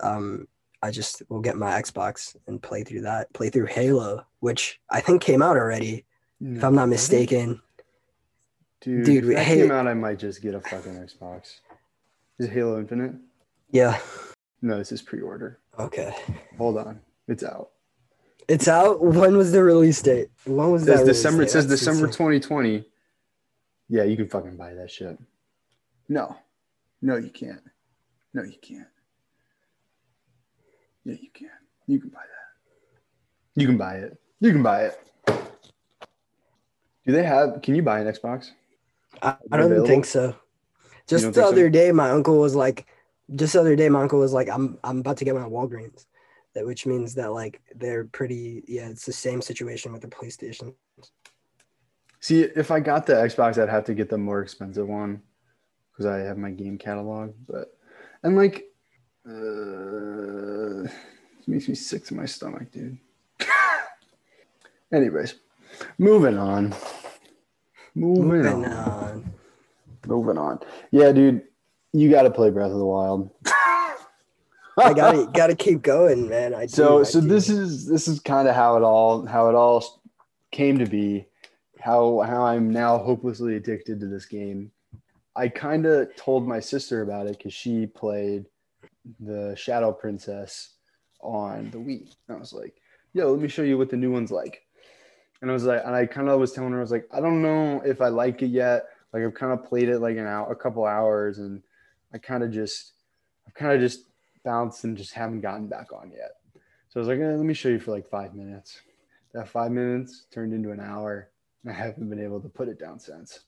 Um, 0.00 0.48
I 0.82 0.90
just 0.90 1.22
will 1.28 1.40
get 1.40 1.56
my 1.56 1.80
Xbox 1.80 2.36
and 2.46 2.62
play 2.62 2.84
through 2.84 3.02
that, 3.02 3.32
play 3.32 3.50
through 3.50 3.66
Halo, 3.66 4.24
which 4.40 4.80
I 4.90 5.00
think 5.00 5.22
came 5.22 5.42
out 5.42 5.56
already, 5.56 6.04
if 6.40 6.62
I'm 6.62 6.74
not 6.74 6.88
mistaken. 6.88 7.60
Dude, 8.80 9.04
Dude, 9.04 9.24
if 9.24 9.34
that 9.34 9.44
hey- 9.44 9.56
came 9.62 9.72
out, 9.72 9.88
I 9.88 9.94
might 9.94 10.20
just 10.20 10.40
get 10.40 10.54
a 10.54 10.60
fucking 10.60 10.92
Xbox. 10.92 11.60
Is 12.38 12.48
Halo 12.48 12.78
Infinite? 12.78 13.14
Yeah. 13.72 13.98
No, 14.62 14.78
this 14.78 14.92
is 14.92 15.02
pre-order. 15.02 15.58
Okay. 15.78 16.14
Hold 16.56 16.78
on, 16.78 17.00
it's 17.28 17.44
out. 17.44 17.70
It's 18.48 18.66
out. 18.68 19.02
When 19.02 19.36
was 19.36 19.52
the 19.52 19.62
release 19.62 20.00
date? 20.02 20.28
When 20.46 20.70
was 20.70 20.82
It 20.82 20.86
that? 20.86 20.98
says 20.98 21.06
December. 21.06 21.42
It 21.42 21.50
says 21.50 21.66
That's 21.66 21.80
December 21.80 22.06
insane. 22.06 22.40
2020. 22.40 22.84
Yeah, 23.90 24.04
you 24.04 24.16
can 24.16 24.28
fucking 24.28 24.56
buy 24.56 24.74
that 24.74 24.90
shit. 24.90 25.18
No, 26.08 26.36
no, 27.02 27.16
you 27.16 27.30
can't. 27.30 27.60
No, 28.34 28.42
you 28.42 28.56
can't. 28.60 28.86
Yeah, 31.04 31.14
you 31.20 31.28
can. 31.32 31.50
You 31.86 31.98
can 32.00 32.08
buy 32.10 32.20
that. 32.20 33.60
You 33.60 33.66
can 33.66 33.76
buy 33.78 33.94
it. 33.96 34.18
You 34.40 34.52
can 34.52 34.62
buy 34.62 34.84
it. 34.84 34.98
Do 37.06 37.12
they 37.12 37.22
have? 37.24 37.62
Can 37.62 37.74
you 37.74 37.82
buy 37.82 38.00
an 38.00 38.06
Xbox? 38.06 38.50
I, 39.22 39.36
I 39.50 39.56
don't 39.56 39.66
available? 39.66 39.86
think 39.88 40.04
so. 40.04 40.34
Just 41.06 41.24
the 41.24 41.32
think 41.32 41.34
so? 41.36 41.48
other 41.48 41.70
day, 41.70 41.90
my 41.92 42.10
uncle 42.10 42.38
was 42.38 42.54
like, 42.54 42.86
just 43.34 43.54
the 43.54 43.60
other 43.60 43.74
day, 43.76 43.88
my 43.88 44.02
uncle 44.02 44.18
was 44.18 44.32
like, 44.34 44.48
I'm 44.50 44.78
I'm 44.84 44.98
about 45.00 45.16
to 45.18 45.24
get 45.24 45.34
my 45.34 45.40
Walgreens, 45.42 46.04
that 46.54 46.66
which 46.66 46.86
means 46.86 47.14
that 47.14 47.32
like 47.32 47.60
they're 47.76 48.04
pretty. 48.04 48.64
Yeah, 48.66 48.88
it's 48.88 49.04
the 49.06 49.12
same 49.12 49.40
situation 49.42 49.92
with 49.92 50.02
the 50.02 50.08
PlayStation. 50.08 50.74
See, 52.20 52.42
if 52.42 52.70
I 52.70 52.80
got 52.80 53.06
the 53.06 53.14
Xbox, 53.14 53.62
I'd 53.62 53.68
have 53.68 53.84
to 53.84 53.94
get 53.94 54.08
the 54.10 54.18
more 54.18 54.40
expensive 54.42 54.88
one 54.88 55.22
because 55.92 56.06
I 56.06 56.18
have 56.18 56.36
my 56.36 56.50
game 56.50 56.76
catalog. 56.78 57.32
But 57.46 57.76
and 58.22 58.36
like, 58.36 58.64
uh, 59.28 60.82
it 60.84 61.46
makes 61.46 61.68
me 61.68 61.74
sick 61.74 62.04
to 62.06 62.14
my 62.14 62.26
stomach, 62.26 62.72
dude. 62.72 62.98
Anyways, 64.92 65.34
moving 65.98 66.38
on. 66.38 66.74
Moving, 67.94 68.24
Moving 68.28 68.64
on. 68.64 68.72
on. 68.72 69.32
Moving 70.06 70.38
on. 70.38 70.60
Yeah, 70.90 71.12
dude, 71.12 71.42
you 71.92 72.10
got 72.10 72.22
to 72.22 72.30
play 72.30 72.50
Breath 72.50 72.70
of 72.70 72.78
the 72.78 72.84
Wild. 72.84 73.30
I 74.78 74.92
gotta 74.92 75.30
gotta 75.32 75.54
keep 75.54 75.82
going, 75.82 76.28
man. 76.28 76.54
I 76.54 76.66
do, 76.66 76.68
so 76.68 77.00
I 77.00 77.02
so 77.04 77.20
do. 77.20 77.28
this 77.28 77.48
is 77.48 77.86
this 77.86 78.08
is 78.08 78.20
kind 78.20 78.48
of 78.48 78.54
how 78.54 78.76
it 78.76 78.82
all 78.82 79.26
how 79.26 79.48
it 79.48 79.54
all 79.54 80.02
came 80.50 80.78
to 80.78 80.86
be 80.86 81.26
how 81.80 82.20
how 82.20 82.44
i'm 82.44 82.70
now 82.70 82.98
hopelessly 82.98 83.56
addicted 83.56 84.00
to 84.00 84.06
this 84.06 84.26
game 84.26 84.70
i 85.36 85.48
kind 85.48 85.86
of 85.86 86.14
told 86.16 86.46
my 86.46 86.60
sister 86.60 87.02
about 87.02 87.26
it 87.26 87.38
because 87.38 87.52
she 87.52 87.86
played 87.86 88.46
the 89.20 89.54
shadow 89.56 89.92
princess 89.92 90.74
on 91.20 91.70
the 91.70 91.78
wii 91.78 92.14
and 92.28 92.36
i 92.36 92.40
was 92.40 92.52
like 92.52 92.74
yo 93.12 93.30
let 93.30 93.40
me 93.40 93.48
show 93.48 93.62
you 93.62 93.78
what 93.78 93.90
the 93.90 93.96
new 93.96 94.10
one's 94.10 94.30
like 94.30 94.62
and 95.40 95.50
i 95.50 95.54
was 95.54 95.64
like 95.64 95.82
and 95.84 95.94
i 95.94 96.06
kind 96.06 96.28
of 96.28 96.38
was 96.40 96.52
telling 96.52 96.72
her 96.72 96.78
i 96.78 96.80
was 96.80 96.90
like 96.90 97.08
i 97.12 97.20
don't 97.20 97.42
know 97.42 97.80
if 97.84 98.00
i 98.00 98.08
like 98.08 98.42
it 98.42 98.48
yet 98.48 98.86
like 99.12 99.22
i've 99.22 99.34
kind 99.34 99.52
of 99.52 99.64
played 99.64 99.88
it 99.88 100.00
like 100.00 100.16
an 100.16 100.26
hour 100.26 100.50
a 100.50 100.56
couple 100.56 100.84
hours 100.84 101.38
and 101.38 101.62
i 102.12 102.18
kind 102.18 102.42
of 102.42 102.50
just 102.50 102.92
i've 103.46 103.54
kind 103.54 103.72
of 103.72 103.80
just 103.80 104.07
bounced 104.48 104.84
and 104.84 104.96
just 104.96 105.12
haven't 105.12 105.42
gotten 105.42 105.66
back 105.66 105.92
on 105.92 106.10
yet. 106.10 106.32
So 106.88 106.94
I 106.96 107.00
was 107.00 107.08
like, 107.08 107.18
eh, 107.20 107.36
let 107.36 107.44
me 107.44 107.52
show 107.54 107.68
you 107.68 107.78
for 107.78 107.90
like 107.90 108.08
five 108.08 108.34
minutes. 108.34 108.80
That 109.34 109.46
five 109.48 109.70
minutes 109.70 110.24
turned 110.32 110.54
into 110.54 110.70
an 110.70 110.80
hour. 110.80 111.28
and 111.62 111.70
I 111.72 111.76
haven't 111.76 112.08
been 112.08 112.22
able 112.24 112.40
to 112.40 112.48
put 112.48 112.68
it 112.68 112.78
down 112.80 112.98
since. 112.98 113.40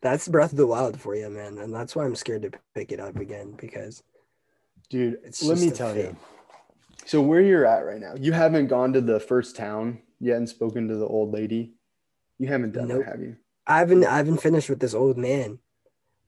that's 0.00 0.26
Breath 0.26 0.50
of 0.50 0.58
the 0.58 0.66
Wild 0.66 1.00
for 1.00 1.14
you, 1.14 1.30
man, 1.30 1.58
and 1.58 1.72
that's 1.72 1.94
why 1.94 2.04
I'm 2.04 2.16
scared 2.16 2.42
to 2.42 2.50
pick 2.74 2.90
it 2.90 2.98
up 2.98 3.16
again 3.16 3.54
because 3.56 4.02
Dude, 4.90 5.18
It's 5.24 5.42
let 5.44 5.58
me 5.58 5.70
tell 5.70 5.94
fate. 5.94 6.06
you. 6.06 6.16
So 7.06 7.22
where 7.22 7.40
you're 7.40 7.66
at 7.66 7.86
right 7.86 8.00
now, 8.00 8.14
you 8.18 8.32
haven't 8.32 8.66
gone 8.66 8.92
to 8.94 9.00
the 9.00 9.20
first 9.20 9.54
town 9.56 10.00
yet 10.20 10.36
and 10.38 10.48
spoken 10.48 10.88
to 10.88 10.96
the 10.96 11.06
old 11.06 11.32
lady. 11.32 11.74
You 12.38 12.48
haven't 12.48 12.72
done 12.72 12.88
Nope. 12.88 13.04
that, 13.04 13.12
have 13.12 13.20
you? 13.22 13.36
I 13.66 13.78
haven't 13.78 14.04
I 14.04 14.16
haven't 14.16 14.42
finished 14.42 14.68
with 14.68 14.80
this 14.80 14.92
old 14.94 15.16
man. 15.16 15.50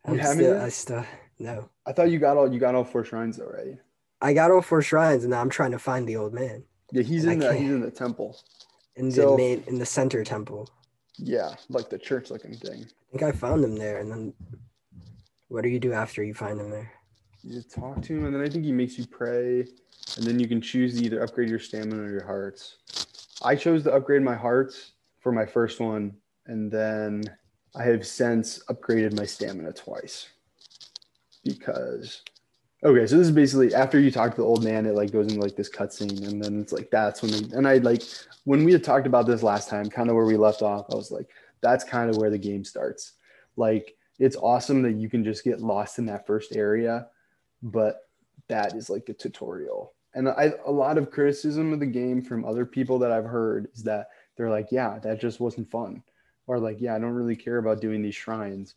You 0.07 0.13
I'm 0.13 0.19
haven't 0.19 0.45
still. 0.45 0.61
I 0.61 0.69
still 0.69 1.05
no. 1.41 1.69
I 1.85 1.93
thought 1.93 2.11
you 2.13 2.19
got 2.21 2.37
all 2.37 2.51
you 2.53 2.61
got 2.61 2.75
all 2.77 2.85
four 2.85 3.05
shrines 3.05 3.41
already. 3.41 3.77
I 4.21 4.33
got 4.33 4.51
all 4.51 4.63
four 4.63 4.83
shrines, 4.83 5.25
and 5.25 5.31
now 5.33 5.41
I'm 5.41 5.51
trying 5.51 5.73
to 5.73 5.79
find 5.79 6.09
the 6.09 6.17
old 6.17 6.33
man 6.33 6.65
Yeah, 6.93 7.03
he's 7.03 7.27
I 7.27 7.33
in 7.33 7.39
the 7.41 7.47
can't- 7.49 7.59
he's 7.59 7.71
in 7.71 7.81
the 7.81 7.91
temple. 7.91 8.39
in 8.97 9.09
the 9.09 9.15
So- 9.15 9.37
main 9.37 9.63
in 9.67 9.79
the 9.79 9.87
center 9.87 10.25
temple. 10.25 10.69
Yeah, 11.17 11.55
like 11.69 11.91
the 11.91 11.99
church 11.99 12.31
looking 12.31 12.55
thing. 12.57 12.85
I 12.85 13.11
think 13.19 13.23
I 13.23 13.33
found 13.33 13.63
him 13.65 13.77
there, 13.77 13.99
and 13.99 14.11
then 14.11 14.35
what 15.49 15.63
do 15.63 15.69
you 15.69 15.79
do 15.79 15.93
after 15.93 16.23
you 16.25 16.35
find 16.35 16.61
him 16.61 16.71
there? 16.71 16.91
You 17.43 17.53
just 17.55 17.71
talk 17.71 18.03
to 18.03 18.17
him, 18.17 18.25
and 18.25 18.35
then 18.35 18.43
I 18.43 18.49
think 18.49 18.65
he 18.65 18.73
makes 18.73 18.97
you 18.99 19.07
pray, 19.07 19.61
and 20.17 20.25
then 20.27 20.41
you 20.41 20.49
can 20.49 20.61
choose 20.61 20.99
to 20.99 21.05
either 21.05 21.23
upgrade 21.23 21.51
your 21.51 21.59
stamina 21.59 22.03
or 22.03 22.11
your 22.11 22.25
hearts. 22.25 22.79
I 23.43 23.55
chose 23.57 23.83
to 23.85 23.93
upgrade 23.93 24.23
my 24.23 24.35
hearts 24.35 24.93
for 25.21 25.31
my 25.33 25.45
first 25.47 25.79
one, 25.81 26.17
and 26.47 26.71
then 26.73 27.23
I 27.77 27.83
have 27.85 28.07
since 28.07 28.61
upgraded 28.71 29.17
my 29.17 29.27
stamina 29.27 29.73
twice 29.73 30.29
because. 31.45 32.23
Okay, 32.85 33.07
so 33.07 33.17
this 33.17 33.27
is 33.27 33.33
basically 33.33 33.75
after 33.75 33.99
you 33.99 34.11
talk 34.11 34.33
to 34.33 34.43
the 34.43 34.47
old 34.47 34.63
man, 34.63 34.85
it 34.85 34.95
like 34.95 35.11
goes 35.11 35.29
into 35.29 35.41
like 35.41 35.57
this 35.57 35.71
cutscene, 35.71 36.29
and 36.29 36.43
then 36.43 36.61
it's 36.61 36.73
like 36.73 36.91
that's 36.91 37.23
when 37.23 37.31
they 37.31 37.57
and 37.57 37.67
I 37.67 37.79
like 37.79 38.03
when 38.45 38.65
we 38.65 38.73
had 38.73 38.85
talked 38.85 39.07
about 39.07 39.27
this 39.27 39.43
last 39.43 39.69
time, 39.71 39.89
kind 39.89 40.11
of 40.11 40.17
where 40.17 40.27
we 40.27 40.37
left 40.37 40.61
off. 40.61 40.87
I 40.93 40.95
was 40.95 41.11
like, 41.11 41.29
that's 41.63 41.85
kind 41.85 42.11
of 42.11 42.17
where 42.17 42.31
the 42.31 42.39
game 42.39 42.65
starts. 42.65 43.13
Like 43.57 43.97
it's 44.19 44.37
awesome 44.37 44.83
that 44.83 44.97
you 44.97 45.09
can 45.09 45.25
just 45.25 45.45
get 45.45 45.61
lost 45.61 45.99
in 45.99 46.07
that 46.07 46.27
first 46.27 46.55
area 46.55 47.09
but 47.65 48.03
that 48.49 48.77
is 48.77 48.91
like 48.91 49.07
the 49.07 49.15
tutorial. 49.15 49.95
And 50.15 50.29
I, 50.29 50.53
a 50.65 50.71
lot 50.71 50.99
of 50.99 51.11
criticism 51.11 51.73
of 51.73 51.81
the 51.81 51.87
game 51.87 52.23
from 52.23 52.45
other 52.45 52.65
people 52.65 52.99
that 53.01 53.11
I've 53.11 53.25
heard 53.25 53.69
is 53.75 53.83
that 53.85 54.09
they're 54.37 54.51
like, 54.51 54.69
yeah, 54.71 54.99
that 55.01 55.21
just 55.21 55.41
wasn't 55.41 55.71
fun. 55.71 56.03
Or 56.47 56.61
like, 56.61 56.81
yeah, 56.81 56.95
I 56.95 56.99
don't 56.99 57.15
really 57.15 57.35
care 57.35 57.57
about 57.57 57.81
doing 57.81 58.03
these 58.03 58.15
shrines. 58.15 58.75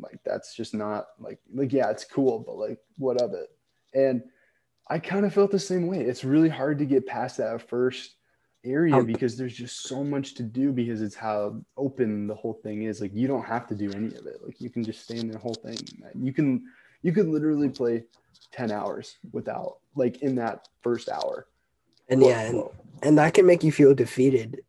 Like, 0.00 0.20
that's 0.24 0.54
just 0.54 0.74
not 0.74 1.06
like, 1.18 1.38
like, 1.52 1.72
yeah, 1.72 1.90
it's 1.90 2.04
cool, 2.04 2.38
but 2.40 2.56
like, 2.56 2.78
what 2.98 3.20
of 3.20 3.32
it? 3.34 3.50
And 3.94 4.22
I 4.88 4.98
kind 4.98 5.24
of 5.24 5.32
felt 5.34 5.50
the 5.50 5.58
same 5.58 5.86
way. 5.86 6.00
It's 6.00 6.24
really 6.24 6.48
hard 6.48 6.78
to 6.78 6.84
get 6.84 7.06
past 7.06 7.36
that 7.36 7.68
first 7.68 8.16
area 8.64 9.02
because 9.02 9.36
there's 9.36 9.56
just 9.56 9.84
so 9.84 10.04
much 10.04 10.34
to 10.34 10.42
do 10.42 10.72
because 10.72 11.00
it's 11.00 11.14
how 11.14 11.60
open 11.76 12.26
the 12.26 12.34
whole 12.34 12.60
thing 12.62 12.82
is. 12.82 13.00
Like, 13.00 13.14
you 13.14 13.28
don't 13.28 13.44
have 13.44 13.66
to 13.68 13.74
do 13.74 13.90
any 13.92 14.08
of 14.08 14.26
it. 14.26 14.40
Like, 14.44 14.60
you 14.60 14.70
can 14.70 14.84
just 14.84 15.02
stay 15.04 15.18
in 15.18 15.30
the 15.30 15.38
whole 15.38 15.54
thing. 15.54 15.78
You 16.14 16.32
can, 16.32 16.64
you 17.02 17.12
could 17.12 17.28
literally 17.28 17.68
play 17.68 18.04
10 18.52 18.70
hours 18.72 19.18
without 19.32 19.78
like 19.94 20.22
in 20.22 20.34
that 20.36 20.68
first 20.82 21.08
hour 21.08 21.46
And 22.08 22.22
yeah, 22.22 22.42
and, 22.42 22.64
and 23.02 23.18
that 23.18 23.34
can 23.34 23.46
make 23.46 23.62
you 23.62 23.70
feel 23.72 23.94
defeated, 23.94 24.60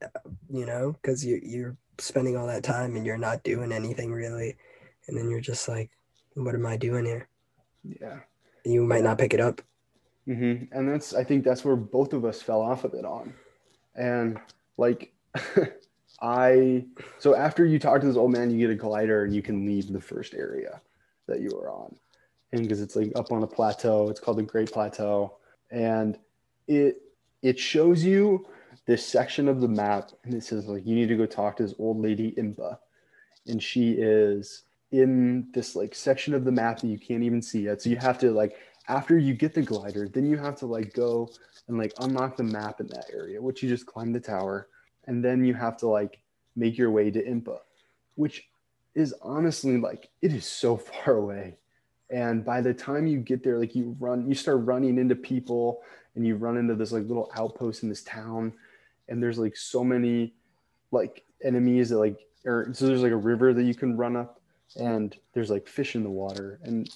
you 0.49 0.65
know, 0.65 0.93
because 0.93 1.25
you 1.25 1.39
you're 1.43 1.75
spending 1.97 2.37
all 2.37 2.47
that 2.47 2.63
time 2.63 2.95
and 2.95 3.05
you're 3.05 3.17
not 3.17 3.43
doing 3.43 3.71
anything 3.71 4.11
really, 4.11 4.55
and 5.07 5.17
then 5.17 5.29
you're 5.29 5.41
just 5.41 5.67
like, 5.67 5.89
what 6.35 6.55
am 6.55 6.65
I 6.65 6.77
doing 6.77 7.05
here? 7.05 7.27
yeah. 7.83 8.19
And 8.63 8.73
you 8.73 8.83
might 8.83 9.03
not 9.03 9.17
pick 9.17 9.33
it 9.33 9.39
up. 9.39 9.61
hmm 10.25 10.65
and 10.71 10.87
that's 10.87 11.15
i 11.15 11.23
think 11.23 11.43
that's 11.43 11.65
where 11.65 11.75
both 11.75 12.13
of 12.13 12.25
us 12.25 12.41
fell 12.41 12.61
off 12.61 12.83
of 12.83 12.93
it 12.93 13.05
on. 13.05 13.33
And 13.95 14.39
like 14.77 15.11
i 16.21 16.85
so 17.17 17.35
after 17.35 17.65
you 17.65 17.79
talk 17.79 18.01
to 18.01 18.07
this 18.07 18.15
old 18.17 18.31
man 18.31 18.51
you 18.51 18.59
get 18.59 18.69
a 18.69 18.75
glider 18.75 19.23
and 19.23 19.33
you 19.33 19.41
can 19.41 19.65
leave 19.65 19.91
the 19.91 19.99
first 19.99 20.33
area 20.35 20.79
that 21.27 21.41
you 21.41 21.49
were 21.55 21.69
on. 21.71 21.95
And 22.51 22.61
because 22.61 22.81
it's 22.81 22.95
like 22.95 23.11
up 23.15 23.31
on 23.31 23.41
a 23.43 23.47
plateau 23.47 24.09
it's 24.09 24.19
called 24.19 24.37
the 24.37 24.43
great 24.43 24.71
plateau. 24.71 25.37
And 25.71 26.19
it 26.67 27.01
it 27.41 27.57
shows 27.57 28.03
you 28.03 28.45
this 28.85 29.05
section 29.05 29.47
of 29.47 29.59
the 29.61 29.67
map 29.67 30.11
and 30.23 30.33
it 30.35 30.43
says 30.43 30.67
like 30.67 30.85
you 30.85 30.93
need 30.95 31.09
to 31.09 31.17
go 31.17 31.25
talk 31.25 31.57
to 31.57 31.63
this 31.63 31.73
old 31.79 31.99
lady 31.99 32.33
Impa. 32.37 32.77
And 33.47 33.61
she 33.61 33.93
is 33.93 34.63
in 34.91 35.47
this 35.53 35.75
like 35.75 35.95
section 35.95 36.33
of 36.33 36.43
the 36.43 36.51
map 36.51 36.79
that 36.79 36.87
you 36.87 36.99
can't 36.99 37.23
even 37.23 37.41
see 37.41 37.61
yet. 37.61 37.81
So 37.81 37.89
you 37.89 37.97
have 37.97 38.17
to 38.19 38.31
like 38.31 38.57
after 38.87 39.17
you 39.17 39.33
get 39.33 39.53
the 39.53 39.61
glider 39.61 40.07
then 40.07 40.25
you 40.25 40.37
have 40.37 40.55
to 40.57 40.65
like 40.65 40.93
go 40.93 41.29
and 41.67 41.77
like 41.77 41.93
unlock 41.99 42.35
the 42.35 42.43
map 42.43 42.79
in 42.79 42.87
that 42.87 43.05
area 43.13 43.41
which 43.41 43.61
you 43.61 43.69
just 43.69 43.85
climb 43.85 44.11
the 44.11 44.19
tower 44.19 44.67
and 45.05 45.23
then 45.23 45.45
you 45.45 45.53
have 45.53 45.77
to 45.77 45.87
like 45.87 46.19
make 46.55 46.77
your 46.77 46.91
way 46.91 47.11
to 47.11 47.23
impa 47.23 47.57
which 48.15 48.49
is 48.95 49.13
honestly 49.21 49.77
like 49.77 50.09
it 50.21 50.33
is 50.33 50.45
so 50.45 50.77
far 51.05 51.15
away. 51.15 51.57
And 52.09 52.43
by 52.43 52.59
the 52.59 52.73
time 52.73 53.07
you 53.07 53.19
get 53.19 53.43
there 53.43 53.57
like 53.57 53.73
you 53.75 53.95
run 53.99 54.27
you 54.27 54.35
start 54.35 54.65
running 54.65 54.97
into 54.97 55.15
people 55.15 55.81
and 56.15 56.27
you 56.27 56.35
run 56.35 56.57
into 56.57 56.75
this 56.75 56.91
like 56.91 57.07
little 57.07 57.31
outpost 57.35 57.83
in 57.83 57.89
this 57.89 58.03
town 58.03 58.51
and 59.07 59.23
there's 59.23 59.39
like 59.39 59.55
so 59.55 59.83
many 59.83 60.33
like 60.91 61.23
enemies 61.41 61.89
that 61.89 61.99
like 61.99 62.19
or 62.45 62.69
so 62.73 62.85
there's 62.85 63.01
like 63.01 63.13
a 63.13 63.17
river 63.17 63.53
that 63.53 63.63
you 63.63 63.73
can 63.73 63.95
run 63.95 64.17
up 64.17 64.40
and 64.75 65.17
there's 65.33 65.49
like 65.49 65.67
fish 65.67 65.95
in 65.95 66.03
the 66.03 66.09
water 66.09 66.59
and 66.63 66.89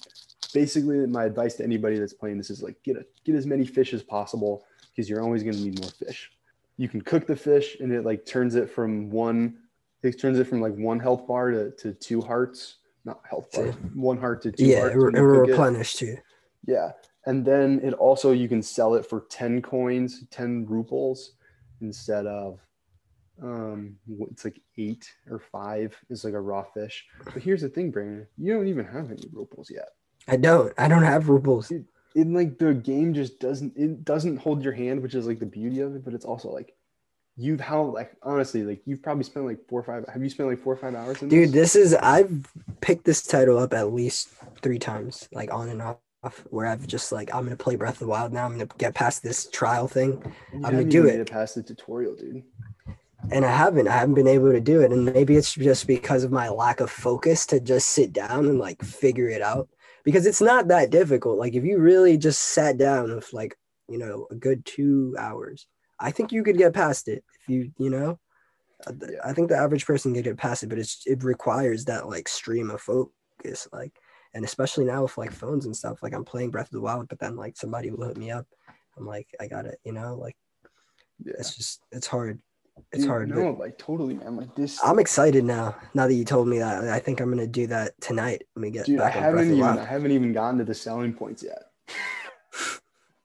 basically 0.52 1.06
my 1.06 1.24
advice 1.24 1.54
to 1.54 1.64
anybody 1.64 1.98
that's 1.98 2.14
playing 2.14 2.38
this 2.38 2.50
is 2.50 2.62
like 2.62 2.82
get 2.82 2.96
a, 2.96 3.04
get 3.24 3.34
as 3.34 3.46
many 3.46 3.66
fish 3.66 3.92
as 3.92 4.02
possible 4.02 4.64
because 4.90 5.08
you're 5.08 5.22
always 5.22 5.42
going 5.42 5.54
to 5.54 5.60
need 5.60 5.80
more 5.80 5.90
fish 5.90 6.30
you 6.76 6.88
can 6.88 7.00
cook 7.00 7.26
the 7.26 7.36
fish 7.36 7.76
and 7.80 7.92
it 7.92 8.04
like 8.04 8.24
turns 8.24 8.54
it 8.54 8.70
from 8.70 9.10
one 9.10 9.56
it 10.02 10.20
turns 10.20 10.38
it 10.38 10.46
from 10.46 10.60
like 10.60 10.74
one 10.76 11.00
health 11.00 11.26
bar 11.26 11.50
to, 11.50 11.70
to 11.72 11.92
two 11.92 12.20
hearts 12.20 12.76
not 13.04 13.20
health 13.28 13.50
bar 13.52 13.66
one 13.94 14.18
heart 14.18 14.42
to 14.42 14.52
two 14.52 14.64
yeah, 14.64 14.80
hearts 14.80 14.94
it, 14.94 14.98
when 14.98 15.14
it 15.14 15.18
you 15.18 15.26
will 15.26 15.44
it. 15.44 15.50
replenish 15.50 15.94
too. 15.94 16.16
Yeah. 16.66 16.92
And 17.24 17.44
then 17.44 17.80
it 17.82 17.94
also 17.94 18.32
you 18.32 18.48
can 18.48 18.62
sell 18.62 18.94
it 18.94 19.06
for 19.06 19.26
10 19.30 19.62
coins, 19.62 20.24
10 20.30 20.66
ruples 20.66 21.30
instead 21.80 22.26
of 22.26 22.60
Um, 23.42 23.96
it's 24.30 24.44
like 24.44 24.60
eight 24.78 25.08
or 25.30 25.38
five 25.38 25.94
is 26.08 26.24
like 26.24 26.34
a 26.34 26.40
raw 26.40 26.62
fish. 26.62 27.04
But 27.24 27.42
here's 27.42 27.62
the 27.62 27.68
thing, 27.68 27.90
Brandon, 27.90 28.26
you 28.38 28.54
don't 28.54 28.68
even 28.68 28.86
have 28.86 29.10
any 29.10 29.22
ruples 29.34 29.70
yet. 29.70 29.88
I 30.28 30.36
don't. 30.36 30.72
I 30.78 30.88
don't 30.88 31.02
have 31.02 31.28
rubles. 31.28 31.70
In 32.14 32.32
like 32.32 32.58
the 32.58 32.72
game 32.72 33.12
just 33.12 33.38
doesn't 33.40 33.76
it 33.76 34.04
doesn't 34.04 34.38
hold 34.38 34.62
your 34.64 34.72
hand, 34.72 35.02
which 35.02 35.14
is 35.14 35.26
like 35.26 35.38
the 35.38 35.46
beauty 35.46 35.80
of 35.80 35.94
it. 35.94 36.04
But 36.04 36.14
it's 36.14 36.24
also 36.24 36.50
like 36.50 36.74
you've 37.36 37.60
how 37.60 37.82
like 37.82 38.16
honestly 38.22 38.62
like 38.62 38.80
you've 38.86 39.02
probably 39.02 39.24
spent 39.24 39.44
like 39.44 39.58
four 39.68 39.80
or 39.80 39.82
five. 39.82 40.04
Have 40.12 40.22
you 40.22 40.30
spent 40.30 40.48
like 40.48 40.58
four 40.58 40.72
or 40.72 40.76
five 40.78 40.94
hours 40.94 41.20
in 41.20 41.28
Dude, 41.28 41.52
this? 41.52 41.74
this 41.74 41.76
is 41.76 41.94
I've 41.94 42.46
picked 42.80 43.04
this 43.04 43.22
title 43.22 43.58
up 43.58 43.74
at 43.74 43.92
least 43.92 44.30
three 44.62 44.78
times, 44.78 45.28
like 45.32 45.52
on 45.52 45.68
and 45.68 45.82
off, 45.82 46.42
where 46.48 46.66
I've 46.66 46.86
just 46.86 47.12
like 47.12 47.32
I'm 47.34 47.44
gonna 47.44 47.56
play 47.56 47.76
Breath 47.76 47.94
of 47.96 47.98
the 48.00 48.06
Wild 48.06 48.32
now. 48.32 48.46
I'm 48.46 48.52
gonna 48.52 48.66
get 48.78 48.94
past 48.94 49.22
this 49.22 49.46
trial 49.50 49.86
thing, 49.86 50.12
You 50.54 50.62
I'm 50.64 50.72
gonna 50.72 50.84
do 50.84 51.06
it. 51.06 51.20
it 51.20 51.30
past 51.30 51.54
the 51.56 51.62
tutorial, 51.62 52.16
dude. 52.16 52.42
And 53.30 53.44
I 53.44 53.50
haven't. 53.54 53.88
I 53.88 53.92
haven't 53.92 54.14
been 54.14 54.26
able 54.28 54.52
to 54.52 54.60
do 54.60 54.80
it, 54.82 54.92
and 54.92 55.04
maybe 55.04 55.36
it's 55.36 55.54
just 55.54 55.86
because 55.86 56.24
of 56.24 56.32
my 56.32 56.48
lack 56.48 56.80
of 56.80 56.90
focus 56.90 57.46
to 57.46 57.60
just 57.60 57.88
sit 57.88 58.12
down 58.12 58.46
and 58.46 58.58
like 58.58 58.82
figure 58.82 59.28
it 59.28 59.42
out. 59.42 59.68
Because 60.04 60.26
it's 60.26 60.40
not 60.40 60.68
that 60.68 60.90
difficult. 60.90 61.38
Like 61.38 61.54
if 61.54 61.64
you 61.64 61.78
really 61.78 62.16
just 62.16 62.40
sat 62.40 62.78
down 62.78 63.14
with 63.14 63.32
like 63.32 63.56
you 63.88 63.98
know 63.98 64.26
a 64.30 64.34
good 64.34 64.64
two 64.64 65.14
hours, 65.18 65.66
I 66.00 66.10
think 66.12 66.32
you 66.32 66.42
could 66.44 66.58
get 66.58 66.74
past 66.74 67.08
it. 67.08 67.24
If 67.42 67.48
you 67.48 67.72
you 67.78 67.90
know, 67.90 68.18
Uh. 68.86 68.92
I 69.24 69.32
think 69.32 69.48
the 69.48 69.56
average 69.56 69.86
person 69.86 70.14
can 70.14 70.22
get 70.22 70.36
past 70.38 70.62
it, 70.62 70.68
but 70.68 70.78
it's 70.78 71.02
it 71.06 71.24
requires 71.24 71.84
that 71.86 72.08
like 72.08 72.28
stream 72.28 72.70
of 72.70 72.80
focus, 72.80 73.68
like 73.72 73.92
and 74.34 74.44
especially 74.44 74.84
now 74.84 75.02
with 75.02 75.18
like 75.18 75.32
phones 75.32 75.66
and 75.66 75.76
stuff. 75.76 76.02
Like 76.02 76.14
I'm 76.14 76.24
playing 76.24 76.50
Breath 76.50 76.66
of 76.68 76.72
the 76.72 76.80
Wild, 76.80 77.08
but 77.08 77.18
then 77.18 77.36
like 77.36 77.56
somebody 77.56 77.90
will 77.90 78.06
hit 78.08 78.16
me 78.18 78.30
up. 78.30 78.46
I'm 78.96 79.06
like 79.06 79.28
I 79.40 79.46
got 79.48 79.66
it, 79.66 79.78
you 79.84 79.92
know, 79.92 80.14
like 80.16 80.36
Yeah. 81.24 81.34
it's 81.38 81.56
just 81.56 81.80
it's 81.92 82.06
hard. 82.06 82.40
It's 82.92 83.02
Dude, 83.02 83.08
hard. 83.08 83.28
No, 83.30 83.52
like 83.52 83.78
totally, 83.78 84.14
man. 84.14 84.36
Like 84.36 84.54
this. 84.54 84.78
I'm 84.84 84.98
excited 84.98 85.44
now. 85.44 85.76
Now 85.94 86.06
that 86.06 86.14
you 86.14 86.24
told 86.24 86.48
me 86.48 86.58
that, 86.58 86.88
I 86.88 86.98
think 86.98 87.20
I'm 87.20 87.30
gonna 87.30 87.46
do 87.46 87.66
that 87.68 87.98
tonight 88.00 88.44
when 88.54 88.62
we 88.62 88.70
get 88.70 88.86
Dude, 88.86 89.00
I 89.00 89.04
back 89.04 89.12
Breath 89.14 89.24
haven't 89.24 89.52
even 89.52 89.64
I 89.64 89.84
haven't 89.84 90.10
even 90.12 90.32
gotten 90.32 90.58
to 90.58 90.64
the 90.64 90.74
selling 90.74 91.12
points 91.12 91.42
yet. 91.42 91.64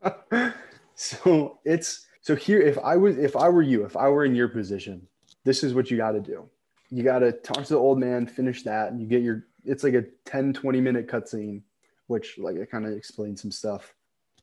so 0.95 1.59
it's 1.65 2.07
so 2.21 2.35
here 2.35 2.61
if 2.61 2.77
I 2.79 2.95
was 2.95 3.17
if 3.17 3.35
I 3.35 3.49
were 3.49 3.61
you, 3.61 3.85
if 3.85 3.97
I 3.97 4.07
were 4.07 4.25
in 4.25 4.35
your 4.35 4.47
position, 4.47 5.05
this 5.43 5.63
is 5.63 5.73
what 5.73 5.91
you 5.91 5.97
got 5.97 6.11
to 6.11 6.21
do. 6.21 6.49
You 6.89 7.03
got 7.03 7.19
to 7.19 7.31
talk 7.31 7.63
to 7.63 7.73
the 7.73 7.79
old 7.79 7.99
man, 7.99 8.27
finish 8.27 8.63
that, 8.63 8.91
and 8.91 9.01
you 9.01 9.07
get 9.07 9.21
your 9.21 9.45
it's 9.63 9.83
like 9.83 9.93
a 9.93 10.03
10 10.25 10.53
20 10.53 10.81
minute 10.81 11.07
cutscene, 11.07 11.61
which 12.07 12.37
like 12.37 12.55
it 12.55 12.71
kind 12.71 12.85
of 12.85 12.93
explains 12.93 13.41
some 13.41 13.51
stuff. 13.51 13.93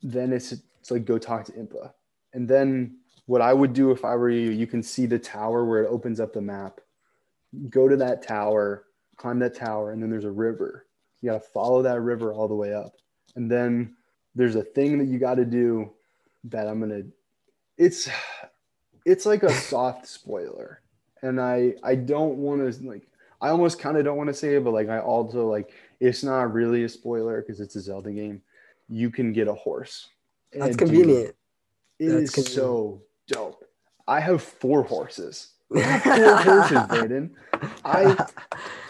Then 0.03 0.33
it's 0.33 0.53
it's 0.53 0.91
like 0.91 1.05
go 1.05 1.19
talk 1.19 1.45
to 1.47 1.53
Impa. 1.53 1.93
And 2.35 2.47
then 2.47 2.99
what 3.29 3.43
I 3.43 3.53
would 3.53 3.75
do 3.75 3.91
if 3.91 4.07
I 4.07 4.17
were 4.17 4.31
you, 4.31 4.51
you 4.51 4.67
can 4.67 4.83
see 4.83 5.05
the 5.05 5.19
tower 5.19 5.67
where 5.67 5.85
it 5.85 5.89
opens 5.89 6.19
up 6.19 6.33
the 6.33 6.41
map. 6.41 6.81
Go 7.69 7.87
to 7.87 7.97
that 7.97 8.27
tower, 8.27 8.87
climb 9.19 9.39
that 9.41 9.55
tower, 9.55 9.93
and 9.93 10.03
then 10.03 10.09
there's 10.09 10.25
a 10.25 10.31
river. 10.31 10.87
You 11.21 11.31
got 11.31 11.43
to 11.43 11.49
follow 11.51 11.83
that 11.83 12.01
river 12.01 12.33
all 12.33 12.49
the 12.49 12.55
way 12.55 12.73
up. 12.73 12.95
And 13.37 13.51
then 13.51 13.95
there's 14.35 14.57
a 14.57 14.63
thing 14.63 14.97
that 14.97 15.09
you 15.09 15.19
got 15.19 15.35
to 15.35 15.45
do 15.45 15.93
that 16.45 16.67
I'm 16.67 16.79
going 16.81 16.91
to 16.91 17.07
it's 17.77 18.09
it's 19.05 19.27
like 19.27 19.43
a 19.43 19.53
soft 19.53 20.07
spoiler. 20.09 20.81
And 21.23 21.39
I 21.39 21.75
I 21.85 21.97
don't 21.97 22.39
want 22.39 22.61
to 22.73 22.87
like 22.89 23.07
I 23.43 23.51
almost 23.51 23.79
kind 23.79 23.99
of 23.99 24.05
don't 24.07 24.17
want 24.17 24.29
to 24.29 24.35
say 24.35 24.55
it, 24.57 24.65
but 24.65 24.73
like 24.73 24.89
I 24.89 25.01
also 25.01 25.47
like 25.51 25.71
it's 26.01 26.25
not 26.25 26.55
really 26.55 26.85
a 26.85 26.89
spoiler 26.89 27.43
because 27.43 27.61
it's 27.61 27.77
a 27.77 27.81
Zelda 27.83 28.11
game. 28.11 28.41
You 28.89 29.11
can 29.11 29.35
get 29.35 29.49
a 29.49 29.55
horse. 29.55 30.09
That's 30.59 30.77
And, 30.79 30.85
dude, 30.85 30.89
convenient. 30.91 31.35
it 31.99 32.11
That's 32.11 32.31
is 32.31 32.31
convenient. 32.31 32.47
so 32.47 33.03
dope. 33.29 33.65
I 34.07 34.21
have 34.21 34.43
four 34.43 34.83
horses. 34.83 35.53
Have 35.77 36.03
four 36.03 36.37
horses, 36.37 36.79
Brayden. 36.79 37.31
I 37.85 38.27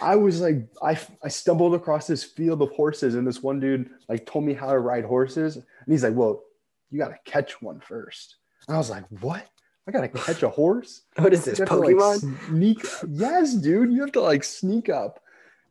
I 0.01 0.17
was 0.17 0.41
like 0.41 0.57
I 0.83 0.99
I 1.23 1.29
stumbled 1.29 1.75
across 1.75 2.07
this 2.07 2.25
field 2.25 2.63
of 2.63 2.71
horses 2.71 3.15
and 3.15 3.27
this 3.27 3.43
one 3.43 3.61
dude 3.61 3.91
like 4.09 4.27
told 4.27 4.45
me 4.45 4.55
how 4.55 4.71
to 4.71 4.79
ride 4.79 5.05
horses 5.05 5.57
and 5.57 5.65
he's 5.89 6.05
like, 6.05 6.15
"Well, 6.15 6.45
you 6.91 6.99
got 6.99 7.09
to 7.09 7.19
catch 7.31 7.61
one 7.61 7.81
first. 7.81 8.37
And 8.67 8.75
I 8.75 8.79
was 8.79 8.91
like, 8.91 9.05
"What? 9.21 9.47
I 9.87 9.91
got 9.91 10.03
to 10.03 10.09
catch 10.09 10.43
a 10.43 10.49
horse?" 10.49 11.03
what 11.17 11.33
is 11.33 11.45
this 11.45 11.59
to, 11.59 11.65
like, 11.65 11.97
Pokemon? 11.97 12.47
sneak. 12.47 12.87
Yes, 13.09 13.55
dude. 13.55 13.93
You 13.93 14.03
have 14.03 14.13
to 14.13 14.21
like 14.21 14.45
sneak 14.45 14.89
up. 14.89 15.21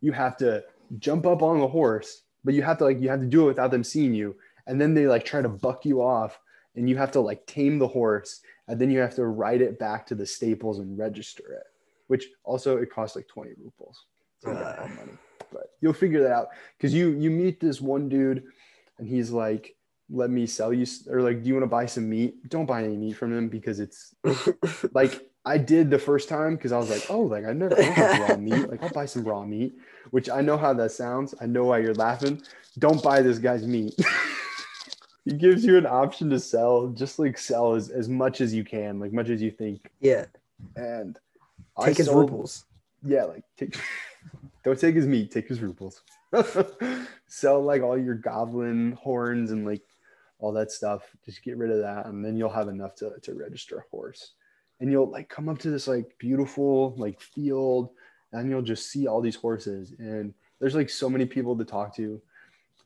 You 0.01 0.11
have 0.11 0.37
to 0.37 0.63
jump 0.99 1.25
up 1.25 1.41
on 1.41 1.59
the 1.59 1.67
horse, 1.67 2.23
but 2.43 2.53
you 2.53 2.63
have 2.63 2.77
to 2.79 2.85
like 2.85 3.01
you 3.01 3.09
have 3.09 3.21
to 3.21 3.25
do 3.25 3.43
it 3.43 3.47
without 3.47 3.71
them 3.71 3.83
seeing 3.83 4.13
you. 4.13 4.35
And 4.65 4.81
then 4.81 4.93
they 4.93 5.07
like 5.07 5.23
try 5.23 5.41
to 5.41 5.49
buck 5.49 5.85
you 5.85 6.01
off, 6.01 6.39
and 6.75 6.89
you 6.89 6.97
have 6.97 7.11
to 7.11 7.21
like 7.21 7.45
tame 7.45 7.79
the 7.79 7.87
horse, 7.87 8.41
and 8.67 8.79
then 8.79 8.89
you 8.91 8.99
have 8.99 9.15
to 9.15 9.25
write 9.25 9.61
it 9.61 9.79
back 9.79 10.05
to 10.07 10.15
the 10.15 10.25
staples 10.25 10.79
and 10.79 10.97
register 10.97 11.53
it. 11.53 11.63
Which 12.07 12.27
also 12.43 12.77
it 12.77 12.89
costs 12.91 13.15
like 13.15 13.27
twenty 13.27 13.51
rupees. 13.51 13.97
So 14.39 14.49
you 14.51 14.55
got 14.55 14.75
that 14.77 14.85
Uh. 14.85 14.95
money. 14.95 15.11
But 15.51 15.71
you'll 15.81 15.93
figure 15.93 16.21
that 16.23 16.31
out 16.31 16.47
because 16.77 16.93
you 16.93 17.11
you 17.11 17.29
meet 17.31 17.59
this 17.59 17.79
one 17.81 18.09
dude, 18.09 18.43
and 18.97 19.07
he's 19.07 19.31
like, 19.31 19.75
"Let 20.09 20.29
me 20.29 20.45
sell 20.45 20.73
you," 20.73 20.85
or 21.09 21.21
like, 21.21 21.41
"Do 21.41 21.47
you 21.47 21.53
want 21.55 21.63
to 21.63 21.67
buy 21.69 21.85
some 21.85 22.09
meat?" 22.09 22.49
Don't 22.49 22.65
buy 22.65 22.83
any 22.83 22.97
meat 22.97 23.13
from 23.13 23.31
him 23.35 23.47
because 23.47 23.79
it's 23.79 24.13
like 24.93 25.29
I 25.45 25.57
did 25.57 25.89
the 25.89 25.99
first 25.99 26.27
time 26.27 26.55
because 26.57 26.73
I 26.73 26.77
was 26.77 26.89
like, 26.89 27.05
oh, 27.09 27.21
like 27.21 27.45
I 27.45 27.53
never 27.53 27.75
raw 27.75 28.35
meat. 28.47 28.69
Like 28.69 28.83
I'll 28.83 28.89
buy 28.89 29.05
some 29.05 29.23
raw 29.23 29.45
meat, 29.45 29.77
which 30.11 30.29
I 30.29 30.41
know 30.41 30.57
how 30.57 30.73
that 30.73 30.91
sounds. 30.91 31.33
I 31.39 31.45
know 31.45 31.63
why 31.65 31.77
you're 31.79 31.93
laughing. 31.93 32.41
Don't 32.77 33.01
buy 33.01 33.21
this 33.21 33.39
guy's 33.39 33.65
meat. 33.65 33.95
he 35.29 35.33
gives 35.37 35.65
you 35.65 35.77
an 35.77 35.85
option 35.85 36.29
to 36.29 36.39
sell, 36.39 36.87
just 36.89 37.19
like 37.19 37.37
sell 37.37 37.73
as, 37.73 37.89
as 37.89 38.07
much 38.09 38.41
as 38.41 38.53
you 38.53 38.63
can, 38.63 38.99
like 38.99 39.11
much 39.13 39.29
as 39.29 39.41
you 39.41 39.51
think. 39.51 39.91
yeah, 39.99 40.25
And 40.75 41.17
take 41.83 41.97
his 41.97 42.07
sold- 42.07 42.29
rubles. 42.31 42.65
Yeah, 43.03 43.25
like 43.25 43.43
take 43.57 43.77
don't 44.63 44.79
take 44.79 44.95
his 44.95 45.05
meat, 45.07 45.31
take 45.31 45.47
his 45.47 45.61
rubles. 45.61 46.01
sell 47.27 47.61
like 47.61 47.81
all 47.81 47.97
your 47.97 48.15
goblin 48.15 48.93
horns 48.93 49.51
and 49.51 49.65
like 49.65 49.83
all 50.39 50.51
that 50.53 50.71
stuff. 50.71 51.03
Just 51.25 51.43
get 51.43 51.57
rid 51.57 51.71
of 51.71 51.79
that, 51.79 52.05
and 52.07 52.23
then 52.23 52.37
you'll 52.37 52.49
have 52.49 52.67
enough 52.67 52.95
to, 52.95 53.13
to 53.21 53.33
register 53.33 53.77
a 53.79 53.83
horse. 53.95 54.33
And 54.79 54.91
you'll 54.91 55.09
like 55.09 55.29
come 55.29 55.49
up 55.49 55.57
to 55.59 55.69
this 55.71 55.87
like 55.87 56.15
beautiful 56.19 56.93
like 56.97 57.19
field, 57.21 57.89
and 58.33 58.49
you'll 58.49 58.61
just 58.61 58.91
see 58.91 59.07
all 59.07 59.21
these 59.21 59.35
horses. 59.35 59.93
And 59.99 60.33
there's 60.59 60.75
like 60.75 60.89
so 60.89 61.09
many 61.09 61.25
people 61.25 61.57
to 61.57 61.65
talk 61.65 61.95
to. 61.95 62.21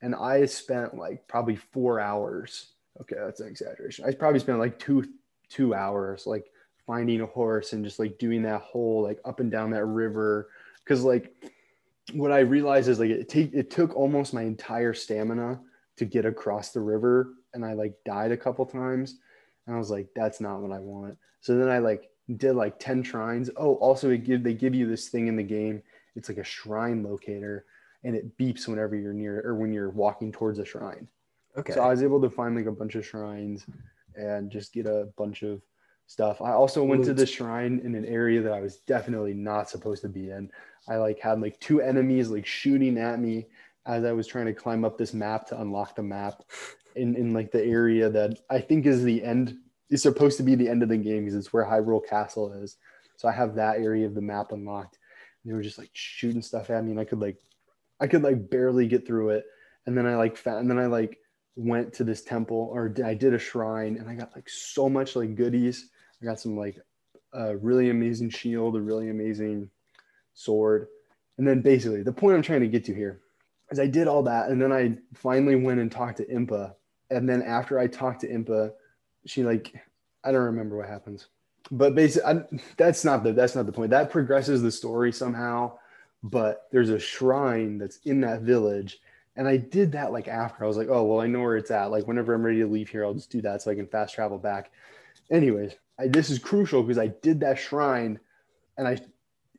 And 0.01 0.15
I 0.15 0.45
spent 0.45 0.95
like 0.95 1.27
probably 1.27 1.55
four 1.55 1.99
hours. 1.99 2.73
Okay, 2.99 3.15
that's 3.17 3.39
an 3.39 3.47
exaggeration. 3.47 4.05
I 4.05 4.11
probably 4.11 4.39
spent 4.39 4.59
like 4.59 4.79
two 4.79 5.05
two 5.49 5.73
hours 5.75 6.25
like 6.25 6.45
finding 6.87 7.21
a 7.21 7.25
horse 7.25 7.73
and 7.73 7.83
just 7.83 7.99
like 7.99 8.17
doing 8.17 8.41
that 8.43 8.61
whole 8.61 9.03
like 9.03 9.19
up 9.25 9.39
and 9.39 9.51
down 9.51 9.71
that 9.71 9.85
river. 9.85 10.49
Cause 10.85 11.03
like 11.03 11.33
what 12.13 12.31
I 12.31 12.39
realized 12.39 12.89
is 12.89 12.99
like 12.99 13.11
it 13.11 13.29
take 13.29 13.53
it 13.53 13.69
took 13.69 13.95
almost 13.95 14.33
my 14.33 14.41
entire 14.41 14.93
stamina 14.93 15.59
to 15.97 16.05
get 16.05 16.25
across 16.25 16.71
the 16.71 16.79
river 16.79 17.33
and 17.53 17.65
I 17.65 17.73
like 17.73 17.93
died 18.05 18.31
a 18.31 18.37
couple 18.37 18.65
times 18.65 19.19
and 19.65 19.75
I 19.75 19.79
was 19.79 19.91
like 19.91 20.07
that's 20.15 20.41
not 20.41 20.61
what 20.61 20.71
I 20.71 20.79
want. 20.79 21.17
So 21.41 21.57
then 21.57 21.69
I 21.69 21.77
like 21.77 22.09
did 22.37 22.53
like 22.53 22.79
10 22.79 23.03
shrines. 23.03 23.49
Oh, 23.57 23.75
also 23.75 24.09
it 24.09 24.23
give 24.23 24.43
they 24.43 24.53
give 24.53 24.73
you 24.73 24.87
this 24.87 25.09
thing 25.09 25.27
in 25.27 25.35
the 25.35 25.43
game. 25.43 25.83
It's 26.15 26.29
like 26.29 26.39
a 26.39 26.43
shrine 26.43 27.03
locator 27.03 27.65
and 28.03 28.15
it 28.15 28.37
beeps 28.37 28.67
whenever 28.67 28.95
you're 28.95 29.13
near 29.13 29.41
or 29.45 29.55
when 29.55 29.73
you're 29.73 29.89
walking 29.89 30.31
towards 30.31 30.59
a 30.59 30.65
shrine. 30.65 31.07
Okay. 31.57 31.73
So 31.73 31.81
I 31.81 31.89
was 31.89 32.03
able 32.03 32.21
to 32.21 32.29
find 32.29 32.55
like 32.55 32.65
a 32.65 32.71
bunch 32.71 32.95
of 32.95 33.05
shrines 33.05 33.65
and 34.15 34.49
just 34.49 34.73
get 34.73 34.85
a 34.85 35.09
bunch 35.17 35.43
of 35.43 35.61
stuff. 36.07 36.41
I 36.41 36.51
also 36.51 36.83
went 36.83 37.05
to 37.05 37.13
the 37.13 37.25
shrine 37.25 37.81
in 37.83 37.95
an 37.95 38.05
area 38.05 38.41
that 38.41 38.53
I 38.53 38.61
was 38.61 38.77
definitely 38.77 39.33
not 39.33 39.69
supposed 39.69 40.01
to 40.01 40.09
be 40.09 40.29
in. 40.29 40.51
I 40.89 40.97
like 40.97 41.19
had 41.19 41.41
like 41.41 41.59
two 41.59 41.81
enemies 41.81 42.29
like 42.29 42.45
shooting 42.45 42.97
at 42.97 43.19
me 43.19 43.47
as 43.85 44.03
I 44.03 44.11
was 44.11 44.27
trying 44.27 44.45
to 44.47 44.53
climb 44.53 44.83
up 44.83 44.97
this 44.97 45.13
map 45.13 45.47
to 45.47 45.61
unlock 45.61 45.95
the 45.95 46.03
map 46.03 46.43
in, 46.95 47.15
in 47.15 47.33
like 47.33 47.51
the 47.51 47.63
area 47.63 48.09
that 48.09 48.39
I 48.49 48.59
think 48.59 48.85
is 48.85 49.03
the 49.03 49.23
end 49.23 49.57
is 49.89 50.01
supposed 50.01 50.37
to 50.37 50.43
be 50.43 50.55
the 50.55 50.69
end 50.69 50.83
of 50.83 50.89
the 50.89 50.97
game 50.97 51.21
because 51.21 51.35
it's 51.35 51.53
where 51.53 51.65
Hyrule 51.65 52.05
Castle 52.07 52.53
is. 52.53 52.77
So 53.15 53.27
I 53.27 53.31
have 53.31 53.55
that 53.55 53.77
area 53.77 54.05
of 54.05 54.15
the 54.15 54.21
map 54.21 54.51
unlocked. 54.51 54.97
They 55.45 55.53
were 55.53 55.61
just 55.61 55.77
like 55.77 55.89
shooting 55.93 56.41
stuff 56.41 56.69
at 56.69 56.83
me 56.83 56.91
and 56.91 56.99
I 56.99 57.05
could 57.05 57.19
like 57.19 57.37
I 58.01 58.07
could 58.07 58.23
like 58.23 58.49
barely 58.49 58.87
get 58.87 59.05
through 59.05 59.29
it. 59.29 59.45
And 59.85 59.97
then 59.97 60.05
I 60.05 60.15
like 60.15 60.35
found 60.35 60.59
and 60.59 60.69
then 60.69 60.79
I 60.79 60.87
like 60.87 61.19
went 61.55 61.93
to 61.93 62.03
this 62.03 62.23
temple 62.23 62.69
or 62.73 62.93
I 63.05 63.13
did 63.13 63.33
a 63.33 63.39
shrine 63.39 63.97
and 63.97 64.09
I 64.09 64.15
got 64.15 64.35
like 64.35 64.49
so 64.49 64.89
much 64.89 65.15
like 65.15 65.35
goodies. 65.35 65.89
I 66.21 66.25
got 66.25 66.39
some 66.39 66.57
like 66.57 66.79
a 67.33 67.55
really 67.57 67.89
amazing 67.89 68.31
shield, 68.31 68.75
a 68.75 68.81
really 68.81 69.09
amazing 69.09 69.69
sword. 70.33 70.87
And 71.37 71.47
then 71.47 71.61
basically 71.61 72.01
the 72.03 72.11
point 72.11 72.35
I'm 72.35 72.41
trying 72.41 72.61
to 72.61 72.67
get 72.67 72.83
to 72.85 72.95
here 72.95 73.21
is 73.69 73.79
I 73.79 73.87
did 73.87 74.07
all 74.07 74.23
that 74.23 74.49
and 74.49 74.61
then 74.61 74.71
I 74.71 74.97
finally 75.13 75.55
went 75.55 75.79
and 75.79 75.91
talked 75.91 76.17
to 76.17 76.25
Impa. 76.25 76.73
And 77.11 77.29
then 77.29 77.41
after 77.41 77.79
I 77.79 77.87
talked 77.87 78.21
to 78.21 78.29
Impa, 78.29 78.71
she 79.25 79.43
like 79.43 79.73
I 80.23 80.31
don't 80.31 80.41
remember 80.41 80.77
what 80.77 80.89
happens. 80.89 81.27
But 81.69 81.95
basically 81.95 82.29
I, 82.29 82.59
that's 82.77 83.05
not 83.05 83.23
the 83.23 83.33
that's 83.33 83.55
not 83.55 83.67
the 83.67 83.71
point. 83.71 83.91
That 83.91 84.09
progresses 84.09 84.61
the 84.61 84.71
story 84.71 85.11
somehow, 85.11 85.77
but 86.23 86.67
there's 86.71 86.89
a 86.89 86.99
shrine 86.99 87.77
that's 87.77 87.99
in 88.05 88.21
that 88.21 88.41
village 88.41 88.99
and 89.35 89.47
I 89.47 89.57
did 89.57 89.93
that 89.93 90.11
like 90.11 90.27
after. 90.27 90.63
I 90.63 90.67
was 90.67 90.77
like, 90.77 90.89
oh, 90.89 91.03
well, 91.03 91.21
I 91.21 91.27
know 91.27 91.39
where 91.39 91.57
it's 91.57 91.71
at. 91.71 91.91
Like, 91.91 92.07
whenever 92.07 92.33
I'm 92.33 92.43
ready 92.43 92.59
to 92.59 92.67
leave 92.67 92.89
here, 92.89 93.05
I'll 93.05 93.13
just 93.13 93.31
do 93.31 93.41
that 93.41 93.61
so 93.61 93.71
I 93.71 93.75
can 93.75 93.87
fast 93.87 94.13
travel 94.13 94.37
back. 94.37 94.71
Anyways, 95.29 95.73
I, 95.97 96.07
this 96.07 96.29
is 96.29 96.39
crucial 96.39 96.83
because 96.83 96.97
I 96.97 97.07
did 97.07 97.39
that 97.39 97.57
shrine, 97.57 98.19
and 98.77 98.87
I, 98.87 98.99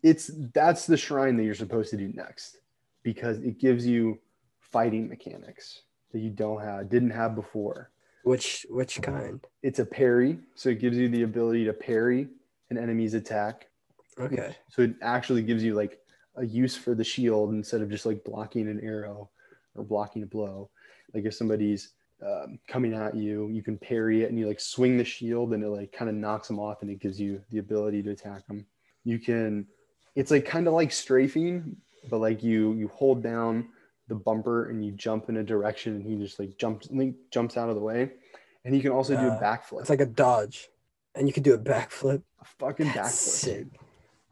it's 0.03 0.31
that's 0.53 0.87
the 0.87 0.97
shrine 0.97 1.37
that 1.37 1.45
you're 1.45 1.55
supposed 1.55 1.91
to 1.91 1.97
do 1.97 2.13
next 2.15 2.59
because 3.03 3.39
it 3.39 3.59
gives 3.59 3.87
you 3.87 4.19
fighting 4.61 5.09
mechanics 5.09 5.83
that 6.13 6.19
you 6.19 6.31
don't 6.31 6.63
have 6.63 6.91
didn't 6.91 7.11
have 7.11 7.35
before. 7.35 7.91
Which 8.25 8.67
which 8.69 9.01
kind? 9.01 9.41
It's 9.63 9.79
a 9.79 9.87
parry, 9.87 10.39
so 10.55 10.69
it 10.69 10.81
gives 10.81 10.97
you 10.97 11.09
the 11.09 11.23
ability 11.23 11.65
to 11.65 11.73
parry 11.73 12.29
an 12.71 12.79
enemy's 12.79 13.15
attack. 13.15 13.69
Okay. 14.19 14.55
So 14.69 14.83
it 14.83 14.95
actually 15.01 15.43
gives 15.43 15.65
you 15.65 15.75
like 15.75 15.99
a 16.37 16.45
use 16.47 16.77
for 16.77 16.95
the 16.95 17.05
shield 17.05 17.51
instead 17.53 17.83
of 17.83 17.91
just 17.91 18.07
like 18.07 18.25
blocking 18.25 18.69
an 18.69 18.81
arrow 18.83 19.29
or 19.75 19.85
blocking 19.85 20.23
a 20.23 20.27
blow. 20.27 20.71
Like 21.15 21.25
if 21.25 21.35
somebody's 21.35 21.91
um, 22.25 22.59
coming 22.69 22.95
at 22.95 23.15
you, 23.17 23.49
you 23.49 23.63
can 23.63 23.77
parry 23.77 24.23
it 24.23 24.31
and 24.31 24.39
you 24.39 24.47
like 24.47 24.61
swing 24.61 24.97
the 24.97 25.05
shield 25.05 25.53
and 25.53 25.63
it 25.63 25.69
like 25.69 25.93
kind 25.93 26.09
of 26.09 26.15
knocks 26.17 26.49
them 26.49 26.59
off 26.59 26.83
and 26.83 26.91
it 26.91 27.01
gives 27.01 27.21
you 27.21 27.41
the 27.51 27.59
ability 27.59 28.03
to 28.05 28.11
attack 28.11 28.47
them. 28.47 28.65
You 29.05 29.19
can, 29.19 29.67
it's 30.15 30.31
like 30.31 30.45
kind 30.47 30.67
of 30.69 30.75
like 30.75 30.93
strafing, 30.93 31.77
but 32.09 32.19
like 32.19 32.43
you 32.43 32.73
you 32.75 32.89
hold 32.89 33.23
down 33.23 33.69
the 34.09 34.15
bumper 34.15 34.71
and 34.71 34.85
you 34.85 34.93
jump 34.93 35.29
in 35.29 35.37
a 35.39 35.43
direction 35.43 35.95
and 35.97 36.05
he 36.05 36.17
just 36.17 36.39
like 36.39 36.57
jumps 36.59 36.89
Link 36.91 37.17
jumps 37.31 37.57
out 37.57 37.69
of 37.69 37.75
the 37.75 37.81
way, 37.81 38.11
and 38.65 38.75
you 38.75 38.83
can 38.83 38.91
also 38.93 39.15
do 39.15 39.27
a 39.29 39.33
Uh, 39.33 39.41
backflip. 39.41 39.81
It's 39.81 39.91
like 39.91 40.01
a 40.01 40.07
dodge, 40.07 40.69
and 41.15 41.27
you 41.27 41.33
can 41.33 41.43
do 41.43 41.55
a 41.55 41.59
backflip. 41.59 42.23
a 42.41 42.45
fucking 42.59 42.87
That's 42.95 43.11
backflip. 43.13 43.41
sick. 43.41 43.71
dude. 43.73 43.79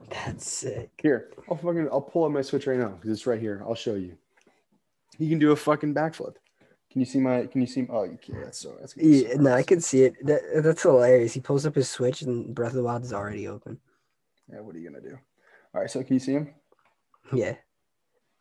That's 0.08 0.50
sick. 0.50 0.90
Here, 1.00 1.30
I'll 1.48 1.56
fucking 1.56 1.88
I'll 1.92 2.00
pull 2.00 2.24
up 2.24 2.32
my 2.32 2.42
switch 2.42 2.66
right 2.66 2.78
now 2.78 2.88
because 2.88 3.10
it's 3.10 3.26
right 3.26 3.40
here. 3.40 3.62
I'll 3.66 3.74
show 3.74 3.94
you. 3.94 4.16
He 5.18 5.28
can 5.28 5.38
do 5.38 5.52
a 5.52 5.56
fucking 5.56 5.94
backflip. 5.94 6.34
Can 6.90 7.00
you 7.00 7.04
see 7.06 7.20
my? 7.20 7.46
Can 7.46 7.60
you 7.60 7.66
see? 7.66 7.86
Oh, 7.90 8.04
you 8.04 8.18
can't. 8.20 8.42
That's 8.44 8.58
so. 8.58 8.74
That's 8.80 8.96
Yeah, 8.96 9.34
no, 9.34 9.52
I 9.52 9.62
can 9.62 9.80
see 9.80 10.02
it. 10.04 10.14
That, 10.26 10.40
that's 10.64 10.82
hilarious. 10.82 11.34
He 11.34 11.40
pulls 11.40 11.66
up 11.66 11.74
his 11.74 11.88
switch, 11.88 12.22
and 12.22 12.54
Breath 12.54 12.70
of 12.70 12.76
the 12.76 12.82
Wild 12.82 13.04
is 13.04 13.12
already 13.12 13.46
open. 13.46 13.78
Yeah. 14.50 14.60
What 14.60 14.74
are 14.74 14.78
you 14.78 14.88
gonna 14.90 15.02
do? 15.02 15.16
All 15.74 15.80
right. 15.82 15.90
So 15.90 16.02
can 16.02 16.14
you 16.14 16.20
see 16.20 16.32
him? 16.32 16.54
Yeah. 17.32 17.54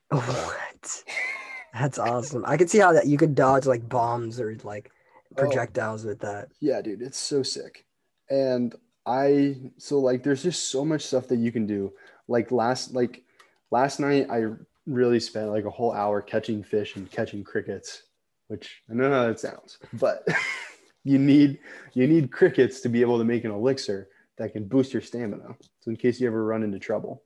What? 0.09 1.03
That's 1.73 1.99
awesome. 1.99 2.43
I 2.47 2.57
can 2.57 2.67
see 2.67 2.79
how 2.79 2.93
that 2.93 3.05
you 3.05 3.15
could 3.17 3.35
dodge 3.35 3.67
like 3.67 3.87
bombs 3.87 4.39
or 4.39 4.57
like 4.63 4.91
Oh. 5.37 5.43
projectiles 5.43 6.03
with 6.05 6.19
that. 6.21 6.49
Yeah, 6.59 6.81
dude, 6.81 7.03
it's 7.03 7.19
so 7.19 7.43
sick. 7.43 7.85
And 8.31 8.73
I 9.09 9.55
so 9.77 9.99
like 9.99 10.21
there's 10.21 10.43
just 10.43 10.69
so 10.69 10.85
much 10.85 11.01
stuff 11.01 11.27
that 11.29 11.39
you 11.39 11.51
can 11.51 11.65
do. 11.65 11.91
Like 12.27 12.51
last 12.51 12.93
like 12.93 13.23
last 13.71 13.99
night 13.99 14.27
I 14.29 14.45
really 14.85 15.19
spent 15.19 15.49
like 15.49 15.65
a 15.65 15.69
whole 15.71 15.91
hour 15.91 16.21
catching 16.21 16.61
fish 16.61 16.95
and 16.95 17.09
catching 17.09 17.43
crickets, 17.43 18.03
which 18.49 18.83
I 18.87 18.93
know 18.93 19.09
how 19.09 19.25
that 19.25 19.39
sounds, 19.39 19.79
but 19.93 20.27
you 21.03 21.17
need 21.17 21.57
you 21.93 22.05
need 22.05 22.31
crickets 22.31 22.81
to 22.81 22.89
be 22.89 23.01
able 23.01 23.17
to 23.17 23.23
make 23.23 23.45
an 23.45 23.51
elixir 23.51 24.09
that 24.37 24.53
can 24.53 24.67
boost 24.67 24.93
your 24.93 25.01
stamina. 25.01 25.55
So 25.79 25.89
in 25.89 25.97
case 25.97 26.21
you 26.21 26.27
ever 26.27 26.45
run 26.45 26.61
into 26.61 26.79
trouble. 26.79 27.23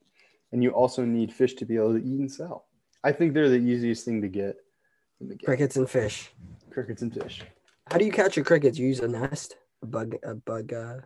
And 0.53 0.63
you 0.63 0.69
also 0.69 1.03
need 1.03 1.33
fish 1.33 1.55
to 1.55 1.65
be 1.65 1.75
able 1.75 1.93
to 1.93 1.99
eat 1.99 2.19
and 2.19 2.31
sell. 2.31 2.67
I 3.03 3.11
think 3.11 3.33
they're 3.33 3.49
the 3.49 3.55
easiest 3.55 4.05
thing 4.05 4.21
to 4.21 4.27
get 4.29 4.55
in 5.19 5.27
the 5.27 5.35
game. 5.35 5.45
Crickets 5.45 5.75
and 5.75 5.89
fish. 5.89 6.31
Crickets 6.69 7.01
and 7.01 7.13
fish. 7.13 7.41
How 7.89 7.97
do 7.97 8.05
you 8.05 8.11
catch 8.11 8.37
your 8.37 8.45
crickets? 8.45 8.77
You 8.77 8.87
use 8.87 8.99
a 8.99 9.07
nest, 9.07 9.57
a 9.81 9.87
bug, 9.87 10.15
a 10.23 10.35
bug. 10.35 10.71
Uh, 10.71 10.97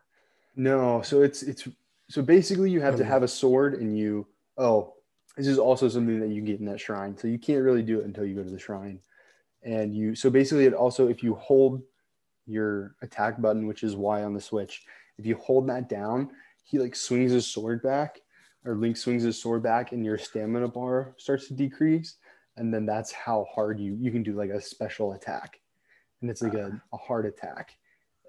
No, 0.57 1.01
so 1.03 1.21
it's 1.21 1.43
it's 1.43 1.67
so 2.09 2.21
basically 2.21 2.71
you 2.71 2.81
have 2.81 2.97
to 2.97 3.03
Hmm. 3.03 3.11
have 3.11 3.23
a 3.23 3.27
sword 3.27 3.75
and 3.75 3.97
you 3.97 4.27
oh 4.57 4.93
this 5.37 5.45
is 5.45 5.59
also 5.59 5.87
something 5.87 6.19
that 6.19 6.29
you 6.29 6.41
get 6.41 6.59
in 6.59 6.65
that 6.65 6.79
shrine. 6.79 7.15
So 7.15 7.27
you 7.27 7.37
can't 7.37 7.63
really 7.63 7.83
do 7.83 7.99
it 7.99 8.05
until 8.05 8.25
you 8.25 8.33
go 8.33 8.43
to 8.43 8.49
the 8.49 8.57
shrine. 8.59 8.99
And 9.61 9.95
you 9.95 10.15
so 10.15 10.29
basically 10.31 10.65
it 10.65 10.73
also 10.73 11.07
if 11.07 11.21
you 11.21 11.35
hold 11.35 11.83
your 12.47 12.95
attack 13.03 13.39
button, 13.39 13.67
which 13.67 13.83
is 13.83 13.95
Y 13.95 14.23
on 14.23 14.33
the 14.33 14.41
switch, 14.41 14.83
if 15.19 15.25
you 15.27 15.35
hold 15.35 15.69
that 15.69 15.89
down, 15.89 16.31
he 16.63 16.79
like 16.79 16.95
swings 16.95 17.31
his 17.31 17.45
sword 17.45 17.83
back, 17.83 18.19
or 18.65 18.75
Link 18.75 18.97
swings 18.97 19.23
his 19.23 19.39
sword 19.39 19.61
back, 19.61 19.91
and 19.91 20.03
your 20.03 20.17
stamina 20.17 20.67
bar 20.67 21.13
starts 21.17 21.47
to 21.49 21.53
decrease. 21.53 22.15
And 22.55 22.73
then 22.73 22.87
that's 22.87 23.11
how 23.11 23.45
hard 23.53 23.79
you 23.79 23.95
you 23.99 24.11
can 24.11 24.23
do 24.23 24.33
like 24.33 24.49
a 24.49 24.59
special 24.59 25.13
attack. 25.13 25.59
And 26.21 26.31
it's 26.31 26.41
like 26.41 26.55
a, 26.55 26.81
a 26.93 26.97
hard 26.97 27.27
attack 27.27 27.77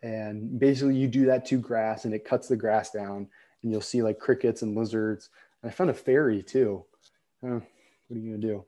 and 0.03 0.59
basically 0.59 0.97
you 0.97 1.09
do 1.09 1.27
that 1.27 1.47
to 1.47 1.59
grass 1.59 2.05
and 2.05 2.15
it 2.15 2.25
cuts 2.25 2.49
the 2.49 2.57
grass 2.57 2.91
down 2.91 3.27
and 3.63 3.73
you'll 3.73 3.81
see 3.81 4.03
like 4.03 4.19
crickets 4.19 4.63
and 4.63 4.77
lizards. 4.77 5.31
And 5.63 5.71
i 5.71 5.75
found 5.75 5.91
a 5.91 5.95
fairy 5.95 6.43
too. 6.43 6.85
What 7.41 7.51
are 7.51 7.63
you 8.19 8.37
gonna 8.37 8.39
do? 8.39 8.65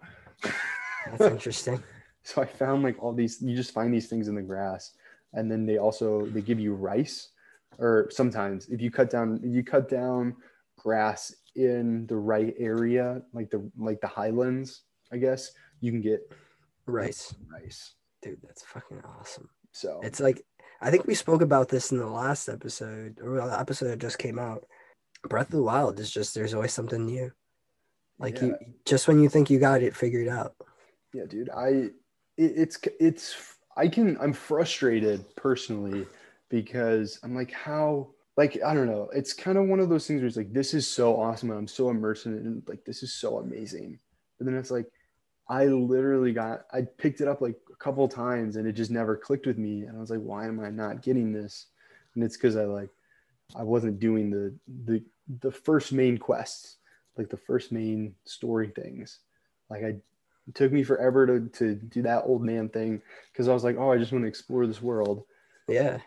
That's 1.07 1.33
interesting. 1.33 1.83
so 2.23 2.43
i 2.43 2.45
found 2.45 2.83
like 2.83 3.03
all 3.03 3.15
these 3.15 3.41
you 3.41 3.57
just 3.57 3.73
find 3.73 3.93
these 3.93 4.09
things 4.09 4.29
in 4.29 4.35
the 4.35 4.43
grass. 4.43 4.93
And 5.33 5.51
then 5.51 5.67
they 5.67 5.79
also 5.79 6.27
they 6.27 6.41
give 6.41 6.61
you 6.61 6.75
rice 6.75 7.31
or 7.79 8.09
sometimes 8.11 8.69
if 8.69 8.81
you 8.81 8.91
cut 8.91 9.11
down 9.11 9.41
if 9.43 9.55
you 9.55 9.63
cut 9.63 9.89
down 9.89 10.35
grass 10.77 11.35
in 11.57 12.07
the 12.07 12.17
right 12.17 12.55
area 12.59 13.23
like 13.33 13.51
the 13.51 13.71
like 13.79 14.01
the 14.01 14.07
highlands 14.07 14.83
i 15.13 15.17
guess 15.17 15.53
you 15.81 15.91
can 15.91 16.01
get 16.01 16.21
Rice, 16.87 17.35
rice. 17.53 17.95
Dude, 18.23 18.39
that's 18.43 18.63
fucking 18.63 19.03
awesome. 19.19 19.49
so 19.73 20.01
It's 20.03 20.21
like 20.21 20.45
I 20.81 20.91
think 20.91 21.07
we 21.07 21.15
spoke 21.15 21.43
about 21.43 21.69
this 21.69 21.93
in 21.93 21.99
the 21.99 22.07
last 22.07 22.49
episode 22.49 23.19
or 23.23 23.37
the 23.37 23.61
episode 23.61 23.89
that 23.89 23.99
just 23.99 24.19
came 24.19 24.39
out. 24.39 24.65
Breath 25.29 25.47
of 25.47 25.53
the 25.53 25.63
Wild 25.63 26.01
is 26.01 26.11
just 26.11 26.35
there's 26.35 26.55
always 26.55 26.73
something 26.73 27.05
new. 27.05 27.31
Like 28.19 28.41
you, 28.41 28.57
just 28.87 29.09
when 29.09 29.23
you 29.23 29.29
think 29.29 29.51
you 29.51 29.59
got 29.59 29.83
it 29.83 29.97
figured 29.97 30.29
out. 30.29 30.55
Yeah, 31.13 31.25
dude. 31.29 31.51
I 31.51 31.69
it, 31.69 31.93
it's 32.37 32.79
it's 32.99 33.57
I 33.77 33.89
can 33.89 34.17
I'm 34.21 34.33
frustrated 34.33 35.25
personally 35.37 36.07
because 36.49 37.19
I'm 37.23 37.35
like 37.35 37.53
how 37.53 38.11
like 38.37 38.59
I 38.65 38.75
don't 38.75 38.87
know. 38.87 39.11
It's 39.15 39.33
kind 39.33 39.59
of 39.59 39.67
one 39.67 39.81
of 39.81 39.89
those 39.89 40.07
things 40.07 40.21
where 40.21 40.29
it's 40.29 40.37
like 40.37 40.53
this 40.53 40.73
is 40.73 40.87
so 40.87 41.21
awesome 41.21 41.51
and 41.51 41.59
I'm 41.59 41.69
so 41.69 41.91
immersed 41.91 42.27
in 42.27 42.35
it 42.35 42.43
and 42.43 42.63
like 42.67 42.85
this 42.85 43.03
is 43.03 43.13
so 43.13 43.39
amazing. 43.39 43.99
But 44.39 44.47
then 44.47 44.57
it's 44.57 44.71
like 44.71 44.87
I 45.49 45.67
literally 45.67 46.33
got 46.33 46.63
I 46.73 46.83
picked 46.83 47.21
it 47.21 47.29
up 47.29 47.41
like 47.41 47.57
couple 47.81 48.07
times 48.07 48.57
and 48.57 48.67
it 48.69 48.73
just 48.73 48.91
never 48.91 49.17
clicked 49.17 49.47
with 49.47 49.59
me 49.59 49.83
and 49.83 49.97
I 49.97 50.01
was 50.01 50.11
like 50.11 50.21
why 50.21 50.47
am 50.47 50.61
I 50.61 50.71
not 50.71 51.03
getting 51.03 51.33
this? 51.33 51.67
And 52.15 52.23
it's 52.23 52.37
cuz 52.37 52.55
I 52.57 52.65
like 52.65 52.91
I 53.57 53.63
wasn't 53.65 53.99
doing 53.99 54.31
the 54.31 54.55
the 54.87 55.03
the 55.41 55.51
first 55.51 55.93
main 55.93 56.19
quests, 56.19 56.77
like 57.17 57.29
the 57.31 57.37
first 57.37 57.73
main 57.73 58.15
story 58.25 58.69
things. 58.69 59.21
Like 59.69 59.83
I 59.83 59.97
it 60.49 60.55
took 60.55 60.73
me 60.73 60.83
forever 60.83 61.27
to, 61.27 61.49
to 61.49 61.75
do 61.75 62.03
that 62.03 62.25
old 62.25 62.43
man 62.43 62.69
thing 62.69 63.01
because 63.33 63.47
I 63.49 63.55
was 63.55 63.63
like, 63.65 63.77
oh, 63.79 63.93
I 63.93 63.99
just 63.99 64.11
want 64.13 64.25
to 64.25 64.29
explore 64.29 64.67
this 64.67 64.83
world, 64.83 65.25
Yeah. 65.69 65.99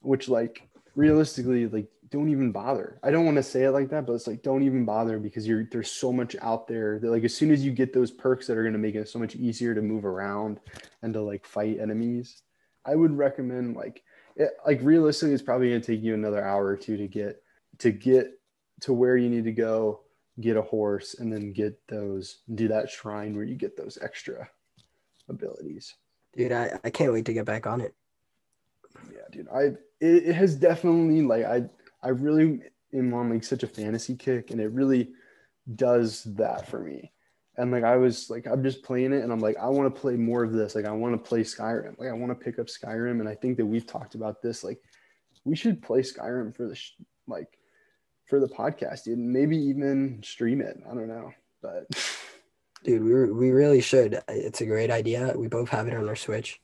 which 0.00 0.28
like 0.28 0.68
realistically, 0.96 1.68
like 1.68 1.88
don't 2.10 2.28
even 2.28 2.50
bother. 2.50 2.98
I 3.02 3.10
don't 3.10 3.24
want 3.24 3.36
to 3.36 3.42
say 3.42 3.64
it 3.64 3.70
like 3.70 3.90
that, 3.90 4.06
but 4.06 4.14
it's 4.14 4.26
like 4.26 4.42
don't 4.42 4.64
even 4.64 4.84
bother 4.84 5.18
because 5.18 5.46
you're 5.46 5.68
there's 5.70 5.90
so 5.90 6.12
much 6.12 6.34
out 6.42 6.66
there 6.66 6.98
that 6.98 7.10
like 7.10 7.22
as 7.22 7.34
soon 7.34 7.52
as 7.52 7.64
you 7.64 7.70
get 7.70 7.92
those 7.92 8.10
perks 8.10 8.46
that 8.46 8.56
are 8.56 8.64
gonna 8.64 8.78
make 8.78 8.94
it 8.94 9.08
so 9.08 9.18
much 9.18 9.36
easier 9.36 9.74
to 9.74 9.82
move 9.82 10.04
around 10.04 10.58
and 11.02 11.14
to 11.14 11.20
like 11.20 11.46
fight 11.46 11.78
enemies, 11.80 12.42
I 12.84 12.96
would 12.96 13.16
recommend 13.16 13.76
like 13.76 14.02
it, 14.34 14.50
like 14.66 14.80
realistically, 14.82 15.34
it's 15.34 15.42
probably 15.42 15.68
gonna 15.68 15.80
take 15.80 16.02
you 16.02 16.14
another 16.14 16.44
hour 16.44 16.66
or 16.66 16.76
two 16.76 16.96
to 16.96 17.06
get 17.06 17.42
to 17.78 17.92
get 17.92 18.32
to 18.80 18.92
where 18.92 19.16
you 19.16 19.30
need 19.30 19.44
to 19.44 19.52
go 19.52 20.00
get 20.40 20.56
a 20.56 20.62
horse 20.62 21.14
and 21.18 21.32
then 21.32 21.52
get 21.52 21.78
those 21.88 22.40
do 22.54 22.68
that 22.68 22.90
shrine 22.90 23.34
where 23.34 23.44
you 23.44 23.54
get 23.54 23.74
those 23.74 23.96
extra 24.02 24.46
abilities 25.30 25.94
Dude, 26.36 26.52
I, 26.52 26.78
I 26.84 26.90
can't 26.90 27.12
wait 27.12 27.24
to 27.26 27.32
get 27.32 27.46
back 27.46 27.66
on 27.66 27.80
it. 27.80 27.94
Yeah 29.10 29.22
dude 29.30 29.48
i 29.54 29.62
it, 30.00 30.28
it 30.28 30.34
has 30.34 30.54
definitely 30.56 31.22
like 31.22 31.44
i 31.44 31.62
i 32.02 32.08
really 32.08 32.60
am 32.92 33.12
on 33.14 33.30
like 33.30 33.44
such 33.44 33.62
a 33.62 33.68
fantasy 33.68 34.14
kick 34.14 34.50
and 34.50 34.60
it 34.60 34.70
really 34.72 35.10
does 35.74 36.24
that 36.24 36.68
for 36.68 36.80
me 36.80 37.12
and 37.56 37.70
like 37.70 37.84
i 37.84 37.96
was 37.96 38.30
like 38.30 38.46
i'm 38.46 38.62
just 38.62 38.82
playing 38.82 39.12
it 39.12 39.22
and 39.22 39.32
i'm 39.32 39.40
like 39.40 39.56
i 39.58 39.66
want 39.68 39.92
to 39.92 40.00
play 40.00 40.14
more 40.14 40.44
of 40.44 40.52
this 40.52 40.74
like 40.74 40.84
i 40.84 40.92
want 40.92 41.12
to 41.12 41.28
play 41.28 41.40
skyrim 41.40 41.98
like 41.98 42.08
i 42.08 42.12
want 42.12 42.30
to 42.30 42.44
pick 42.44 42.58
up 42.58 42.66
skyrim 42.66 43.20
and 43.20 43.28
i 43.28 43.34
think 43.34 43.56
that 43.56 43.66
we've 43.66 43.86
talked 43.86 44.14
about 44.14 44.42
this 44.42 44.62
like 44.62 44.78
we 45.44 45.56
should 45.56 45.82
play 45.82 46.00
skyrim 46.00 46.54
for 46.54 46.68
the 46.68 46.74
sh- 46.74 46.94
like 47.26 47.58
for 48.26 48.40
the 48.40 48.48
podcast 48.48 49.04
dude 49.04 49.18
maybe 49.18 49.56
even 49.56 50.20
stream 50.22 50.60
it 50.60 50.76
i 50.90 50.94
don't 50.94 51.08
know 51.08 51.32
but 51.62 51.86
Dude, 52.86 53.02
we, 53.02 53.12
re- 53.12 53.32
we 53.32 53.50
really 53.50 53.80
should. 53.80 54.22
It's 54.28 54.60
a 54.60 54.66
great 54.66 54.92
idea. 54.92 55.34
We 55.36 55.48
both 55.48 55.68
have 55.70 55.88
it 55.88 55.94
on 55.94 56.08
our 56.08 56.14
Switch. 56.14 56.60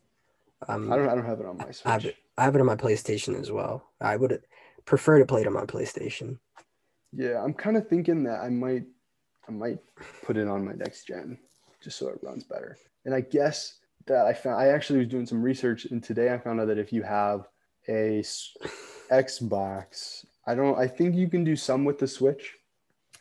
Um, 0.68 0.92
I 0.92 0.96
don't 0.96 1.08
I 1.08 1.16
don't 1.16 1.26
have 1.26 1.40
it 1.40 1.46
on 1.46 1.56
my 1.56 1.64
Switch. 1.64 1.82
I 1.84 1.92
have 1.92 2.04
it. 2.04 2.16
I 2.38 2.44
have 2.44 2.54
it 2.54 2.60
on 2.60 2.66
my 2.66 2.76
PlayStation 2.76 3.38
as 3.38 3.50
well. 3.50 3.90
I 4.00 4.16
would 4.16 4.42
prefer 4.84 5.18
to 5.18 5.26
play 5.26 5.42
it 5.42 5.46
on 5.46 5.52
my 5.52 5.66
PlayStation. 5.66 6.38
Yeah, 7.12 7.42
I'm 7.42 7.54
kind 7.54 7.76
of 7.76 7.88
thinking 7.88 8.22
that 8.24 8.40
I 8.40 8.48
might 8.48 8.84
I 9.48 9.52
might 9.52 9.78
put 10.24 10.36
it 10.36 10.48
on 10.48 10.64
my 10.64 10.72
next 10.72 11.06
gen 11.06 11.38
just 11.82 11.98
so 11.98 12.08
it 12.08 12.20
runs 12.22 12.44
better. 12.44 12.78
And 13.04 13.14
I 13.14 13.20
guess 13.20 13.78
that 14.06 14.26
I 14.26 14.32
found 14.32 14.60
I 14.60 14.68
actually 14.68 15.00
was 15.00 15.08
doing 15.08 15.26
some 15.26 15.42
research 15.42 15.84
and 15.86 16.02
today 16.02 16.32
I 16.32 16.38
found 16.38 16.60
out 16.60 16.68
that 16.68 16.78
if 16.78 16.92
you 16.92 17.02
have 17.02 17.48
a 17.88 18.22
Xbox, 19.10 20.24
I 20.46 20.54
don't 20.54 20.78
I 20.78 20.86
think 20.86 21.14
you 21.14 21.28
can 21.28 21.44
do 21.44 21.56
some 21.56 21.84
with 21.84 21.98
the 21.98 22.08
Switch. 22.08 22.54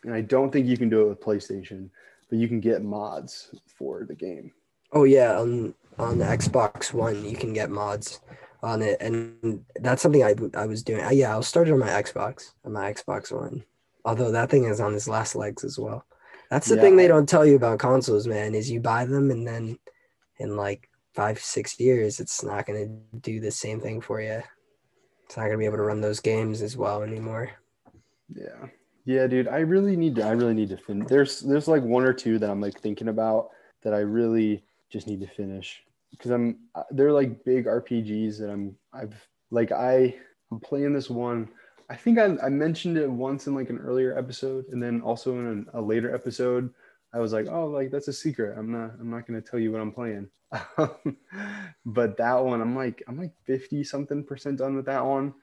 And 0.03 0.13
I 0.13 0.21
don't 0.21 0.51
think 0.51 0.67
you 0.67 0.77
can 0.77 0.89
do 0.89 1.01
it 1.01 1.09
with 1.09 1.21
PlayStation, 1.21 1.89
but 2.29 2.39
you 2.39 2.47
can 2.47 2.59
get 2.59 2.83
mods 2.83 3.53
for 3.67 4.05
the 4.07 4.15
game. 4.15 4.51
Oh 4.93 5.03
yeah, 5.03 5.37
on 5.37 5.75
on 5.99 6.17
the 6.17 6.25
Xbox 6.25 6.93
One 6.93 7.25
you 7.25 7.35
can 7.35 7.51
get 7.51 7.69
mods. 7.69 8.21
On 8.63 8.81
it, 8.81 8.97
and 9.01 9.65
that's 9.79 10.01
something 10.01 10.23
I 10.23 10.35
I 10.55 10.65
was 10.67 10.83
doing. 10.83 11.03
Uh, 11.03 11.09
yeah, 11.11 11.31
I'll 11.31 11.43
start 11.43 11.67
it 11.67 11.73
on 11.73 11.79
my 11.79 11.89
Xbox, 11.89 12.51
on 12.65 12.73
my 12.73 12.91
Xbox 12.93 13.31
One. 13.31 13.63
Although 14.05 14.31
that 14.31 14.49
thing 14.49 14.65
is 14.65 14.79
on 14.79 14.95
its 14.95 15.07
last 15.07 15.35
legs 15.35 15.63
as 15.63 15.77
well. 15.79 16.05
That's 16.49 16.67
the 16.69 16.75
Yeah, 16.75 16.81
thing 16.81 16.95
they 16.97 17.07
don't 17.07 17.29
tell 17.29 17.45
you 17.45 17.55
about 17.55 17.79
consoles, 17.79 18.27
man. 18.27 18.55
Is 18.55 18.69
you 18.69 18.79
buy 18.79 19.05
them 19.05 19.31
and 19.31 19.47
then 19.47 19.79
in 20.39 20.55
like 20.57 20.89
five 21.15 21.39
six 21.39 21.79
years, 21.79 22.19
it's 22.19 22.43
not 22.43 22.65
gonna 22.65 22.87
do 23.21 23.39
the 23.39 23.51
same 23.51 23.79
thing 23.81 24.01
for 24.01 24.21
you. 24.21 24.43
It's 25.25 25.37
not 25.37 25.45
gonna 25.45 25.57
be 25.57 25.65
able 25.65 25.77
to 25.77 25.83
run 25.83 26.01
those 26.01 26.19
games 26.19 26.61
as 26.61 26.77
well 26.77 27.03
anymore. 27.03 27.51
Yeah. 28.29 28.67
Yeah, 29.05 29.27
dude. 29.27 29.47
I 29.47 29.59
really 29.59 29.95
need 29.97 30.15
to 30.15 30.23
I 30.23 30.31
really 30.31 30.53
need 30.53 30.69
to 30.69 30.77
finish. 30.77 31.07
There's 31.07 31.39
there's 31.41 31.67
like 31.67 31.83
one 31.83 32.03
or 32.03 32.13
two 32.13 32.39
that 32.39 32.49
I'm 32.49 32.61
like 32.61 32.79
thinking 32.79 33.07
about 33.07 33.49
that 33.83 33.93
I 33.93 33.99
really 33.99 34.63
just 34.91 35.07
need 35.07 35.21
to 35.21 35.27
finish 35.27 35.81
because 36.11 36.31
I'm 36.31 36.59
uh, 36.75 36.83
they're 36.91 37.13
like 37.13 37.43
big 37.43 37.65
RPGs 37.65 38.39
that 38.39 38.49
I'm 38.49 38.75
I've 38.93 39.15
like 39.49 39.71
I 39.71 40.15
I'm 40.51 40.59
playing 40.59 40.93
this 40.93 41.09
one. 41.09 41.49
I 41.89 41.95
think 41.95 42.19
I, 42.19 42.37
I 42.41 42.49
mentioned 42.49 42.97
it 42.97 43.09
once 43.09 43.47
in 43.47 43.55
like 43.55 43.69
an 43.69 43.79
earlier 43.79 44.17
episode 44.17 44.65
and 44.69 44.81
then 44.81 45.01
also 45.01 45.33
in 45.33 45.65
a 45.73 45.81
later 45.81 46.13
episode 46.15 46.73
I 47.13 47.19
was 47.19 47.33
like, 47.33 47.47
"Oh, 47.47 47.65
like 47.65 47.91
that's 47.91 48.07
a 48.07 48.13
secret. 48.13 48.57
I'm 48.57 48.71
not 48.71 48.91
I'm 48.99 49.09
not 49.09 49.27
to 49.27 49.41
tell 49.41 49.59
you 49.59 49.71
what 49.71 49.81
I'm 49.81 49.91
playing." 49.91 50.29
but 51.85 52.17
that 52.17 52.43
one 52.43 52.61
I'm 52.61 52.75
like 52.75 53.03
I'm 53.07 53.17
like 53.17 53.33
50 53.45 53.83
something 53.83 54.23
percent 54.23 54.57
done 54.57 54.75
with 54.75 54.85
that 54.85 55.05
one. 55.05 55.33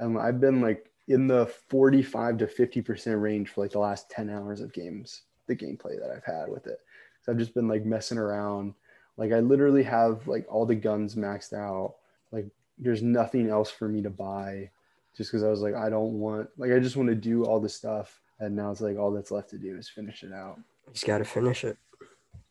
And 0.00 0.18
I've 0.18 0.40
been 0.40 0.60
like 0.60 0.90
in 1.08 1.26
the 1.26 1.46
45 1.68 2.38
to 2.38 2.46
50% 2.46 3.20
range 3.20 3.50
for 3.50 3.62
like 3.62 3.72
the 3.72 3.78
last 3.78 4.10
10 4.10 4.30
hours 4.30 4.60
of 4.60 4.72
games, 4.72 5.22
the 5.46 5.54
gameplay 5.56 5.98
that 6.00 6.10
I've 6.10 6.24
had 6.24 6.48
with 6.48 6.66
it. 6.66 6.78
So 7.22 7.32
I've 7.32 7.38
just 7.38 7.54
been 7.54 7.68
like 7.68 7.84
messing 7.84 8.18
around. 8.18 8.74
Like 9.16 9.32
I 9.32 9.40
literally 9.40 9.82
have 9.84 10.26
like 10.26 10.46
all 10.48 10.66
the 10.66 10.74
guns 10.74 11.14
maxed 11.14 11.52
out. 11.52 11.96
Like 12.32 12.46
there's 12.78 13.02
nothing 13.02 13.48
else 13.48 13.70
for 13.70 13.88
me 13.88 14.02
to 14.02 14.10
buy 14.10 14.70
just 15.16 15.30
because 15.30 15.44
I 15.44 15.48
was 15.48 15.60
like, 15.60 15.74
I 15.74 15.88
don't 15.88 16.18
want, 16.18 16.48
like, 16.58 16.72
I 16.72 16.78
just 16.80 16.96
want 16.96 17.08
to 17.08 17.14
do 17.14 17.44
all 17.44 17.60
the 17.60 17.68
stuff. 17.68 18.20
And 18.40 18.56
now 18.56 18.72
it's 18.72 18.80
like 18.80 18.98
all 18.98 19.12
that's 19.12 19.30
left 19.30 19.50
to 19.50 19.58
do 19.58 19.76
is 19.76 19.88
finish 19.88 20.24
it 20.24 20.32
out. 20.32 20.58
You 20.86 20.92
just 20.92 21.06
gotta 21.06 21.24
finish 21.24 21.64
it. 21.64 21.78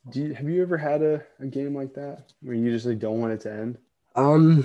Do 0.10 0.22
you, 0.22 0.34
have 0.34 0.50
you 0.50 0.62
ever 0.62 0.78
had 0.78 1.02
a, 1.02 1.24
a 1.40 1.46
game 1.46 1.76
like 1.76 1.94
that 1.96 2.32
where 2.42 2.56
you 2.56 2.72
just 2.72 2.86
like 2.86 3.00
don't 3.00 3.20
want 3.20 3.34
it 3.34 3.42
to 3.42 3.52
end? 3.52 3.78
Um, 4.16 4.64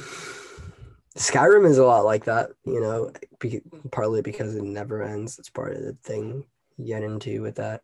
Skyrim 1.17 1.69
is 1.69 1.79
a 1.79 1.85
lot 1.85 2.05
like 2.05 2.25
that, 2.25 2.51
you 2.65 2.81
know, 2.81 3.13
be, 3.41 3.61
partly 3.91 4.23
because 4.23 4.55
it 4.55 4.63
never 4.63 5.03
ends. 5.03 5.39
It's 5.39 5.51
part 5.51 5.75
of 5.75 5.83
the 5.83 5.95
thing 6.05 6.45
you 6.77 6.87
get 6.87 7.03
into 7.03 7.43
with 7.43 7.57
that. 7.57 7.83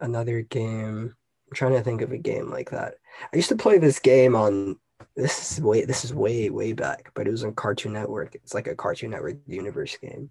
Another 0.00 0.42
game, 0.42 1.16
I'm 1.48 1.54
trying 1.54 1.72
to 1.72 1.82
think 1.82 2.02
of 2.02 2.12
a 2.12 2.18
game 2.18 2.50
like 2.50 2.70
that. 2.70 2.94
I 3.32 3.36
used 3.36 3.48
to 3.50 3.56
play 3.56 3.78
this 3.78 3.98
game 3.98 4.34
on 4.34 4.78
this 5.14 5.52
is 5.52 5.60
way 5.62 5.84
this 5.84 6.04
is 6.04 6.12
way 6.14 6.50
way 6.50 6.72
back, 6.72 7.10
but 7.14 7.26
it 7.26 7.30
was 7.30 7.44
on 7.44 7.54
Cartoon 7.54 7.92
Network. 7.92 8.34
It's 8.34 8.54
like 8.54 8.66
a 8.66 8.74
Cartoon 8.74 9.10
Network 9.10 9.36
universe 9.46 9.96
game 9.96 10.30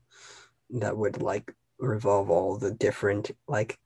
that 0.72 0.96
would 0.98 1.22
like 1.22 1.54
revolve 1.80 2.30
all 2.30 2.58
the 2.58 2.72
different 2.72 3.32
like 3.48 3.78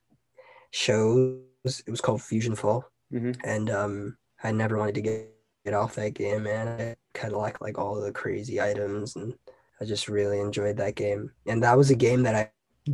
shows. 0.70 1.42
It 1.64 1.90
was 1.90 2.00
called 2.00 2.22
Fusion 2.22 2.54
Fall 2.54 2.84
Mm-hmm. 3.12 3.32
and 3.42 3.70
um 3.70 4.16
I 4.42 4.52
never 4.52 4.78
wanted 4.78 4.94
to 4.94 5.00
get, 5.02 5.28
get 5.64 5.74
off 5.74 5.96
that 5.96 6.14
game, 6.14 6.44
man. 6.44 6.68
I 6.68 6.96
kind 7.12 7.34
of 7.34 7.40
like 7.40 7.60
like 7.60 7.76
all 7.76 8.00
the 8.00 8.12
crazy 8.12 8.60
items, 8.60 9.16
and 9.16 9.34
I 9.80 9.84
just 9.84 10.08
really 10.08 10.38
enjoyed 10.38 10.76
that 10.76 10.94
game. 10.94 11.32
And 11.46 11.62
that 11.62 11.76
was 11.76 11.90
a 11.90 11.96
game 11.96 12.22
that 12.22 12.34
I 12.34 12.50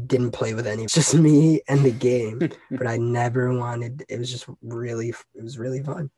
didn't 0.06 0.32
play 0.32 0.54
with 0.54 0.66
any, 0.66 0.86
just 0.88 1.14
me 1.14 1.60
and 1.68 1.84
the 1.84 1.90
game. 1.90 2.38
but 2.70 2.86
I 2.86 2.96
never 2.96 3.56
wanted. 3.56 4.04
It 4.08 4.18
was 4.18 4.30
just 4.30 4.46
really, 4.62 5.10
it 5.34 5.42
was 5.42 5.58
really 5.58 5.82
fun. 5.82 6.10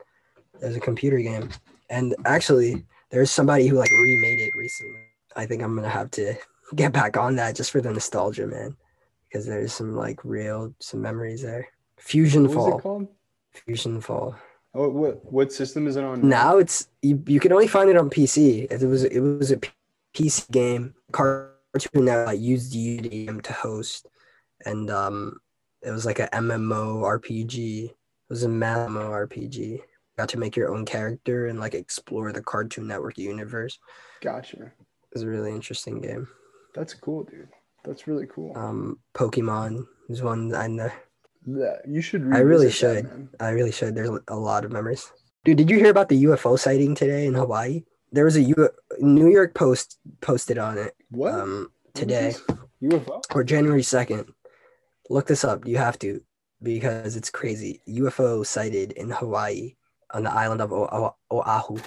It 0.61 0.66
was 0.66 0.77
a 0.77 0.81
computer 0.81 1.19
game, 1.19 1.51
and 1.89 2.14
actually, 2.25 2.85
there's 3.11 3.31
somebody 3.31 3.66
who 3.66 3.77
like 3.77 3.91
remade 3.91 4.41
it 4.41 4.55
recently. 4.57 5.01
I 5.37 5.47
think 5.47 5.62
I'm 5.62 5.75
gonna 5.75 5.89
have 5.89 6.11
to 6.12 6.35
get 6.75 6.93
back 6.93 7.16
on 7.16 7.37
that 7.37 7.55
just 7.57 7.71
for 7.71 7.81
the 7.81 7.93
nostalgia, 7.93 8.47
man, 8.47 8.77
because 9.29 9.47
there's 9.47 9.73
some 9.73 9.95
like 9.95 10.25
real 10.25 10.75
some 10.81 11.01
memories 11.01 11.43
there. 11.43 11.69
Fusion 11.97 12.45
What 12.45 12.55
Fall. 12.55 12.81
called? 12.81 13.09
Fusion 13.53 14.01
Fall. 14.01 14.37
Oh, 14.75 14.89
what, 14.89 15.33
what 15.33 15.53
system 15.53 15.87
is 15.87 15.97
it 15.97 16.05
on? 16.05 16.29
Now 16.29 16.59
it's 16.59 16.89
you, 17.03 17.23
you 17.27 17.41
can 17.41 17.53
only 17.53 17.66
find 17.66 17.89
it 17.89 17.97
on 17.97 18.11
PC. 18.11 18.71
It 18.71 18.87
was 18.87 19.05
it 19.05 19.21
was 19.21 19.51
a 19.51 19.61
PC 20.14 20.51
game 20.51 20.95
cartoon 21.73 22.05
that 22.07 22.29
I 22.29 22.33
used 22.33 22.75
UDM 22.75 23.43
to 23.43 23.53
host, 23.53 24.07
and 24.64 24.91
um, 24.91 25.39
it 25.83 25.91
was 25.91 26.07
like 26.07 26.19
a 26.19 26.29
MMO 26.29 27.03
RPG. 27.03 27.85
It 27.85 27.95
was 28.29 28.45
a 28.45 28.49
MMO 28.49 29.29
RPG. 29.29 29.81
Got 30.16 30.29
to 30.31 30.39
make 30.39 30.57
your 30.57 30.75
own 30.75 30.85
character 30.85 31.47
and 31.47 31.61
like 31.61 31.75
explore 31.75 32.33
the 32.33 32.43
Cartoon 32.43 32.89
Network 32.89 33.19
universe. 33.19 33.79
Gotcha. 34.21 34.57
It 34.57 35.14
was 35.14 35.23
a 35.23 35.29
really 35.29 35.53
interesting 35.53 36.01
game. 36.01 36.27
That's 36.75 36.93
cool, 36.93 37.25
dude. 37.25 37.49
That's 37.85 38.09
really 38.09 38.27
cool. 38.27 38.53
Um, 38.57 38.99
Pokemon 39.14 39.87
is 40.09 40.23
one 40.23 40.55
I 40.55 40.66
know. 40.66 40.91
That 41.47 41.83
you 41.87 42.03
should. 42.03 42.23
I 42.33 42.41
really 42.41 42.66
revisit 42.66 43.05
that, 43.05 43.11
should. 43.11 43.29
I 43.41 43.51
really 43.51 43.73
should. 43.73 43.95
There's 43.95 44.11
a 44.29 44.37
lot 44.37 44.64
of 44.64 44.73
memories. 44.73 45.11
Dude, 45.45 45.57
did 45.57 45.71
you 45.71 45.79
hear 45.79 45.91
about 45.91 46.09
the 46.09 46.25
UFO 46.25 46.59
sighting 46.59 46.95
today 46.95 47.27
in 47.27 47.35
Hawaii? 47.35 47.85
There 48.11 48.25
was 48.25 48.37
a 48.37 48.43
U- 48.43 48.71
New 48.99 49.31
York 49.31 49.55
Post 49.55 49.99
posted 50.21 50.59
on 50.59 50.77
it 50.77 50.95
What? 51.11 51.34
um, 51.34 51.70
today? 51.94 52.34
UFO? 52.82 53.22
or 53.34 53.44
January 53.44 53.82
2nd. 53.82 54.28
Look 55.11 55.26
this 55.26 55.44
up. 55.44 55.66
You 55.66 55.78
have 55.78 55.98
to 56.00 56.20
because 56.62 57.16
it's 57.16 57.30
crazy. 57.30 57.80
UFO 57.88 58.44
sighted 58.44 58.92
in 58.92 59.11
Hawaii 59.11 59.74
on 60.12 60.24
the 60.24 60.30
island 60.32 60.61
of 60.61 60.72
o- 60.72 60.88
o- 60.90 61.14
Oahu. 61.30 61.78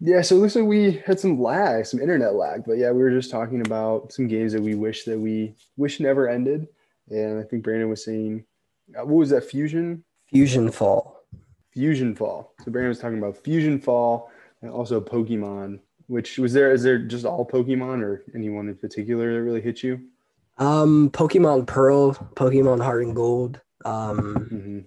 Yeah, 0.00 0.20
so 0.22 0.36
it 0.36 0.40
looks 0.40 0.54
like 0.56 0.64
we 0.66 1.02
had 1.06 1.18
some 1.18 1.40
lag, 1.40 1.86
some 1.86 2.00
internet 2.00 2.34
lag. 2.34 2.64
But 2.66 2.74
yeah, 2.78 2.90
we 2.90 3.02
were 3.02 3.10
just 3.10 3.30
talking 3.30 3.60
about 3.64 4.12
some 4.12 4.26
games 4.26 4.52
that 4.52 4.60
we 4.60 4.74
wish 4.74 5.04
that 5.04 5.18
we 5.18 5.54
wish 5.76 6.00
never 6.00 6.28
ended. 6.28 6.68
And 7.10 7.38
I 7.38 7.42
think 7.42 7.62
Brandon 7.62 7.88
was 7.88 8.04
saying, 8.04 8.44
uh, 8.98 9.04
what 9.04 9.14
was 9.16 9.30
that? 9.30 9.44
Fusion, 9.44 10.04
Fusion 10.28 10.70
Fall. 10.70 11.20
Fusion 11.72 12.14
Fall. 12.14 12.52
So 12.64 12.70
Brandon 12.70 12.88
was 12.88 12.98
talking 12.98 13.18
about 13.18 13.36
Fusion 13.38 13.78
Fall 13.80 14.30
and 14.62 14.70
also 14.70 15.00
Pokemon. 15.00 15.80
Which 16.14 16.38
was 16.38 16.52
there? 16.52 16.70
Is 16.70 16.84
there 16.84 16.96
just 16.96 17.24
all 17.24 17.44
Pokemon 17.44 18.00
or 18.00 18.22
anyone 18.36 18.68
in 18.68 18.76
particular 18.76 19.34
that 19.34 19.42
really 19.42 19.60
hit 19.60 19.82
you? 19.82 20.00
Um, 20.58 21.10
Pokemon 21.10 21.66
Pearl, 21.66 22.14
Pokemon 22.36 22.84
Heart 22.84 23.06
and 23.06 23.16
Gold, 23.16 23.60
um, 23.84 24.46
hmm 24.48 24.78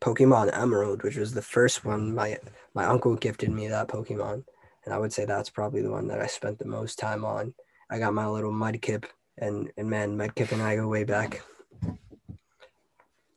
Pokemon 0.00 0.56
Emerald, 0.56 1.02
which 1.02 1.16
was 1.16 1.34
the 1.34 1.42
first 1.42 1.84
one. 1.84 2.14
My 2.14 2.38
my 2.72 2.84
uncle 2.84 3.16
gifted 3.16 3.50
me 3.50 3.66
that 3.66 3.88
Pokemon, 3.88 4.44
and 4.84 4.94
I 4.94 4.98
would 4.98 5.12
say 5.12 5.24
that's 5.24 5.50
probably 5.50 5.82
the 5.82 5.90
one 5.90 6.06
that 6.06 6.20
I 6.20 6.28
spent 6.28 6.60
the 6.60 6.68
most 6.68 7.00
time 7.00 7.24
on. 7.24 7.52
I 7.90 7.98
got 7.98 8.14
my 8.14 8.28
little 8.28 8.52
Mudkip, 8.52 9.06
and 9.38 9.72
and 9.76 9.90
man, 9.90 10.16
Mudkip 10.16 10.52
and 10.52 10.62
I 10.62 10.76
go 10.76 10.86
way 10.86 11.02
back. 11.02 11.42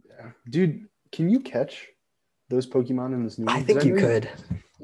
Yeah, 0.07 0.29
dude, 0.47 0.87
can 1.11 1.31
you 1.31 1.39
catch 1.39 1.87
those 2.47 2.67
Pokemon 2.67 3.15
in 3.15 3.23
this 3.23 3.39
new? 3.39 3.51
I 3.51 3.63
think 3.63 3.85
you 3.85 3.95
could. 3.95 4.29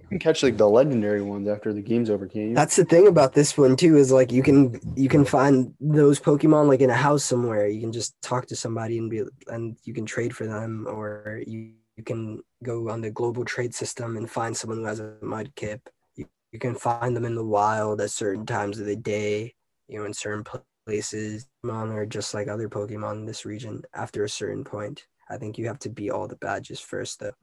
You 0.05 0.09
can 0.09 0.19
catch 0.19 0.43
like 0.43 0.57
the 0.57 0.69
legendary 0.69 1.23
ones 1.23 1.47
after 1.47 1.73
the 1.73 1.81
game's 1.81 2.11
over, 2.11 2.27
can't 2.27 2.49
you? 2.49 2.55
That's 2.55 2.75
the 2.75 2.85
thing 2.85 3.07
about 3.07 3.33
this 3.33 3.57
one 3.57 3.75
too 3.75 3.97
is 3.97 4.11
like 4.11 4.31
you 4.31 4.43
can 4.43 4.79
you 4.95 5.09
can 5.09 5.25
find 5.25 5.73
those 5.79 6.19
Pokemon 6.19 6.67
like 6.67 6.81
in 6.81 6.91
a 6.91 6.95
house 6.95 7.23
somewhere. 7.23 7.67
You 7.67 7.81
can 7.81 7.91
just 7.91 8.15
talk 8.21 8.45
to 8.47 8.55
somebody 8.55 8.99
and 8.99 9.09
be 9.09 9.23
and 9.47 9.75
you 9.83 9.93
can 9.95 10.05
trade 10.05 10.35
for 10.35 10.45
them, 10.45 10.85
or 10.87 11.41
you, 11.47 11.71
you 11.97 12.03
can 12.03 12.43
go 12.63 12.89
on 12.89 13.01
the 13.01 13.09
global 13.09 13.43
trade 13.43 13.73
system 13.73 14.17
and 14.17 14.29
find 14.29 14.55
someone 14.55 14.77
who 14.77 14.85
has 14.85 14.99
a 14.99 15.15
Mudkip. 15.23 15.79
You, 16.15 16.27
you 16.51 16.59
can 16.59 16.75
find 16.75 17.15
them 17.15 17.25
in 17.25 17.33
the 17.33 17.43
wild 17.43 17.99
at 17.99 18.11
certain 18.11 18.45
times 18.45 18.79
of 18.79 18.85
the 18.85 18.95
day. 18.95 19.55
You 19.87 19.99
know, 19.99 20.05
in 20.05 20.13
certain 20.13 20.45
places. 20.85 21.47
Pokemon 21.65 21.93
are 21.93 22.05
just 22.05 22.33
like 22.33 22.47
other 22.47 22.69
Pokemon 22.69 23.15
in 23.15 23.25
this 23.25 23.45
region. 23.45 23.81
After 23.93 24.23
a 24.23 24.29
certain 24.29 24.63
point, 24.63 25.07
I 25.29 25.37
think 25.37 25.57
you 25.57 25.65
have 25.67 25.79
to 25.79 25.89
beat 25.89 26.11
all 26.11 26.27
the 26.27 26.35
badges 26.35 26.79
first, 26.79 27.19
though. 27.19 27.33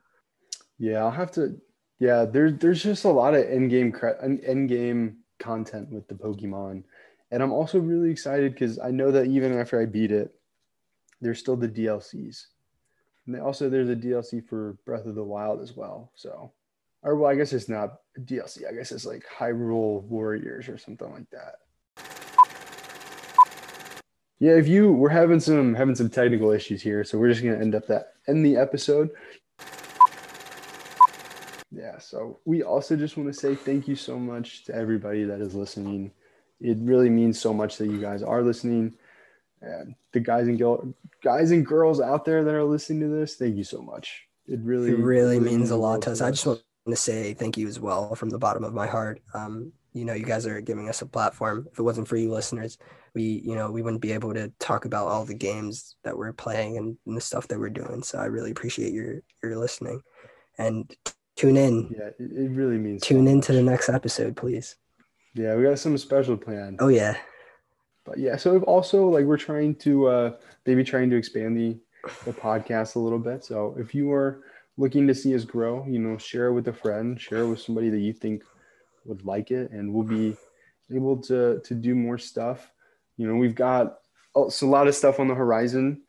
Yeah, 0.78 0.98
I'll 0.98 1.10
have 1.10 1.32
to. 1.32 1.60
Yeah, 1.98 2.24
there's 2.24 2.58
there's 2.58 2.82
just 2.82 3.04
a 3.04 3.10
lot 3.10 3.34
of 3.34 3.44
end 3.44 3.70
game 3.70 3.94
end 4.22 4.68
game 4.68 5.18
content 5.38 5.90
with 5.90 6.08
the 6.08 6.14
Pokemon, 6.14 6.84
and 7.30 7.42
I'm 7.42 7.52
also 7.52 7.78
really 7.78 8.10
excited 8.10 8.52
because 8.52 8.78
I 8.78 8.90
know 8.90 9.10
that 9.12 9.26
even 9.26 9.58
after 9.58 9.80
I 9.80 9.86
beat 9.86 10.10
it, 10.10 10.34
there's 11.20 11.38
still 11.38 11.56
the 11.56 11.68
DLCs, 11.68 12.46
and 13.26 13.40
also 13.40 13.68
there's 13.68 13.88
a 13.88 13.96
DLC 13.96 14.46
for 14.46 14.76
Breath 14.84 15.06
of 15.06 15.14
the 15.14 15.22
Wild 15.22 15.60
as 15.60 15.76
well. 15.76 16.10
So, 16.14 16.52
or 17.02 17.16
well, 17.16 17.30
I 17.30 17.36
guess 17.36 17.52
it's 17.52 17.68
not 17.68 18.00
DLC. 18.18 18.68
I 18.68 18.74
guess 18.74 18.90
it's 18.90 19.06
like 19.06 19.24
Hyrule 19.38 20.02
Warriors 20.02 20.68
or 20.68 20.78
something 20.78 21.10
like 21.12 21.30
that. 21.30 21.56
Yeah, 24.42 24.56
if 24.56 24.66
you 24.66 24.90
we're 24.92 25.08
having 25.08 25.38
some 25.38 25.72
having 25.72 25.94
some 25.94 26.10
technical 26.10 26.50
issues 26.50 26.82
here, 26.82 27.04
so 27.04 27.16
we're 27.16 27.28
just 27.28 27.44
gonna 27.44 27.60
end 27.60 27.76
up 27.76 27.86
that 27.86 28.14
end 28.26 28.44
the 28.44 28.56
episode. 28.56 29.10
Yeah, 31.82 31.98
so 31.98 32.38
we 32.44 32.62
also 32.62 32.94
just 32.94 33.16
want 33.16 33.28
to 33.28 33.38
say 33.38 33.56
thank 33.56 33.88
you 33.88 33.96
so 33.96 34.16
much 34.16 34.62
to 34.66 34.74
everybody 34.74 35.24
that 35.24 35.40
is 35.40 35.52
listening. 35.52 36.12
It 36.60 36.76
really 36.80 37.10
means 37.10 37.40
so 37.40 37.52
much 37.52 37.76
that 37.78 37.88
you 37.88 38.00
guys 38.00 38.22
are 38.22 38.40
listening. 38.40 38.94
And 39.60 39.96
the 40.12 40.20
guys 40.20 40.46
and 40.46 40.56
girl, 40.56 40.94
guys 41.24 41.50
and 41.50 41.66
girls 41.66 42.00
out 42.00 42.24
there 42.24 42.44
that 42.44 42.54
are 42.54 42.62
listening 42.62 43.00
to 43.00 43.08
this, 43.08 43.34
thank 43.34 43.56
you 43.56 43.64
so 43.64 43.82
much. 43.82 44.28
It 44.46 44.60
really 44.60 44.92
It 44.92 44.98
really 44.98 45.40
means 45.40 45.56
means 45.56 45.70
a 45.70 45.76
lot 45.76 46.02
to 46.02 46.12
us. 46.12 46.18
to 46.18 46.26
I 46.26 46.30
just 46.30 46.46
want 46.46 46.62
to 46.88 46.94
say 46.94 47.34
thank 47.34 47.56
you 47.56 47.66
as 47.66 47.80
well 47.80 48.14
from 48.14 48.30
the 48.30 48.38
bottom 48.38 48.62
of 48.62 48.72
my 48.72 48.86
heart. 48.86 49.20
Um, 49.34 49.72
you 49.92 50.04
know, 50.04 50.14
you 50.14 50.24
guys 50.24 50.46
are 50.46 50.60
giving 50.60 50.88
us 50.88 51.02
a 51.02 51.06
platform. 51.06 51.66
If 51.72 51.80
it 51.80 51.82
wasn't 51.82 52.06
for 52.06 52.16
you 52.16 52.30
listeners, 52.30 52.78
we, 53.12 53.42
you 53.44 53.56
know, 53.56 53.72
we 53.72 53.82
wouldn't 53.82 54.02
be 54.02 54.12
able 54.12 54.32
to 54.34 54.52
talk 54.60 54.84
about 54.84 55.08
all 55.08 55.24
the 55.24 55.34
games 55.34 55.96
that 56.04 56.16
we're 56.16 56.32
playing 56.32 56.78
and, 56.78 56.96
and 57.06 57.16
the 57.16 57.20
stuff 57.20 57.48
that 57.48 57.58
we're 57.58 57.70
doing. 57.70 58.04
So 58.04 58.18
I 58.18 58.26
really 58.26 58.52
appreciate 58.52 58.92
your 58.92 59.22
your 59.42 59.58
listening, 59.58 60.00
and 60.58 60.88
tune 61.36 61.56
in. 61.56 61.94
Yeah, 61.96 62.10
it, 62.18 62.50
really 62.50 62.78
means. 62.78 63.02
Tune 63.02 63.26
so 63.26 63.32
in 63.32 63.40
to 63.42 63.52
the 63.52 63.62
next 63.62 63.88
episode, 63.88 64.36
please. 64.36 64.76
Yeah, 65.34 65.54
we 65.54 65.64
got 65.64 65.78
some 65.78 65.96
special 65.98 66.36
planned. 66.36 66.78
Oh 66.80 66.88
yeah, 66.88 67.16
But 68.04 68.18
yeah, 68.18 68.36
so 68.36 68.58
also 68.62 69.08
like 69.08 69.24
we're 69.24 69.38
trying 69.38 69.74
to 69.76 70.06
uh 70.08 70.32
maybe 70.66 70.84
trying 70.84 71.10
to 71.10 71.16
expand 71.16 71.56
the 71.56 71.78
the 72.24 72.32
podcast 72.32 72.96
a 72.96 72.98
little 72.98 73.18
bit. 73.18 73.44
So 73.44 73.74
if 73.78 73.94
you 73.94 74.12
are 74.12 74.42
looking 74.76 75.06
to 75.06 75.14
see 75.14 75.34
us 75.34 75.44
grow, 75.44 75.86
you 75.86 75.98
know, 75.98 76.18
share 76.18 76.48
it 76.48 76.54
with 76.54 76.68
a 76.68 76.72
friend, 76.72 77.20
share 77.20 77.40
it 77.40 77.48
with 77.48 77.60
somebody 77.60 77.90
that 77.90 78.00
you 78.00 78.12
think 78.12 78.42
would 79.04 79.24
like 79.24 79.50
it, 79.50 79.70
and 79.70 79.92
we'll 79.92 80.04
be 80.04 80.36
able 80.94 81.16
to 81.22 81.60
to 81.60 81.74
do 81.74 81.94
more 81.94 82.18
stuff. 82.18 82.70
You 83.16 83.26
know, 83.26 83.36
we've 83.36 83.54
got 83.54 83.98
oh, 84.34 84.50
a 84.60 84.66
lot 84.66 84.88
of 84.88 84.94
stuff 84.94 85.20
on 85.20 85.28
the 85.28 85.34
horizon 85.34 86.02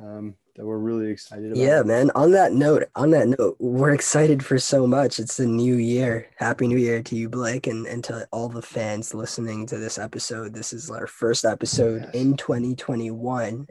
um, 0.00 0.34
that 0.58 0.66
we're 0.66 0.76
really 0.76 1.08
excited 1.10 1.46
about. 1.52 1.56
yeah, 1.56 1.82
man. 1.82 2.10
On 2.16 2.32
that 2.32 2.52
note, 2.52 2.82
on 2.96 3.12
that 3.12 3.28
note, 3.28 3.56
we're 3.60 3.94
excited 3.94 4.44
for 4.44 4.58
so 4.58 4.86
much. 4.88 5.20
It's 5.20 5.36
the 5.36 5.46
new 5.46 5.76
year. 5.76 6.26
Happy 6.36 6.66
New 6.66 6.76
Year 6.78 7.00
to 7.04 7.14
you, 7.16 7.28
Blake, 7.28 7.66
and 7.68 7.86
and 7.86 8.02
to 8.04 8.26
all 8.32 8.48
the 8.48 8.60
fans 8.60 9.14
listening 9.14 9.66
to 9.68 9.78
this 9.78 9.98
episode. 9.98 10.52
This 10.54 10.72
is 10.72 10.90
our 10.90 11.06
first 11.06 11.44
episode 11.44 12.02
Yes. 12.06 12.14
in 12.14 12.36
2021, 12.36 13.68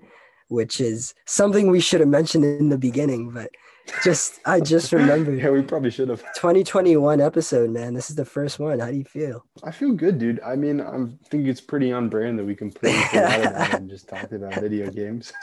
which 0.48 0.80
is 0.80 1.14
something 1.26 1.70
we 1.70 1.82
should 1.82 2.00
have 2.00 2.10
mentioned 2.10 2.46
in 2.46 2.70
the 2.70 2.78
beginning, 2.78 3.32
but 3.32 3.50
just 4.04 4.40
I 4.46 4.60
just 4.62 4.92
remembered. 4.94 5.40
yeah, 5.44 5.50
we 5.50 5.62
probably 5.64 5.92
should 5.92 6.08
have. 6.10 6.22
2021 6.36 7.20
episode, 7.22 7.70
man. 7.70 7.94
This 7.96 8.10
is 8.10 8.16
the 8.16 8.26
first 8.26 8.60
one. 8.60 8.80
How 8.80 8.92
do 8.92 8.98
you 8.98 9.04
feel? 9.04 9.46
I 9.64 9.72
feel 9.72 9.92
good, 9.92 10.20
dude. 10.20 10.40
I 10.42 10.56
mean, 10.56 10.80
I 10.82 11.06
think 11.30 11.48
it's 11.48 11.62
pretty 11.62 11.92
on 11.92 12.08
brand 12.10 12.40
that 12.40 12.46
we 12.46 12.56
completely 12.56 13.02
forgot 13.12 13.40
about 13.46 13.68
it 13.70 13.74
and 13.82 13.90
just 13.90 14.08
talked 14.08 14.32
about 14.32 14.56
video 14.56 14.90
games. 15.02 15.34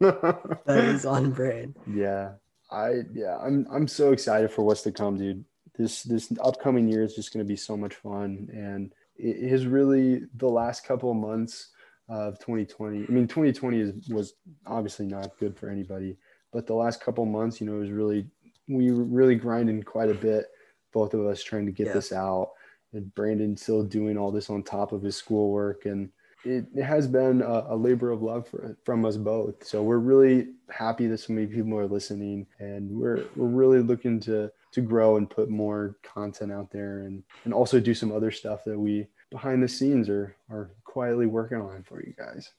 That 0.00 0.84
is 0.84 1.04
on 1.06 1.30
brand. 1.32 1.76
Yeah, 1.86 2.32
I 2.70 3.02
yeah, 3.12 3.38
I'm 3.38 3.66
I'm 3.70 3.86
so 3.88 4.12
excited 4.12 4.50
for 4.50 4.62
what's 4.62 4.82
to 4.82 4.92
come, 4.92 5.18
dude. 5.18 5.44
This 5.76 6.02
this 6.02 6.32
upcoming 6.40 6.88
year 6.88 7.02
is 7.02 7.14
just 7.14 7.32
going 7.32 7.44
to 7.44 7.48
be 7.48 7.56
so 7.56 7.76
much 7.76 7.94
fun, 7.94 8.48
and 8.52 8.92
it 9.16 9.36
is 9.36 9.66
really 9.66 10.22
the 10.36 10.48
last 10.48 10.84
couple 10.84 11.10
of 11.10 11.16
months 11.16 11.68
of 12.08 12.38
2020. 12.38 13.04
I 13.08 13.12
mean, 13.12 13.28
2020 13.28 13.78
is, 13.80 14.08
was 14.08 14.34
obviously 14.66 15.06
not 15.06 15.38
good 15.38 15.56
for 15.56 15.68
anybody, 15.68 16.16
but 16.52 16.66
the 16.66 16.74
last 16.74 17.00
couple 17.00 17.24
of 17.24 17.30
months, 17.30 17.60
you 17.60 17.66
know, 17.66 17.76
it 17.76 17.80
was 17.80 17.90
really 17.90 18.26
we 18.68 18.90
were 18.92 19.04
really 19.04 19.34
grinding 19.36 19.82
quite 19.82 20.10
a 20.10 20.14
bit. 20.14 20.46
Both 20.92 21.14
of 21.14 21.24
us 21.26 21.42
trying 21.42 21.66
to 21.66 21.72
get 21.72 21.88
Yeah. 21.88 21.92
this 21.94 22.12
out, 22.12 22.52
and 22.92 23.14
Brandon 23.14 23.56
still 23.56 23.84
doing 23.84 24.16
all 24.18 24.32
this 24.32 24.50
on 24.50 24.62
top 24.62 24.92
of 24.92 25.02
his 25.02 25.16
schoolwork 25.16 25.86
and 25.86 26.10
it, 26.44 26.66
it 26.74 26.82
has 26.82 27.06
been 27.06 27.42
a, 27.42 27.66
a 27.70 27.76
labor 27.76 28.10
of 28.10 28.22
love 28.22 28.48
for, 28.48 28.76
from 28.84 29.04
us 29.04 29.16
both. 29.16 29.64
So 29.64 29.82
we're 29.82 29.98
really 29.98 30.48
happy 30.70 31.06
that 31.06 31.18
so 31.18 31.32
many 31.32 31.46
people 31.46 31.76
are 31.78 31.86
listening, 31.86 32.46
and 32.58 32.90
we're 32.90 33.24
we're 33.36 33.46
really 33.46 33.80
looking 33.80 34.20
to 34.20 34.50
to 34.72 34.80
grow 34.80 35.16
and 35.16 35.28
put 35.28 35.50
more 35.50 35.96
content 36.02 36.52
out 36.52 36.70
there, 36.70 37.00
and 37.00 37.22
and 37.44 37.52
also 37.52 37.80
do 37.80 37.94
some 37.94 38.12
other 38.12 38.30
stuff 38.30 38.64
that 38.64 38.78
we 38.78 39.06
behind 39.30 39.62
the 39.62 39.68
scenes 39.68 40.08
are 40.08 40.34
are 40.50 40.70
quietly 40.84 41.26
working 41.26 41.60
on 41.60 41.82
for 41.82 42.02
you 42.02 42.14
guys. 42.16 42.52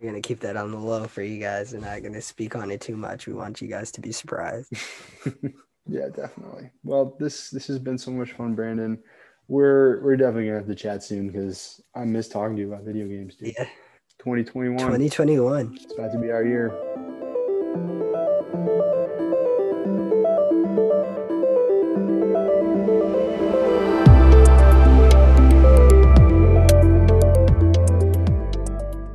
We're 0.00 0.10
gonna 0.10 0.22
keep 0.22 0.40
that 0.40 0.56
on 0.56 0.70
the 0.70 0.78
low 0.78 1.06
for 1.06 1.22
you 1.22 1.40
guys. 1.40 1.72
and 1.72 1.82
not 1.82 2.02
gonna 2.02 2.20
speak 2.20 2.56
on 2.56 2.70
it 2.70 2.80
too 2.80 2.96
much. 2.96 3.26
We 3.26 3.34
want 3.34 3.60
you 3.60 3.68
guys 3.68 3.90
to 3.92 4.00
be 4.00 4.12
surprised. 4.12 4.72
yeah, 5.86 6.08
definitely. 6.14 6.70
Well, 6.84 7.16
this 7.18 7.50
this 7.50 7.66
has 7.68 7.78
been 7.78 7.98
so 7.98 8.10
much 8.10 8.32
fun, 8.32 8.54
Brandon. 8.54 8.98
We're 9.48 10.02
we're 10.02 10.16
definitely 10.16 10.46
gonna 10.46 10.58
have 10.58 10.66
to 10.68 10.74
chat 10.74 11.02
soon 11.02 11.28
because 11.28 11.80
I 11.94 12.04
miss 12.04 12.28
talking 12.28 12.56
to 12.56 12.62
you 12.62 12.72
about 12.72 12.84
video 12.84 13.06
games, 13.06 13.34
dude. 13.34 13.54
Yeah, 13.58 13.64
2021. 14.18 14.78
2021. 14.78 15.78
It's 15.80 15.92
about 15.94 16.12
to 16.12 16.18
be 16.18 16.30
our 16.30 16.44
year. 16.44 16.70